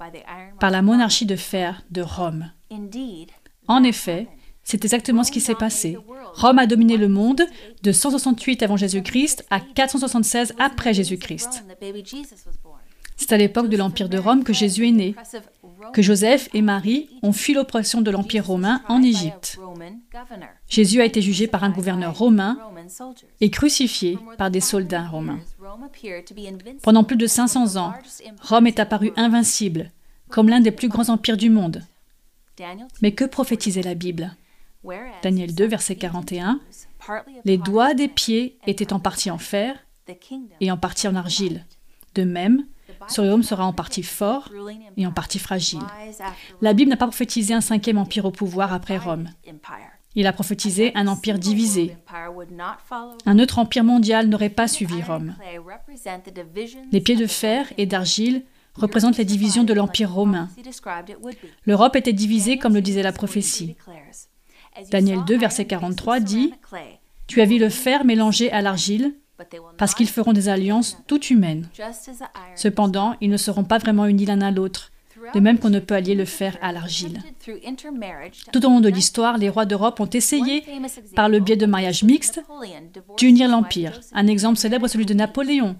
par 0.59 0.71
la 0.71 0.83
monarchie 0.83 1.27
de 1.27 1.37
fer 1.37 1.83
de 1.91 2.03
Rome. 2.03 2.51
En 3.69 3.83
effet, 3.83 4.27
c'est 4.63 4.85
exactement 4.85 5.23
ce 5.23 5.31
qui 5.31 5.41
s'est 5.41 5.55
passé. 5.55 5.99
Rome 6.35 6.59
a 6.59 6.67
dominé 6.67 6.97
le 6.97 7.09
monde 7.09 7.43
de 7.83 7.93
168 7.93 8.63
avant 8.63 8.79
Jésus-Christ 8.79 9.45
à 9.51 9.61
476 9.61 10.55
après 10.59 10.95
Jésus-Christ. 10.95 11.65
C'est 13.17 13.33
à 13.33 13.37
l'époque 13.37 13.69
de 13.69 13.77
l'Empire 13.77 14.09
de 14.09 14.19
Rome 14.19 14.45
que 14.45 14.53
Jésus 14.53 14.89
est 14.89 14.93
né 14.93 15.15
que 15.93 16.03
Joseph 16.03 16.49
et 16.55 16.63
Marie 16.63 17.09
ont 17.23 17.33
fui 17.33 17.55
l'oppression 17.55 18.01
de 18.01 18.11
l'Empire 18.11 18.47
romain 18.47 18.83
en 18.89 19.03
Égypte. 19.03 19.59
Jésus 20.69 21.01
a 21.01 21.05
été 21.05 21.23
jugé 21.23 21.47
par 21.47 21.65
un 21.65 21.71
gouverneur 21.71 22.17
romain 22.17 22.59
et 23.41 23.51
crucifié 23.51 24.19
par 24.39 24.51
des 24.51 24.61
soldats 24.61 25.07
romains. 25.07 25.41
Pendant 26.83 27.05
plus 27.05 27.17
de 27.17 27.27
500 27.27 27.77
ans, 27.77 27.95
Rome 28.43 28.67
est 28.67 28.81
apparue 28.81 29.13
invincible, 29.17 29.91
comme 30.29 30.49
l'un 30.49 30.61
des 30.61 30.73
plus 30.73 30.89
grands 30.89 31.09
empires 31.09 31.37
du 31.37 31.51
monde. 31.51 31.83
Mais 33.03 33.13
que 33.13 33.25
prophétisait 33.25 33.83
la 33.83 33.95
Bible? 33.95 34.35
Daniel 35.23 35.55
2, 35.55 35.67
verset 35.67 35.97
41. 35.97 36.61
Les 37.45 37.57
doigts 37.57 37.95
des 37.95 38.09
pieds 38.09 38.59
étaient 38.67 38.93
en 38.93 39.01
partie 39.01 39.31
en 39.31 39.39
fer 39.39 39.77
et 40.61 40.71
en 40.71 40.77
partie 40.77 41.09
en 41.09 41.15
argile. 41.15 41.65
De 42.15 42.25
même, 42.25 42.65
ce 43.09 43.21
royaume 43.21 43.43
sera 43.43 43.67
en 43.67 43.73
partie 43.73 44.03
fort 44.03 44.51
et 44.97 45.07
en 45.07 45.13
partie 45.13 45.39
fragile. 45.39 45.81
La 46.61 46.73
Bible 46.73 46.91
n'a 46.91 46.97
pas 46.97 47.07
prophétisé 47.07 47.55
un 47.55 47.61
cinquième 47.61 47.99
empire 47.99 48.25
au 48.25 48.31
pouvoir 48.31 48.73
après 48.73 48.99
Rome. 48.99 49.29
Il 50.17 50.27
a 50.27 50.33
prophétisé 50.33 50.93
un 50.95 51.09
empire 51.09 51.39
divisé. 51.39 51.97
Un 53.27 53.39
autre 53.39 53.59
empire 53.59 53.85
mondial 53.85 54.29
n'aurait 54.29 54.49
pas 54.49 54.69
suivi 54.69 55.03
Rome. 55.03 55.35
Les 56.93 57.01
pieds 57.01 57.17
de 57.17 57.27
fer 57.27 57.73
et 57.79 57.87
d'argile 57.87 58.45
représentent 58.75 59.19
les 59.19 59.25
divisions 59.25 59.65
de 59.65 59.75
l'empire 59.75 60.13
romain. 60.13 60.49
L'Europe 61.65 61.97
était 61.97 62.13
divisée 62.13 62.59
comme 62.59 62.75
le 62.75 62.83
disait 62.83 63.03
la 63.03 63.13
prophétie. 63.13 63.77
Daniel 64.91 65.25
2, 65.25 65.37
verset 65.37 65.67
43 65.67 66.21
dit 66.21 66.53
Tu 67.27 67.41
as 67.41 67.45
vu 67.45 67.59
le 67.59 67.69
fer 67.69 68.05
mélangé 68.05 68.51
à 68.51 68.63
l'argile, 68.63 69.15
parce 69.79 69.95
qu'ils 69.95 70.09
feront 70.09 70.33
des 70.33 70.49
alliances 70.49 70.99
toutes 71.07 71.31
humaines. 71.31 71.69
Cependant, 72.55 73.17
ils 73.21 73.31
ne 73.31 73.37
seront 73.37 73.65
pas 73.65 73.79
vraiment 73.79 74.07
unis 74.07 74.27
l'un 74.27 74.41
à 74.41 74.51
l'autre, 74.51 74.93
de 75.35 75.41
même 75.41 75.59
qu'on 75.59 75.71
ne 75.71 75.81
peut 75.81 75.95
allier 75.95 76.15
le 76.15 76.25
fer 76.25 76.57
à 76.61 76.73
l'argile. 76.73 77.21
Tout 78.53 78.65
au 78.65 78.69
long 78.69 78.81
de 78.81 78.89
l'histoire, 78.89 79.39
les 79.39 79.49
rois 79.49 79.67
d'Europe 79.67 80.01
ont 80.01 80.11
essayé, 80.11 80.65
par 81.15 81.29
le 81.29 81.41
biais 81.41 81.57
de 81.57 81.67
mariages 81.67 82.03
mixtes, 82.03 82.43
d'unir 83.17 83.49
l'Empire. 83.49 84.01
Un 84.13 84.27
exemple 84.27 84.59
célèbre 84.59 84.87
est 84.87 84.89
celui 84.89 85.07
de 85.07 85.15
Napoléon, 85.15 85.77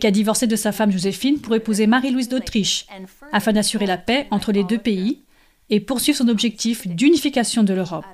qui 0.00 0.06
a 0.06 0.10
divorcé 0.10 0.46
de 0.46 0.56
sa 0.56 0.72
femme 0.72 0.90
Joséphine 0.90 1.40
pour 1.40 1.54
épouser 1.54 1.86
Marie-Louise 1.86 2.28
d'Autriche, 2.28 2.86
afin 3.32 3.52
d'assurer 3.52 3.86
la 3.86 3.98
paix 3.98 4.26
entre 4.30 4.52
les 4.52 4.64
deux 4.64 4.78
pays 4.78 5.22
et 5.70 5.80
poursuivre 5.80 6.18
son 6.18 6.28
objectif 6.28 6.86
d'unification 6.86 7.62
de 7.62 7.74
l'Europe. 7.74 8.04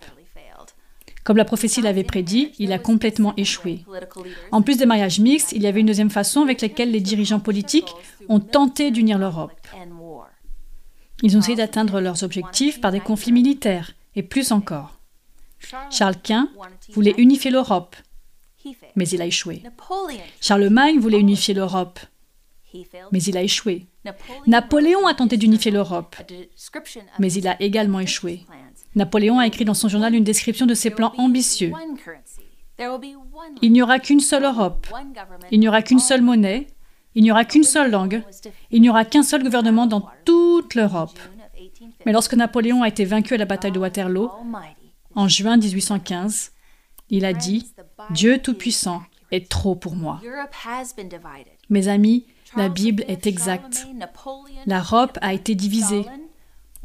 Comme 1.25 1.37
la 1.37 1.45
prophétie 1.45 1.83
l'avait 1.83 2.05
prédit, 2.05 2.53
il 2.59 2.73
a 2.73 2.79
complètement 2.79 3.35
échoué. 3.37 3.85
En 4.51 4.63
plus 4.63 4.77
des 4.77 4.87
mariages 4.87 5.21
mixtes, 5.21 5.53
il 5.53 5.63
y 5.63 5.67
avait 5.67 5.81
une 5.81 5.87
deuxième 5.87 6.11
façon 6.11 6.43
avec 6.43 6.61
laquelle 6.61 6.91
les 6.91 7.01
dirigeants 7.01 7.41
politiques 7.41 7.95
ont 8.29 8.41
tenté 8.41 8.91
d'unir 8.91 9.19
l'Europe. 9.19 9.53
Ils 11.23 11.37
ont 11.37 11.41
essayé 11.41 11.57
d'atteindre 11.57 12.01
leurs 12.01 12.25
objectifs 12.25 12.81
par 12.81 12.91
des 12.91 13.01
conflits 13.01 13.33
militaires, 13.33 13.93
et 14.17 14.23
plus 14.23 14.51
encore. 14.51 14.99
Charles 15.91 16.17
Quint 16.23 16.49
voulait 16.93 17.15
unifier 17.19 17.53
l'Europe, 17.53 17.95
mais 18.97 19.09
il 19.09 19.23
a 19.23 19.27
échoué. 19.27 19.63
Charlemagne 20.41 20.99
voulait 20.99 21.21
unifier 21.21 21.55
l'Europe, 21.55 22.01
mais 23.13 23.23
il 23.23 23.37
a 23.37 23.43
échoué. 23.43 23.87
Napoléon 24.49 25.07
a 25.07 25.15
tenté 25.15 25.37
d'unifier 25.37 25.71
l'Europe, 25.71 26.17
mais 27.21 27.33
il 27.33 27.47
a 27.47 27.61
également 27.63 28.01
échoué. 28.01 28.41
Napoléon 28.95 29.39
a 29.39 29.47
écrit 29.47 29.65
dans 29.65 29.75
son 29.75 29.89
journal 29.89 30.15
une 30.15 30.25
description 30.25 30.67
de 30.67 30.75
ses 30.75 30.91
plans 30.91 31.13
ambitieux. 31.19 31.73
Il 33.63 33.73
n'y 33.73 33.83
aura 33.83 33.99
qu'une 33.99 34.21
seule 34.21 34.45
Europe, 34.45 34.87
il 35.51 35.61
n'y 35.61 35.69
aura 35.69 35.83
qu'une 35.83 35.99
seule 35.99 36.23
monnaie, 36.23 36.67
il 37.15 37.23
n'y 37.23 37.31
aura 37.31 37.45
qu'une 37.45 37.65
seule 37.65 37.91
langue, 37.91 38.23
il 38.71 38.81
n'y 38.81 38.91
aura 38.91 39.05
qu'un 39.05 39.23
seul 39.23 39.43
gouvernement 39.43 39.87
dans 39.87 40.09
toute 40.25 40.75
l'Europe. 40.75 41.19
Mais 42.07 42.13
lorsque 42.13 42.35
Napoléon 42.35 42.83
a 42.83 42.89
été 42.89 43.05
vaincu 43.05 43.35
à 43.35 43.39
la 43.39 43.45
bataille 43.45 43.73
de 43.73 43.79
Waterloo, 43.79 44.31
en 45.15 45.29
juin 45.29 45.57
1815, 45.57 46.53
il 47.11 47.25
a 47.25 47.33
dit 47.33 47.67
Dieu 48.11 48.39
Tout-Puissant 48.39 49.03
est 49.31 49.49
trop 49.49 49.75
pour 49.75 49.95
moi. 49.97 50.21
Mes 51.71 51.89
amis, 51.89 52.27
la 52.57 52.69
Bible 52.69 53.05
est 53.09 53.27
exacte. 53.27 53.87
L'Europe 54.67 55.19
a 55.23 55.33
été 55.33 55.55
divisée. 55.55 56.05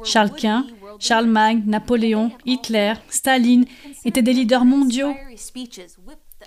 Charles 0.03 0.31
Quint, 0.31 0.65
Charlemagne, 0.99 1.63
Napoléon, 1.65 2.31
Hitler, 2.45 2.93
Staline 3.09 3.65
étaient 4.05 4.21
des 4.21 4.33
leaders 4.33 4.65
mondiaux 4.65 5.13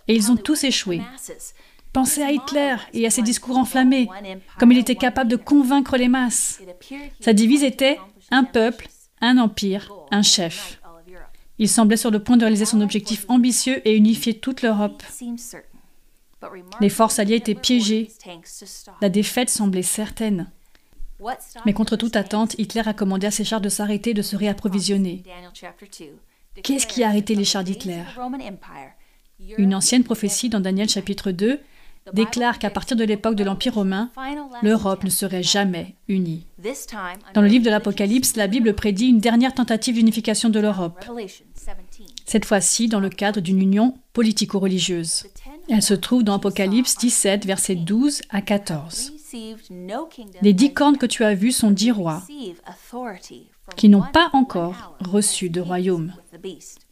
et 0.09 0.15
ils 0.15 0.31
ont 0.31 0.37
tous 0.37 0.65
échoué. 0.65 1.01
Pensez 1.93 2.23
à 2.23 2.31
Hitler 2.31 2.77
et 2.93 3.07
à 3.07 3.11
ses 3.11 3.23
discours 3.23 3.57
enflammés, 3.57 4.09
comme 4.59 4.71
il 4.71 4.79
était 4.79 4.95
capable 4.95 5.31
de 5.31 5.37
convaincre 5.37 5.97
les 5.97 6.09
masses. 6.09 6.61
Sa 7.21 7.33
devise 7.33 7.65
était 7.65 7.99
un 8.31 8.45
peuple, 8.45 8.89
un 9.21 9.39
empire, 9.39 9.93
un 10.11 10.23
chef. 10.23 10.81
Il 11.59 11.69
semblait 11.69 11.97
sur 11.97 12.11
le 12.11 12.23
point 12.23 12.37
de 12.37 12.45
réaliser 12.45 12.65
son 12.65 12.81
objectif 12.81 13.27
ambitieux 13.29 13.87
et 13.87 13.97
unifier 13.97 14.39
toute 14.39 14.63
l'Europe. 14.63 15.03
Les 16.81 16.89
forces 16.89 17.19
alliées 17.19 17.37
étaient 17.37 17.55
piégées. 17.55 18.09
La 19.03 19.09
défaite 19.09 19.51
semblait 19.51 19.83
certaine. 19.83 20.51
Mais 21.67 21.73
contre 21.73 21.97
toute 21.97 22.17
attente, 22.17 22.55
Hitler 22.59 22.83
a 22.87 22.95
commandé 22.95 23.27
à 23.27 23.31
ses 23.31 23.45
chars 23.45 23.61
de 23.61 23.69
s'arrêter 23.69 24.11
et 24.11 24.15
de 24.15 24.23
se 24.23 24.37
réapprovisionner. 24.37 25.23
Qu'est-ce 26.63 26.87
qui 26.87 27.03
a 27.03 27.09
arrêté 27.09 27.35
les 27.35 27.45
chars 27.45 27.65
d'Hitler? 27.65 28.03
Une 29.59 29.75
ancienne 29.75 30.05
prophétie 30.05 30.49
dans 30.49 30.61
Daniel 30.61 30.89
chapitre 30.89 31.31
2 31.31 31.61
déclare 32.13 32.59
qu'à 32.59 32.71
partir 32.71 32.97
de 32.97 33.05
l'époque 33.05 33.37
de 33.37 33.45
l'Empire 33.45 33.75
romain, 33.75 34.11
l'Europe 34.63 35.05
ne 35.05 35.11
serait 35.11 35.43
jamais 35.43 35.95
unie. 36.09 36.47
Dans 37.35 37.43
le 37.43 37.49
livre 37.49 37.65
de 37.65 37.71
l'Apocalypse, 37.71 38.37
la 38.37 38.47
Bible 38.47 38.75
prédit 38.75 39.09
une 39.09 39.21
dernière 39.21 39.55
tentative 39.55 39.95
d'unification 39.95 40.49
de 40.49 40.61
l'Europe, 40.61 41.05
cette 42.25 42.45
fois-ci 42.45 42.89
dans 42.89 43.01
le 43.01 43.11
cadre 43.11 43.41
d'une 43.41 43.61
union 43.61 43.99
politico-religieuse. 44.13 45.27
Elle 45.69 45.83
se 45.83 45.95
trouve 45.95 46.25
dans 46.25 46.35
Apocalypse 46.35 46.97
17, 46.97 47.47
versets 47.47 47.77
12 47.77 48.23
à 48.31 48.41
14. 48.41 49.13
Les 50.43 50.53
dix 50.53 50.73
cornes 50.73 50.99
que 50.99 51.07
tu 51.07 51.25
as 51.25 51.35
vues 51.35 51.53
sont 51.53 51.71
dix 51.71 51.91
rois 51.91 52.23
qui 53.77 53.89
n'ont 53.89 54.05
pas 54.13 54.31
encore 54.33 54.97
reçu 55.01 55.49
de 55.51 55.61
royaume, 55.61 56.13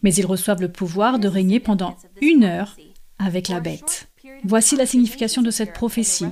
mais 0.03 0.15
ils 0.15 0.27
reçoivent 0.27 0.61
le 0.61 0.71
pouvoir 0.71 1.19
de 1.19 1.29
régner 1.29 1.61
pendant 1.61 1.97
une 2.21 2.45
heure 2.45 2.77
avec 3.19 3.49
la 3.49 3.61
bête. 3.61 4.09
Voici 4.45 4.77
la 4.77 4.87
signification 4.87 5.43
de 5.43 5.51
cette 5.51 5.73
prophétie. 5.73 6.27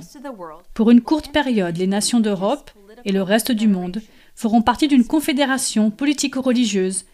Pour 0.73 0.91
une 0.91 1.01
courte 1.01 1.31
période, 1.31 1.77
les 1.77 1.87
nations 1.87 2.19
d'Europe 2.19 2.71
et 3.05 3.11
le 3.11 3.21
reste 3.21 3.51
du 3.51 3.67
monde 3.67 4.01
feront 4.35 4.61
partie 4.61 4.87
d'une 4.87 5.05
confédération 5.05 5.91
politico-religieuse 5.91 7.05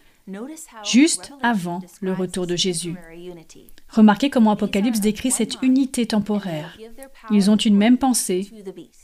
juste 0.84 1.32
avant 1.42 1.82
le 2.00 2.12
retour 2.12 2.46
de 2.46 2.56
Jésus. 2.56 2.96
Remarquez 3.94 4.28
comment 4.28 4.50
Apocalypse 4.50 5.00
décrit 5.00 5.30
cette 5.30 5.62
unité 5.62 6.04
temporaire. 6.06 6.76
Ils 7.30 7.48
ont 7.48 7.56
une 7.56 7.76
même 7.76 7.96
pensée 7.96 8.50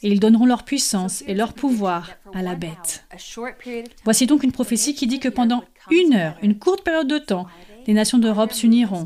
et 0.03 0.09
ils 0.09 0.19
donneront 0.19 0.47
leur 0.47 0.65
puissance 0.65 1.23
et 1.29 1.35
leur 1.35 1.53
pouvoir 1.53 2.11
à 2.35 2.43
la 2.43 2.57
bête. 2.57 3.05
Voici 4.03 4.27
donc 4.27 4.43
une 4.43 4.51
prophétie 4.51 4.95
qui 4.95 5.07
dit 5.07 5.21
que 5.21 5.29
pendant 5.29 5.63
une 5.93 6.15
heure, 6.15 6.37
une 6.43 6.59
courte 6.59 6.83
période 6.83 7.07
de 7.07 7.19
temps, 7.19 7.47
les 7.87 7.95
nations 7.95 8.19
d'Europe 8.19 8.53
s'uniront. 8.53 9.05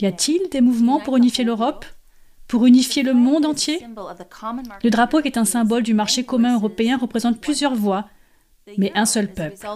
Y 0.00 0.06
a-t-il 0.06 0.48
des 0.50 0.60
mouvements 0.60 1.00
pour 1.00 1.16
unifier 1.16 1.42
l'Europe? 1.44 1.84
Pour 2.46 2.64
unifier 2.64 3.02
le 3.02 3.12
monde 3.12 3.44
entier? 3.44 3.84
Le 4.82 4.90
drapeau, 4.90 5.20
qui 5.20 5.28
est 5.28 5.36
un 5.36 5.44
symbole 5.44 5.82
du 5.82 5.94
marché 5.94 6.24
commun 6.24 6.54
européen, 6.54 6.96
représente 6.96 7.40
plusieurs 7.40 7.74
voix, 7.74 8.08
mais 8.78 8.92
un 8.94 9.04
seul 9.04 9.32
peuple. 9.32 9.66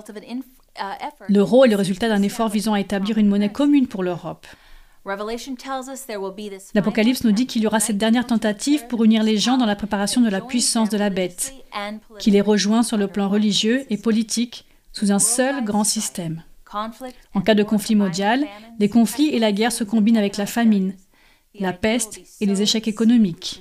L'euro 1.28 1.64
est 1.64 1.68
le 1.68 1.76
résultat 1.76 2.08
d'un 2.08 2.22
effort 2.22 2.48
visant 2.48 2.74
à 2.74 2.80
établir 2.80 3.18
une 3.18 3.28
monnaie 3.28 3.52
commune 3.52 3.88
pour 3.88 4.02
l'Europe. 4.02 4.46
L'Apocalypse 6.74 7.24
nous 7.24 7.32
dit 7.32 7.46
qu'il 7.46 7.62
y 7.62 7.66
aura 7.66 7.80
cette 7.80 7.98
dernière 7.98 8.26
tentative 8.26 8.86
pour 8.86 9.02
unir 9.02 9.24
les 9.24 9.36
gens 9.36 9.56
dans 9.56 9.66
la 9.66 9.74
préparation 9.74 10.20
de 10.20 10.28
la 10.28 10.40
puissance 10.40 10.90
de 10.90 10.96
la 10.96 11.10
bête, 11.10 11.52
qui 12.20 12.30
les 12.30 12.40
rejoint 12.40 12.84
sur 12.84 12.96
le 12.96 13.08
plan 13.08 13.28
religieux 13.28 13.84
et 13.90 13.98
politique 13.98 14.64
sous 14.92 15.10
un 15.10 15.18
seul 15.18 15.64
grand 15.64 15.84
système. 15.84 16.44
En 17.34 17.40
cas 17.40 17.54
de 17.54 17.64
conflit 17.64 17.96
mondial, 17.96 18.46
les 18.78 18.88
conflits 18.88 19.28
et 19.28 19.38
la 19.40 19.52
guerre 19.52 19.72
se 19.72 19.84
combinent 19.84 20.16
avec 20.16 20.36
la 20.36 20.46
famine, 20.46 20.94
la 21.58 21.72
peste 21.72 22.20
et 22.40 22.46
les 22.46 22.62
échecs 22.62 22.86
économiques. 22.86 23.60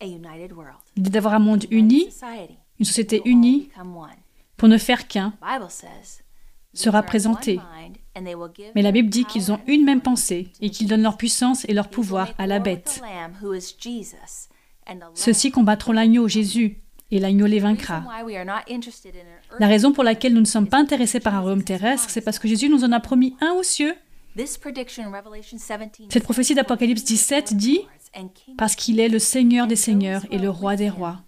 L'idée 0.00 1.10
d'avoir 1.10 1.34
un 1.34 1.38
monde 1.38 1.64
uni, 1.70 2.08
une 2.80 2.84
société 2.84 3.22
unie, 3.24 3.70
pour 4.56 4.68
ne 4.68 4.78
faire 4.78 5.06
qu'un, 5.06 5.32
sera 6.74 7.02
présentée. 7.04 7.60
Mais 8.74 8.82
la 8.82 8.92
Bible 8.92 9.08
dit 9.08 9.24
qu'ils 9.24 9.52
ont 9.52 9.60
une 9.66 9.84
même 9.84 10.00
pensée 10.00 10.48
et 10.60 10.70
qu'ils 10.70 10.88
donnent 10.88 11.02
leur 11.02 11.16
puissance 11.16 11.64
et 11.68 11.74
leur 11.74 11.88
pouvoir 11.88 12.32
à 12.38 12.46
la 12.46 12.58
bête. 12.58 13.02
Ceux-ci 15.14 15.50
combattront 15.50 15.92
l'agneau 15.92 16.28
Jésus 16.28 16.80
et 17.10 17.18
l'agneau 17.18 17.46
les 17.46 17.60
vaincra. 17.60 18.04
La 19.58 19.66
raison 19.66 19.92
pour 19.92 20.04
laquelle 20.04 20.34
nous 20.34 20.40
ne 20.40 20.46
sommes 20.46 20.68
pas 20.68 20.78
intéressés 20.78 21.20
par 21.20 21.34
un 21.34 21.40
royaume 21.40 21.64
terrestre, 21.64 22.10
c'est 22.10 22.20
parce 22.20 22.38
que 22.38 22.48
Jésus 22.48 22.68
nous 22.68 22.84
en 22.84 22.92
a 22.92 23.00
promis 23.00 23.36
un 23.40 23.52
aux 23.52 23.62
cieux. 23.62 23.94
Cette 26.10 26.22
prophétie 26.22 26.54
d'Apocalypse 26.54 27.04
17 27.04 27.54
dit 27.54 27.80
Parce 28.56 28.76
qu'il 28.76 29.00
est 29.00 29.08
le 29.08 29.18
Seigneur 29.18 29.66
des 29.66 29.76
Seigneurs 29.76 30.24
et 30.30 30.38
le 30.38 30.50
Roi 30.50 30.76
des 30.76 30.90
Rois. 30.90 31.20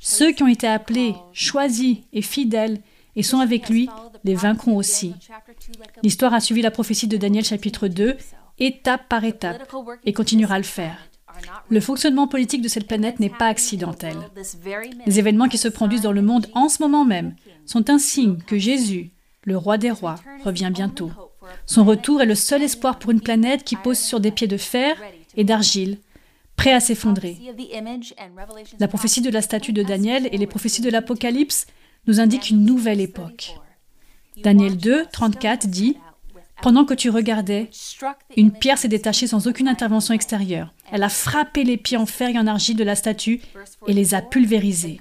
Ceux 0.00 0.32
qui 0.32 0.42
ont 0.42 0.48
été 0.48 0.66
appelés, 0.66 1.14
choisis 1.32 1.98
et 2.12 2.22
fidèles 2.22 2.80
et 3.18 3.22
sont 3.24 3.40
avec 3.40 3.68
lui 3.68 3.90
les 4.24 4.36
vaincront 4.36 4.76
aussi. 4.76 5.12
L'histoire 6.02 6.32
a 6.32 6.40
suivi 6.40 6.62
la 6.62 6.70
prophétie 6.70 7.08
de 7.08 7.16
Daniel 7.16 7.44
chapitre 7.44 7.88
2, 7.88 8.16
étape 8.60 9.08
par 9.08 9.24
étape, 9.24 9.70
et 10.04 10.12
continuera 10.12 10.54
à 10.54 10.58
le 10.58 10.64
faire. 10.64 10.96
Le 11.68 11.80
fonctionnement 11.80 12.28
politique 12.28 12.62
de 12.62 12.68
cette 12.68 12.86
planète 12.86 13.18
n'est 13.18 13.28
pas 13.28 13.46
accidentel. 13.46 14.16
Les 15.04 15.18
événements 15.18 15.48
qui 15.48 15.58
se 15.58 15.68
produisent 15.68 16.02
dans 16.02 16.12
le 16.12 16.22
monde 16.22 16.46
en 16.54 16.68
ce 16.68 16.80
moment 16.80 17.04
même 17.04 17.34
sont 17.66 17.90
un 17.90 17.98
signe 17.98 18.38
que 18.38 18.56
Jésus, 18.56 19.10
le 19.42 19.56
roi 19.56 19.78
des 19.78 19.90
rois, 19.90 20.16
revient 20.44 20.70
bientôt. 20.72 21.10
Son 21.66 21.84
retour 21.84 22.22
est 22.22 22.26
le 22.26 22.34
seul 22.36 22.62
espoir 22.62 23.00
pour 23.00 23.10
une 23.10 23.20
planète 23.20 23.64
qui 23.64 23.76
pose 23.76 23.98
sur 23.98 24.20
des 24.20 24.30
pieds 24.30 24.46
de 24.46 24.56
fer 24.56 24.96
et 25.36 25.44
d'argile, 25.44 25.98
prêt 26.56 26.72
à 26.72 26.80
s'effondrer. 26.80 27.36
La 28.78 28.88
prophétie 28.88 29.22
de 29.22 29.30
la 29.30 29.42
statue 29.42 29.72
de 29.72 29.82
Daniel 29.82 30.28
et 30.30 30.38
les 30.38 30.46
prophéties 30.46 30.82
de 30.82 30.90
l'Apocalypse 30.90 31.66
nous 32.08 32.20
indiquent 32.20 32.50
une 32.50 32.64
nouvelle 32.64 33.00
époque. 33.00 33.54
Daniel 34.42 34.76
2, 34.76 35.06
34 35.12 35.68
dit 35.68 35.96
Pendant 36.62 36.84
que 36.84 36.94
tu 36.94 37.10
regardais, 37.10 37.70
une 38.36 38.50
pierre 38.50 38.78
s'est 38.78 38.88
détachée 38.88 39.26
sans 39.26 39.46
aucune 39.46 39.68
intervention 39.68 40.14
extérieure. 40.14 40.72
Elle 40.90 41.02
a 41.02 41.10
frappé 41.10 41.64
les 41.64 41.76
pieds 41.76 41.98
en 41.98 42.06
fer 42.06 42.30
et 42.30 42.38
en 42.38 42.46
argile 42.46 42.76
de 42.76 42.84
la 42.84 42.96
statue 42.96 43.42
et 43.86 43.92
les 43.92 44.14
a 44.14 44.22
pulvérisés. 44.22 44.98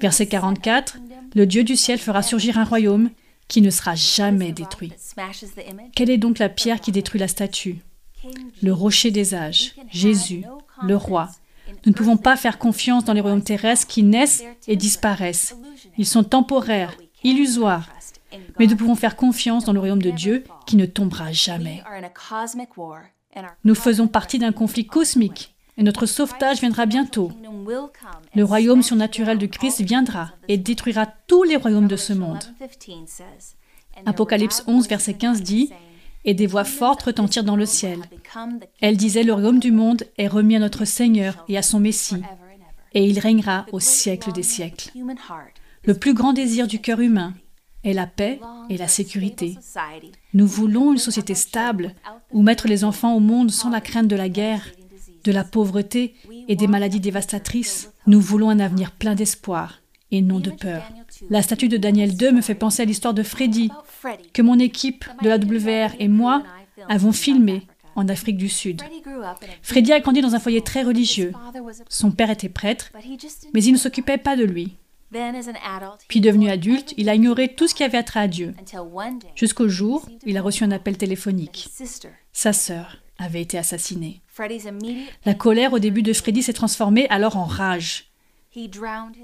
Verset 0.00 0.26
44, 0.26 0.98
le 1.34 1.46
Dieu 1.46 1.64
du 1.64 1.76
ciel 1.76 1.98
fera 1.98 2.22
surgir 2.22 2.58
un 2.58 2.64
royaume 2.64 3.10
qui 3.48 3.60
ne 3.60 3.70
sera 3.70 3.94
jamais 3.94 4.52
détruit. 4.52 4.92
Quelle 5.94 6.10
est 6.10 6.18
donc 6.18 6.38
la 6.38 6.48
pierre 6.48 6.80
qui 6.80 6.92
détruit 6.92 7.20
la 7.20 7.28
statue? 7.28 7.78
Le 8.62 8.72
rocher 8.72 9.10
des 9.10 9.34
âges, 9.34 9.74
Jésus, 9.90 10.44
le 10.82 10.96
roi. 10.96 11.28
Nous 11.84 11.92
ne 11.92 11.96
pouvons 11.96 12.16
pas 12.16 12.36
faire 12.36 12.58
confiance 12.58 13.04
dans 13.04 13.12
les 13.12 13.20
royaumes 13.20 13.42
terrestres 13.42 13.86
qui 13.86 14.02
naissent 14.02 14.44
et 14.68 14.76
disparaissent. 14.76 15.56
Ils 15.98 16.06
sont 16.06 16.24
temporaires, 16.24 16.96
illusoires. 17.22 17.88
Mais 18.58 18.66
nous 18.66 18.76
pouvons 18.76 18.94
faire 18.94 19.16
confiance 19.16 19.64
dans 19.64 19.72
le 19.72 19.78
royaume 19.78 20.02
de 20.02 20.10
Dieu 20.10 20.44
qui 20.66 20.76
ne 20.76 20.86
tombera 20.86 21.32
jamais. 21.32 21.82
Nous 23.64 23.74
faisons 23.74 24.08
partie 24.08 24.38
d'un 24.38 24.52
conflit 24.52 24.86
cosmique 24.86 25.54
et 25.78 25.82
notre 25.82 26.06
sauvetage 26.06 26.60
viendra 26.60 26.86
bientôt. 26.86 27.30
Le 28.34 28.44
royaume 28.44 28.82
surnaturel 28.82 29.38
de 29.38 29.46
Christ 29.46 29.82
viendra 29.82 30.32
et 30.48 30.56
détruira 30.56 31.06
tous 31.26 31.42
les 31.42 31.56
royaumes 31.56 31.88
de 31.88 31.96
ce 31.96 32.12
monde. 32.12 32.44
Apocalypse 34.06 34.64
11, 34.66 34.88
verset 34.88 35.14
15 35.14 35.42
dit 35.42 35.70
Et 36.24 36.34
des 36.34 36.46
voix 36.46 36.64
fortes 36.64 37.02
retentirent 37.02 37.44
dans 37.44 37.56
le 37.56 37.66
ciel. 37.66 38.00
Elles 38.80 38.96
disaient 38.96 39.22
Le 39.22 39.32
royaume 39.32 39.60
du 39.60 39.72
monde 39.72 40.04
est 40.18 40.28
remis 40.28 40.56
à 40.56 40.60
notre 40.60 40.84
Seigneur 40.84 41.44
et 41.48 41.58
à 41.58 41.62
son 41.62 41.80
Messie, 41.80 42.22
et 42.92 43.06
il 43.06 43.18
régnera 43.18 43.66
au 43.72 43.80
siècle 43.80 44.32
des 44.32 44.42
siècles. 44.42 44.92
Le 45.86 45.94
plus 45.94 46.14
grand 46.14 46.32
désir 46.32 46.66
du 46.66 46.80
cœur 46.80 47.00
humain 47.00 47.34
est 47.84 47.92
la 47.92 48.08
paix 48.08 48.40
et 48.68 48.76
la 48.76 48.88
sécurité. 48.88 49.56
Nous 50.34 50.46
voulons 50.46 50.92
une 50.92 50.98
société 50.98 51.34
stable 51.34 51.94
où 52.32 52.42
mettre 52.42 52.66
les 52.66 52.82
enfants 52.82 53.14
au 53.14 53.20
monde 53.20 53.52
sans 53.52 53.70
la 53.70 53.80
crainte 53.80 54.08
de 54.08 54.16
la 54.16 54.28
guerre, 54.28 54.66
de 55.22 55.30
la 55.30 55.44
pauvreté 55.44 56.14
et 56.48 56.56
des 56.56 56.66
maladies 56.66 57.00
dévastatrices. 57.00 57.92
Nous 58.08 58.20
voulons 58.20 58.50
un 58.50 58.58
avenir 58.58 58.90
plein 58.90 59.14
d'espoir 59.14 59.80
et 60.10 60.22
non 60.22 60.40
de 60.40 60.50
peur. 60.50 60.82
La 61.30 61.42
statue 61.42 61.68
de 61.68 61.76
Daniel 61.76 62.16
2 62.16 62.32
me 62.32 62.40
fait 62.40 62.56
penser 62.56 62.82
à 62.82 62.84
l'histoire 62.84 63.14
de 63.14 63.22
Freddy, 63.22 63.70
que 64.32 64.42
mon 64.42 64.58
équipe 64.58 65.04
de 65.22 65.28
la 65.28 65.38
WR 65.38 65.94
et 66.00 66.08
moi 66.08 66.42
avons 66.88 67.12
filmé 67.12 67.62
en 67.94 68.08
Afrique 68.08 68.36
du 68.36 68.48
Sud. 68.48 68.82
Freddy 69.62 69.92
a 69.92 70.00
grandi 70.00 70.20
dans 70.20 70.34
un 70.34 70.40
foyer 70.40 70.62
très 70.62 70.82
religieux. 70.82 71.32
Son 71.88 72.10
père 72.10 72.30
était 72.30 72.48
prêtre, 72.48 72.90
mais 73.54 73.62
il 73.62 73.72
ne 73.72 73.78
s'occupait 73.78 74.18
pas 74.18 74.36
de 74.36 74.44
lui. 74.44 74.76
Puis 76.08 76.20
devenu 76.20 76.50
adulte, 76.50 76.94
il 76.96 77.08
a 77.08 77.14
ignoré 77.14 77.54
tout 77.54 77.68
ce 77.68 77.74
qui 77.74 77.84
avait 77.84 78.02
trait 78.02 78.20
à 78.20 78.28
Dieu, 78.28 78.54
jusqu'au 79.34 79.68
jour 79.68 80.06
il 80.24 80.36
a 80.36 80.42
reçu 80.42 80.64
un 80.64 80.70
appel 80.70 80.96
téléphonique. 80.96 81.68
Sa 82.32 82.52
sœur 82.52 82.98
avait 83.18 83.42
été 83.42 83.58
assassinée. 83.58 84.20
La 85.24 85.34
colère 85.34 85.72
au 85.72 85.78
début 85.78 86.02
de 86.02 86.12
Freddy 86.12 86.42
s'est 86.42 86.52
transformée 86.52 87.08
alors 87.08 87.36
en 87.36 87.44
rage. 87.44 88.10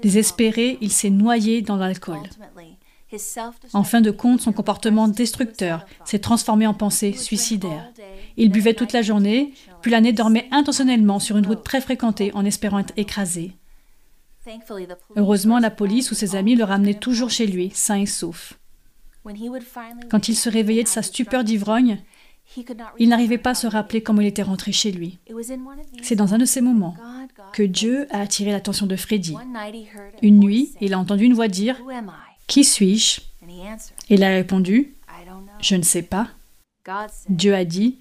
Désespéré, 0.01 0.77
il 0.81 0.91
s'est 0.91 1.09
noyé 1.09 1.61
dans 1.61 1.75
l'alcool. 1.75 2.29
En 3.73 3.83
fin 3.83 4.01
de 4.01 4.11
compte, 4.11 4.41
son 4.41 4.53
comportement 4.53 5.07
destructeur 5.07 5.85
s'est 6.05 6.19
transformé 6.19 6.65
en 6.65 6.73
pensée 6.73 7.13
suicidaire. 7.13 7.91
Il 8.37 8.49
buvait 8.49 8.73
toute 8.73 8.93
la 8.93 9.01
journée, 9.01 9.53
puis 9.81 9.91
l'année 9.91 10.13
dormait 10.13 10.47
intentionnellement 10.51 11.19
sur 11.19 11.37
une 11.37 11.45
route 11.45 11.63
très 11.63 11.81
fréquentée 11.81 12.31
en 12.33 12.45
espérant 12.45 12.79
être 12.79 12.93
écrasé. 12.97 13.53
Heureusement, 15.15 15.59
la 15.59 15.71
police 15.71 16.11
ou 16.11 16.15
ses 16.15 16.35
amis 16.35 16.55
le 16.55 16.63
ramenaient 16.63 16.99
toujours 16.99 17.29
chez 17.29 17.47
lui, 17.47 17.71
sain 17.73 17.99
et 17.99 18.05
sauf. 18.05 18.53
Quand 20.09 20.27
il 20.27 20.35
se 20.35 20.49
réveillait 20.49 20.83
de 20.83 20.87
sa 20.87 21.01
stupeur 21.01 21.43
d'ivrogne, 21.43 21.99
il 22.99 23.09
n'arrivait 23.09 23.37
pas 23.37 23.51
à 23.51 23.55
se 23.55 23.67
rappeler 23.67 24.03
comment 24.03 24.21
il 24.21 24.27
était 24.27 24.43
rentré 24.43 24.71
chez 24.71 24.91
lui. 24.91 25.19
C'est 26.01 26.15
dans 26.15 26.33
un 26.33 26.37
de 26.37 26.45
ces 26.45 26.61
moments 26.61 26.95
que 27.53 27.63
Dieu 27.63 28.07
a 28.11 28.19
attiré 28.19 28.51
l'attention 28.51 28.85
de 28.85 28.95
Freddy. 28.95 29.35
Une 30.21 30.39
nuit, 30.39 30.73
il 30.81 30.93
a 30.93 30.99
entendu 30.99 31.23
une 31.23 31.33
voix 31.33 31.47
dire 31.47 31.81
Qui 32.47 32.63
suis-je? 32.63 33.21
Et 34.09 34.15
il 34.15 34.23
a 34.23 34.29
répondu 34.29 34.93
Je 35.61 35.75
ne 35.75 35.83
sais 35.83 36.03
pas. 36.03 36.29
Dieu 37.29 37.55
a 37.55 37.65
dit 37.65 37.97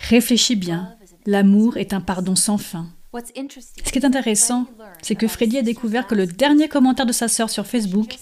Réfléchis 0.00 0.56
bien, 0.56 0.96
l'amour 1.26 1.76
est 1.76 1.92
un 1.92 2.00
pardon 2.00 2.34
sans 2.34 2.58
fin. 2.58 2.88
Ce 3.14 3.92
qui 3.92 3.98
est 3.98 4.04
intéressant, 4.04 4.66
c'est 5.02 5.14
que 5.14 5.28
Freddy 5.28 5.58
a 5.58 5.62
découvert 5.62 6.06
que 6.06 6.14
le 6.14 6.26
dernier 6.26 6.68
commentaire 6.68 7.06
de 7.06 7.12
sa 7.12 7.28
sœur 7.28 7.48
sur 7.48 7.66
Facebook 7.66 8.16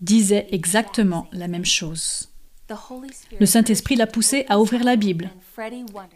disait 0.00 0.46
exactement 0.50 1.26
la 1.32 1.48
même 1.48 1.64
chose. 1.64 2.28
Le 3.38 3.46
Saint-Esprit 3.46 3.96
l'a 3.96 4.06
poussé 4.06 4.44
à 4.48 4.58
ouvrir 4.60 4.82
la 4.82 4.96
Bible. 4.96 5.30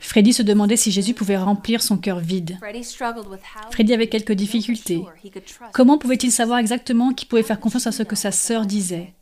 Freddy 0.01 0.33
se 0.33 0.43
demandait 0.43 0.77
si 0.77 0.91
Jésus 0.91 1.15
pouvait 1.15 1.37
remplir 1.37 1.83
son 1.83 1.97
cœur 1.97 2.19
vide. 2.19 2.59
Freddy 3.71 3.95
avait 3.95 4.09
quelques 4.09 4.33
difficultés. 4.33 5.05
Comment 5.73 5.99
pouvait-il 5.99 6.33
savoir 6.33 6.59
exactement 6.59 7.13
qu'il 7.13 7.29
pouvait 7.29 7.43
faire 7.43 7.61
confiance 7.61 7.87
à 7.87 7.93
ce 7.93 8.03
que 8.03 8.17
sa 8.17 8.33
sœur 8.33 8.67
disait? 8.67 9.15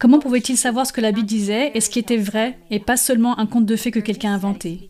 Comment 0.00 0.18
pouvait-il 0.18 0.56
savoir 0.56 0.86
ce 0.86 0.94
que 0.94 1.02
la 1.02 1.12
Bible 1.12 1.26
disait 1.26 1.72
et 1.74 1.80
ce 1.82 1.90
qui 1.90 1.98
était 1.98 2.16
vrai 2.16 2.58
et 2.70 2.80
pas 2.80 2.96
seulement 2.96 3.38
un 3.38 3.44
conte 3.44 3.66
de 3.66 3.76
fées 3.76 3.90
que 3.90 4.00
quelqu'un 4.00 4.32
a 4.32 4.34
inventé? 4.34 4.88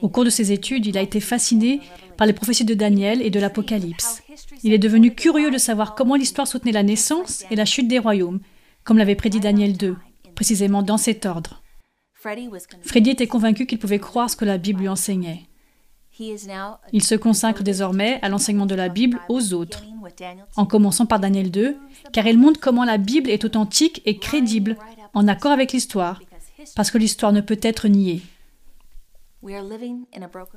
Au 0.00 0.08
cours 0.08 0.24
de 0.24 0.30
ses 0.30 0.52
études, 0.52 0.86
il 0.86 0.96
a 0.96 1.02
été 1.02 1.20
fasciné 1.20 1.80
par 2.16 2.26
les 2.26 2.32
prophéties 2.32 2.64
de 2.64 2.72
Daniel 2.72 3.20
et 3.20 3.28
de 3.28 3.38
l'Apocalypse. 3.38 4.22
Il 4.62 4.72
est 4.72 4.78
devenu 4.78 5.14
curieux 5.14 5.50
de 5.50 5.58
savoir 5.58 5.94
comment 5.94 6.14
l'histoire 6.14 6.48
soutenait 6.48 6.72
la 6.72 6.82
naissance 6.82 7.44
et 7.50 7.56
la 7.56 7.66
chute 7.66 7.88
des 7.88 7.98
royaumes, 7.98 8.40
comme 8.84 8.96
l'avait 8.96 9.16
prédit 9.16 9.38
Daniel 9.38 9.76
2, 9.76 9.96
précisément 10.34 10.82
dans 10.82 10.96
cet 10.96 11.26
ordre. 11.26 11.62
Freddy 12.14 13.10
était 13.10 13.26
convaincu 13.26 13.66
qu'il 13.66 13.78
pouvait 13.78 13.98
croire 13.98 14.30
ce 14.30 14.36
que 14.36 14.46
la 14.46 14.56
Bible 14.56 14.80
lui 14.80 14.88
enseignait. 14.88 15.42
Il 16.18 17.02
se 17.02 17.16
consacre 17.16 17.62
désormais 17.62 18.18
à 18.22 18.30
l'enseignement 18.30 18.66
de 18.66 18.74
la 18.74 18.88
Bible 18.88 19.20
aux 19.28 19.52
autres, 19.52 19.84
en 20.56 20.66
commençant 20.66 21.06
par 21.06 21.20
Daniel 21.20 21.50
2, 21.50 21.76
car 22.12 22.26
il 22.26 22.38
montre 22.38 22.60
comment 22.60 22.84
la 22.84 22.98
Bible 22.98 23.30
est 23.30 23.44
authentique 23.44 24.02
et 24.04 24.18
crédible, 24.18 24.76
en 25.14 25.28
accord 25.28 25.52
avec 25.52 25.72
l'histoire, 25.72 26.20
parce 26.76 26.90
que 26.90 26.98
l'histoire 26.98 27.32
ne 27.32 27.40
peut 27.40 27.60
être 27.62 27.88
niée. 27.88 28.22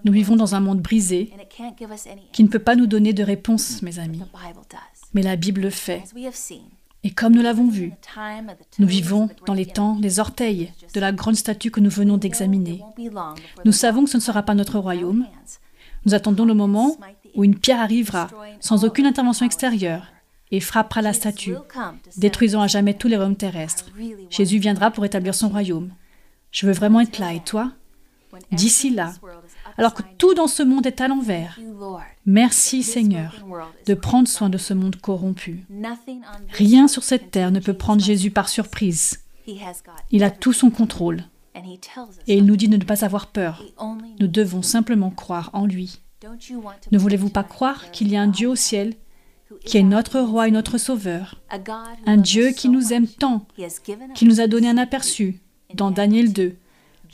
Nous 0.03 0.11
vivons 0.11 0.35
dans 0.35 0.53
un 0.55 0.59
monde 0.59 0.81
brisé 0.81 1.33
qui 2.31 2.43
ne 2.43 2.49
peut 2.49 2.59
pas 2.59 2.75
nous 2.75 2.87
donner 2.87 3.13
de 3.13 3.23
réponse, 3.23 3.81
mes 3.81 3.99
amis. 3.99 4.21
Mais 5.13 5.23
la 5.23 5.35
Bible 5.35 5.61
le 5.61 5.69
fait. 5.69 6.03
Et 7.03 7.11
comme 7.11 7.35
nous 7.35 7.41
l'avons 7.41 7.69
vu, 7.69 7.93
nous 8.79 8.87
vivons 8.87 9.29
dans 9.45 9.53
les 9.53 9.65
temps 9.67 9.95
des 9.95 10.19
orteils 10.19 10.71
de 10.93 10.99
la 10.99 11.11
grande 11.11 11.35
statue 11.35 11.71
que 11.71 11.79
nous 11.79 11.89
venons 11.89 12.17
d'examiner. 12.17 12.81
Nous 13.63 13.71
savons 13.71 14.05
que 14.05 14.09
ce 14.09 14.17
ne 14.17 14.21
sera 14.21 14.43
pas 14.43 14.55
notre 14.55 14.79
royaume. 14.79 15.27
Nous 16.05 16.13
attendons 16.13 16.45
le 16.45 16.53
moment 16.53 16.97
où 17.35 17.43
une 17.43 17.57
pierre 17.57 17.81
arrivera, 17.81 18.27
sans 18.59 18.85
aucune 18.85 19.05
intervention 19.05 19.45
extérieure, 19.45 20.07
et 20.51 20.59
frappera 20.59 21.01
la 21.01 21.13
statue, 21.13 21.55
détruisant 22.17 22.61
à 22.61 22.67
jamais 22.67 22.93
tous 22.93 23.07
les 23.07 23.15
royaumes 23.15 23.35
terrestres. 23.35 23.91
Jésus 24.29 24.59
viendra 24.59 24.91
pour 24.91 25.05
établir 25.05 25.35
son 25.35 25.49
royaume. 25.49 25.91
Je 26.51 26.65
veux 26.65 26.73
vraiment 26.73 27.01
être 27.01 27.19
là, 27.19 27.33
et 27.33 27.41
toi? 27.41 27.71
D'ici 28.51 28.89
là, 28.89 29.13
alors 29.77 29.93
que 29.93 30.03
tout 30.17 30.33
dans 30.33 30.47
ce 30.47 30.63
monde 30.63 30.85
est 30.85 31.01
à 31.01 31.07
l'envers. 31.07 31.59
Merci 32.25 32.83
Seigneur 32.83 33.45
de 33.85 33.93
prendre 33.93 34.27
soin 34.27 34.49
de 34.49 34.57
ce 34.57 34.73
monde 34.73 34.97
corrompu. 34.97 35.65
Rien 36.51 36.87
sur 36.87 37.03
cette 37.03 37.31
terre 37.31 37.51
ne 37.51 37.59
peut 37.59 37.73
prendre 37.73 38.03
Jésus 38.03 38.31
par 38.31 38.49
surprise. 38.49 39.21
Il 40.11 40.23
a 40.23 40.31
tout 40.31 40.53
son 40.53 40.69
contrôle. 40.69 41.23
Et 42.27 42.37
il 42.37 42.45
nous 42.45 42.57
dit 42.57 42.67
de 42.67 42.77
ne 42.77 42.83
pas 42.83 43.05
avoir 43.05 43.27
peur. 43.27 43.63
Nous 44.19 44.27
devons 44.27 44.61
simplement 44.61 45.11
croire 45.11 45.49
en 45.53 45.65
lui. 45.65 46.01
Ne 46.91 46.97
voulez-vous 46.97 47.29
pas 47.29 47.43
croire 47.43 47.91
qu'il 47.91 48.09
y 48.09 48.15
a 48.15 48.21
un 48.21 48.27
Dieu 48.27 48.49
au 48.49 48.55
ciel 48.55 48.93
qui 49.63 49.77
est 49.77 49.83
notre 49.83 50.19
roi 50.19 50.47
et 50.47 50.51
notre 50.51 50.77
sauveur, 50.77 51.41
un 52.05 52.17
Dieu 52.17 52.51
qui 52.51 52.69
nous 52.69 52.93
aime 52.93 53.07
tant, 53.07 53.47
qui 54.13 54.25
nous 54.25 54.41
a 54.41 54.47
donné 54.47 54.69
un 54.69 54.77
aperçu 54.77 55.39
dans 55.73 55.91
Daniel 55.91 56.33
2 56.33 56.55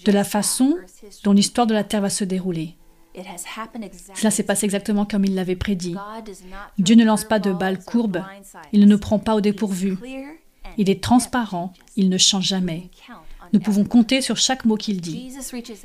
de 0.06 0.12
la 0.12 0.24
façon 0.24 0.78
dont 1.24 1.34
l'histoire 1.34 1.68
de 1.68 1.74
la 1.74 1.84
Terre 1.84 2.02
va 2.02 2.10
se 2.10 2.24
dérouler. 2.24 2.76
Cela 4.16 4.32
s'est 4.32 4.44
passé 4.44 4.66
exactement 4.66 5.06
comme 5.06 5.26
il 5.26 5.36
l'avait 5.36 5.56
prédit. 5.56 5.96
Dieu 6.78 6.96
ne 6.96 7.04
lance 7.04 7.26
pas 7.26 7.40
de 7.40 7.52
balles 7.52 7.84
courbes, 7.84 8.24
il 8.72 8.80
ne 8.80 8.86
nous 8.86 9.00
prend 9.00 9.20
pas 9.20 9.36
au 9.36 9.42
dépourvu. 9.42 9.98
Il 10.78 10.90
est 10.90 11.04
transparent, 11.04 11.74
il 11.96 12.10
ne 12.10 12.18
change 12.18 12.46
jamais. 12.46 12.90
Nous 13.54 13.60
pouvons 13.60 13.84
compter 13.84 14.22
sur 14.22 14.38
chaque 14.38 14.66
mot 14.66 14.76
qu'il 14.76 15.02
dit. 15.02 15.32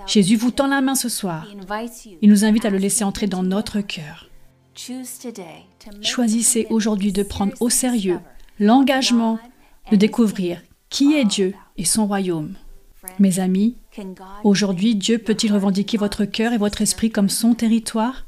Jésus 0.06 0.36
vous 0.36 0.50
tend 0.50 0.68
la 0.68 0.80
main 0.80 0.94
ce 0.94 1.08
soir. 1.08 1.46
Il 2.22 2.30
nous 2.30 2.44
invite 2.44 2.64
à 2.64 2.70
le 2.70 2.78
laisser 2.78 3.04
entrer 3.04 3.26
dans 3.26 3.42
notre 3.42 3.80
cœur. 3.80 4.28
Choisissez 6.02 6.66
aujourd'hui 6.70 7.12
de 7.12 7.22
prendre 7.22 7.54
au 7.60 7.70
sérieux 7.70 8.20
l'engagement 8.58 9.38
de 9.90 9.96
découvrir 9.96 10.60
qui 10.90 11.14
est 11.14 11.24
Dieu 11.24 11.54
et 11.76 11.84
son 11.84 12.06
royaume. 12.06 12.54
Mes 13.18 13.40
amis, 13.40 13.76
aujourd'hui, 14.44 14.94
Dieu 14.94 15.18
peut-il 15.18 15.52
revendiquer 15.52 15.96
votre 15.96 16.24
cœur 16.24 16.52
et 16.52 16.58
votre 16.58 16.82
esprit 16.82 17.10
comme 17.10 17.28
son 17.28 17.54
territoire? 17.54 18.24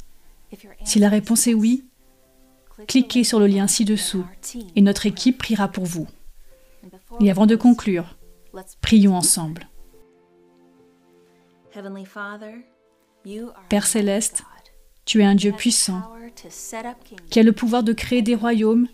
Si 0.84 0.98
la 0.98 1.08
réponse 1.08 1.46
est 1.46 1.54
oui, 1.54 1.84
cliquez 2.86 3.24
sur 3.24 3.40
le 3.40 3.46
lien 3.46 3.66
ci-dessous 3.66 4.24
et 4.76 4.80
notre 4.80 5.06
équipe 5.06 5.38
priera 5.38 5.68
pour 5.68 5.84
vous. 5.84 6.06
Et 7.20 7.30
avant 7.30 7.46
de 7.46 7.56
conclure, 7.56 8.17
prions 8.80 9.16
ensemble. 9.16 9.68
Père 13.68 13.86
céleste, 13.86 14.42
tu 15.04 15.20
es 15.20 15.24
un 15.24 15.34
Dieu 15.34 15.52
puissant 15.52 16.02
qui 17.30 17.40
a 17.40 17.42
le 17.42 17.52
pouvoir 17.52 17.82
de 17.82 17.92
créer 17.92 18.22
des 18.22 18.34
royaumes 18.34 18.88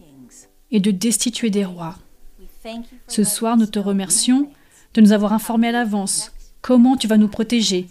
et 0.70 0.80
de 0.80 0.90
destituer 0.90 1.50
des 1.50 1.64
rois. 1.64 1.96
Ce 3.08 3.24
soir, 3.24 3.56
nous 3.56 3.66
te 3.66 3.78
remercions 3.78 4.50
de 4.94 5.00
nous 5.00 5.12
avoir 5.12 5.32
informés 5.32 5.68
à 5.68 5.72
l'avance 5.72 6.32
comment 6.62 6.96
tu 6.96 7.06
vas 7.06 7.18
nous 7.18 7.28
protéger 7.28 7.86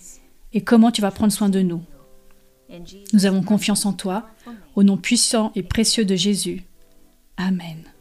et 0.54 0.62
comment 0.62 0.92
tu 0.92 1.02
vas 1.02 1.12
prendre 1.12 1.32
soin 1.32 1.50
de 1.50 1.62
nous. 1.62 1.84
Nous 3.14 3.26
avons 3.26 3.44
confiance 3.44 3.86
en 3.86 3.94
toi, 3.94 4.28
au 4.76 4.84
nom 4.84 4.98
puissant 4.98 5.52
et 5.56 5.64
précieux 5.64 6.06
de 6.06 6.16
Jésus. 6.16 6.64
Amen. 7.38 7.93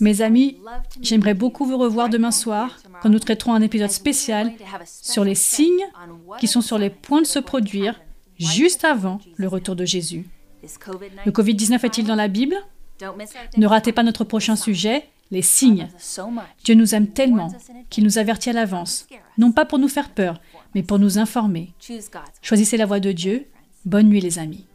Mes 0.00 0.22
amis, 0.22 0.58
j'aimerais 1.00 1.34
beaucoup 1.34 1.64
vous 1.64 1.78
revoir 1.78 2.08
demain 2.08 2.30
soir 2.30 2.78
quand 3.00 3.08
nous 3.08 3.18
traiterons 3.18 3.54
un 3.54 3.62
épisode 3.62 3.90
spécial 3.90 4.52
sur 4.86 5.24
les 5.24 5.34
signes 5.34 5.86
qui 6.38 6.48
sont 6.48 6.60
sur 6.60 6.78
les 6.78 6.90
points 6.90 7.22
de 7.22 7.26
se 7.26 7.38
produire 7.38 8.00
juste 8.38 8.84
avant 8.84 9.20
le 9.36 9.48
retour 9.48 9.76
de 9.76 9.84
Jésus. 9.84 10.26
Le 11.24 11.32
Covid-19 11.32 11.84
est-il 11.84 12.06
dans 12.06 12.14
la 12.14 12.28
Bible? 12.28 12.56
Ne 13.56 13.66
ratez 13.66 13.92
pas 13.92 14.02
notre 14.02 14.24
prochain 14.24 14.56
sujet, 14.56 15.08
les 15.30 15.42
signes. 15.42 15.88
Dieu 16.64 16.74
nous 16.74 16.94
aime 16.94 17.08
tellement 17.08 17.48
qu'il 17.90 18.04
nous 18.04 18.18
avertit 18.18 18.50
à 18.50 18.52
l'avance, 18.52 19.06
non 19.38 19.52
pas 19.52 19.64
pour 19.64 19.78
nous 19.78 19.88
faire 19.88 20.10
peur, 20.10 20.40
mais 20.74 20.82
pour 20.82 20.98
nous 20.98 21.18
informer. 21.18 21.72
Choisissez 22.42 22.76
la 22.76 22.86
voie 22.86 23.00
de 23.00 23.12
Dieu. 23.12 23.46
Bonne 23.84 24.08
nuit 24.08 24.20
les 24.20 24.38
amis. 24.38 24.66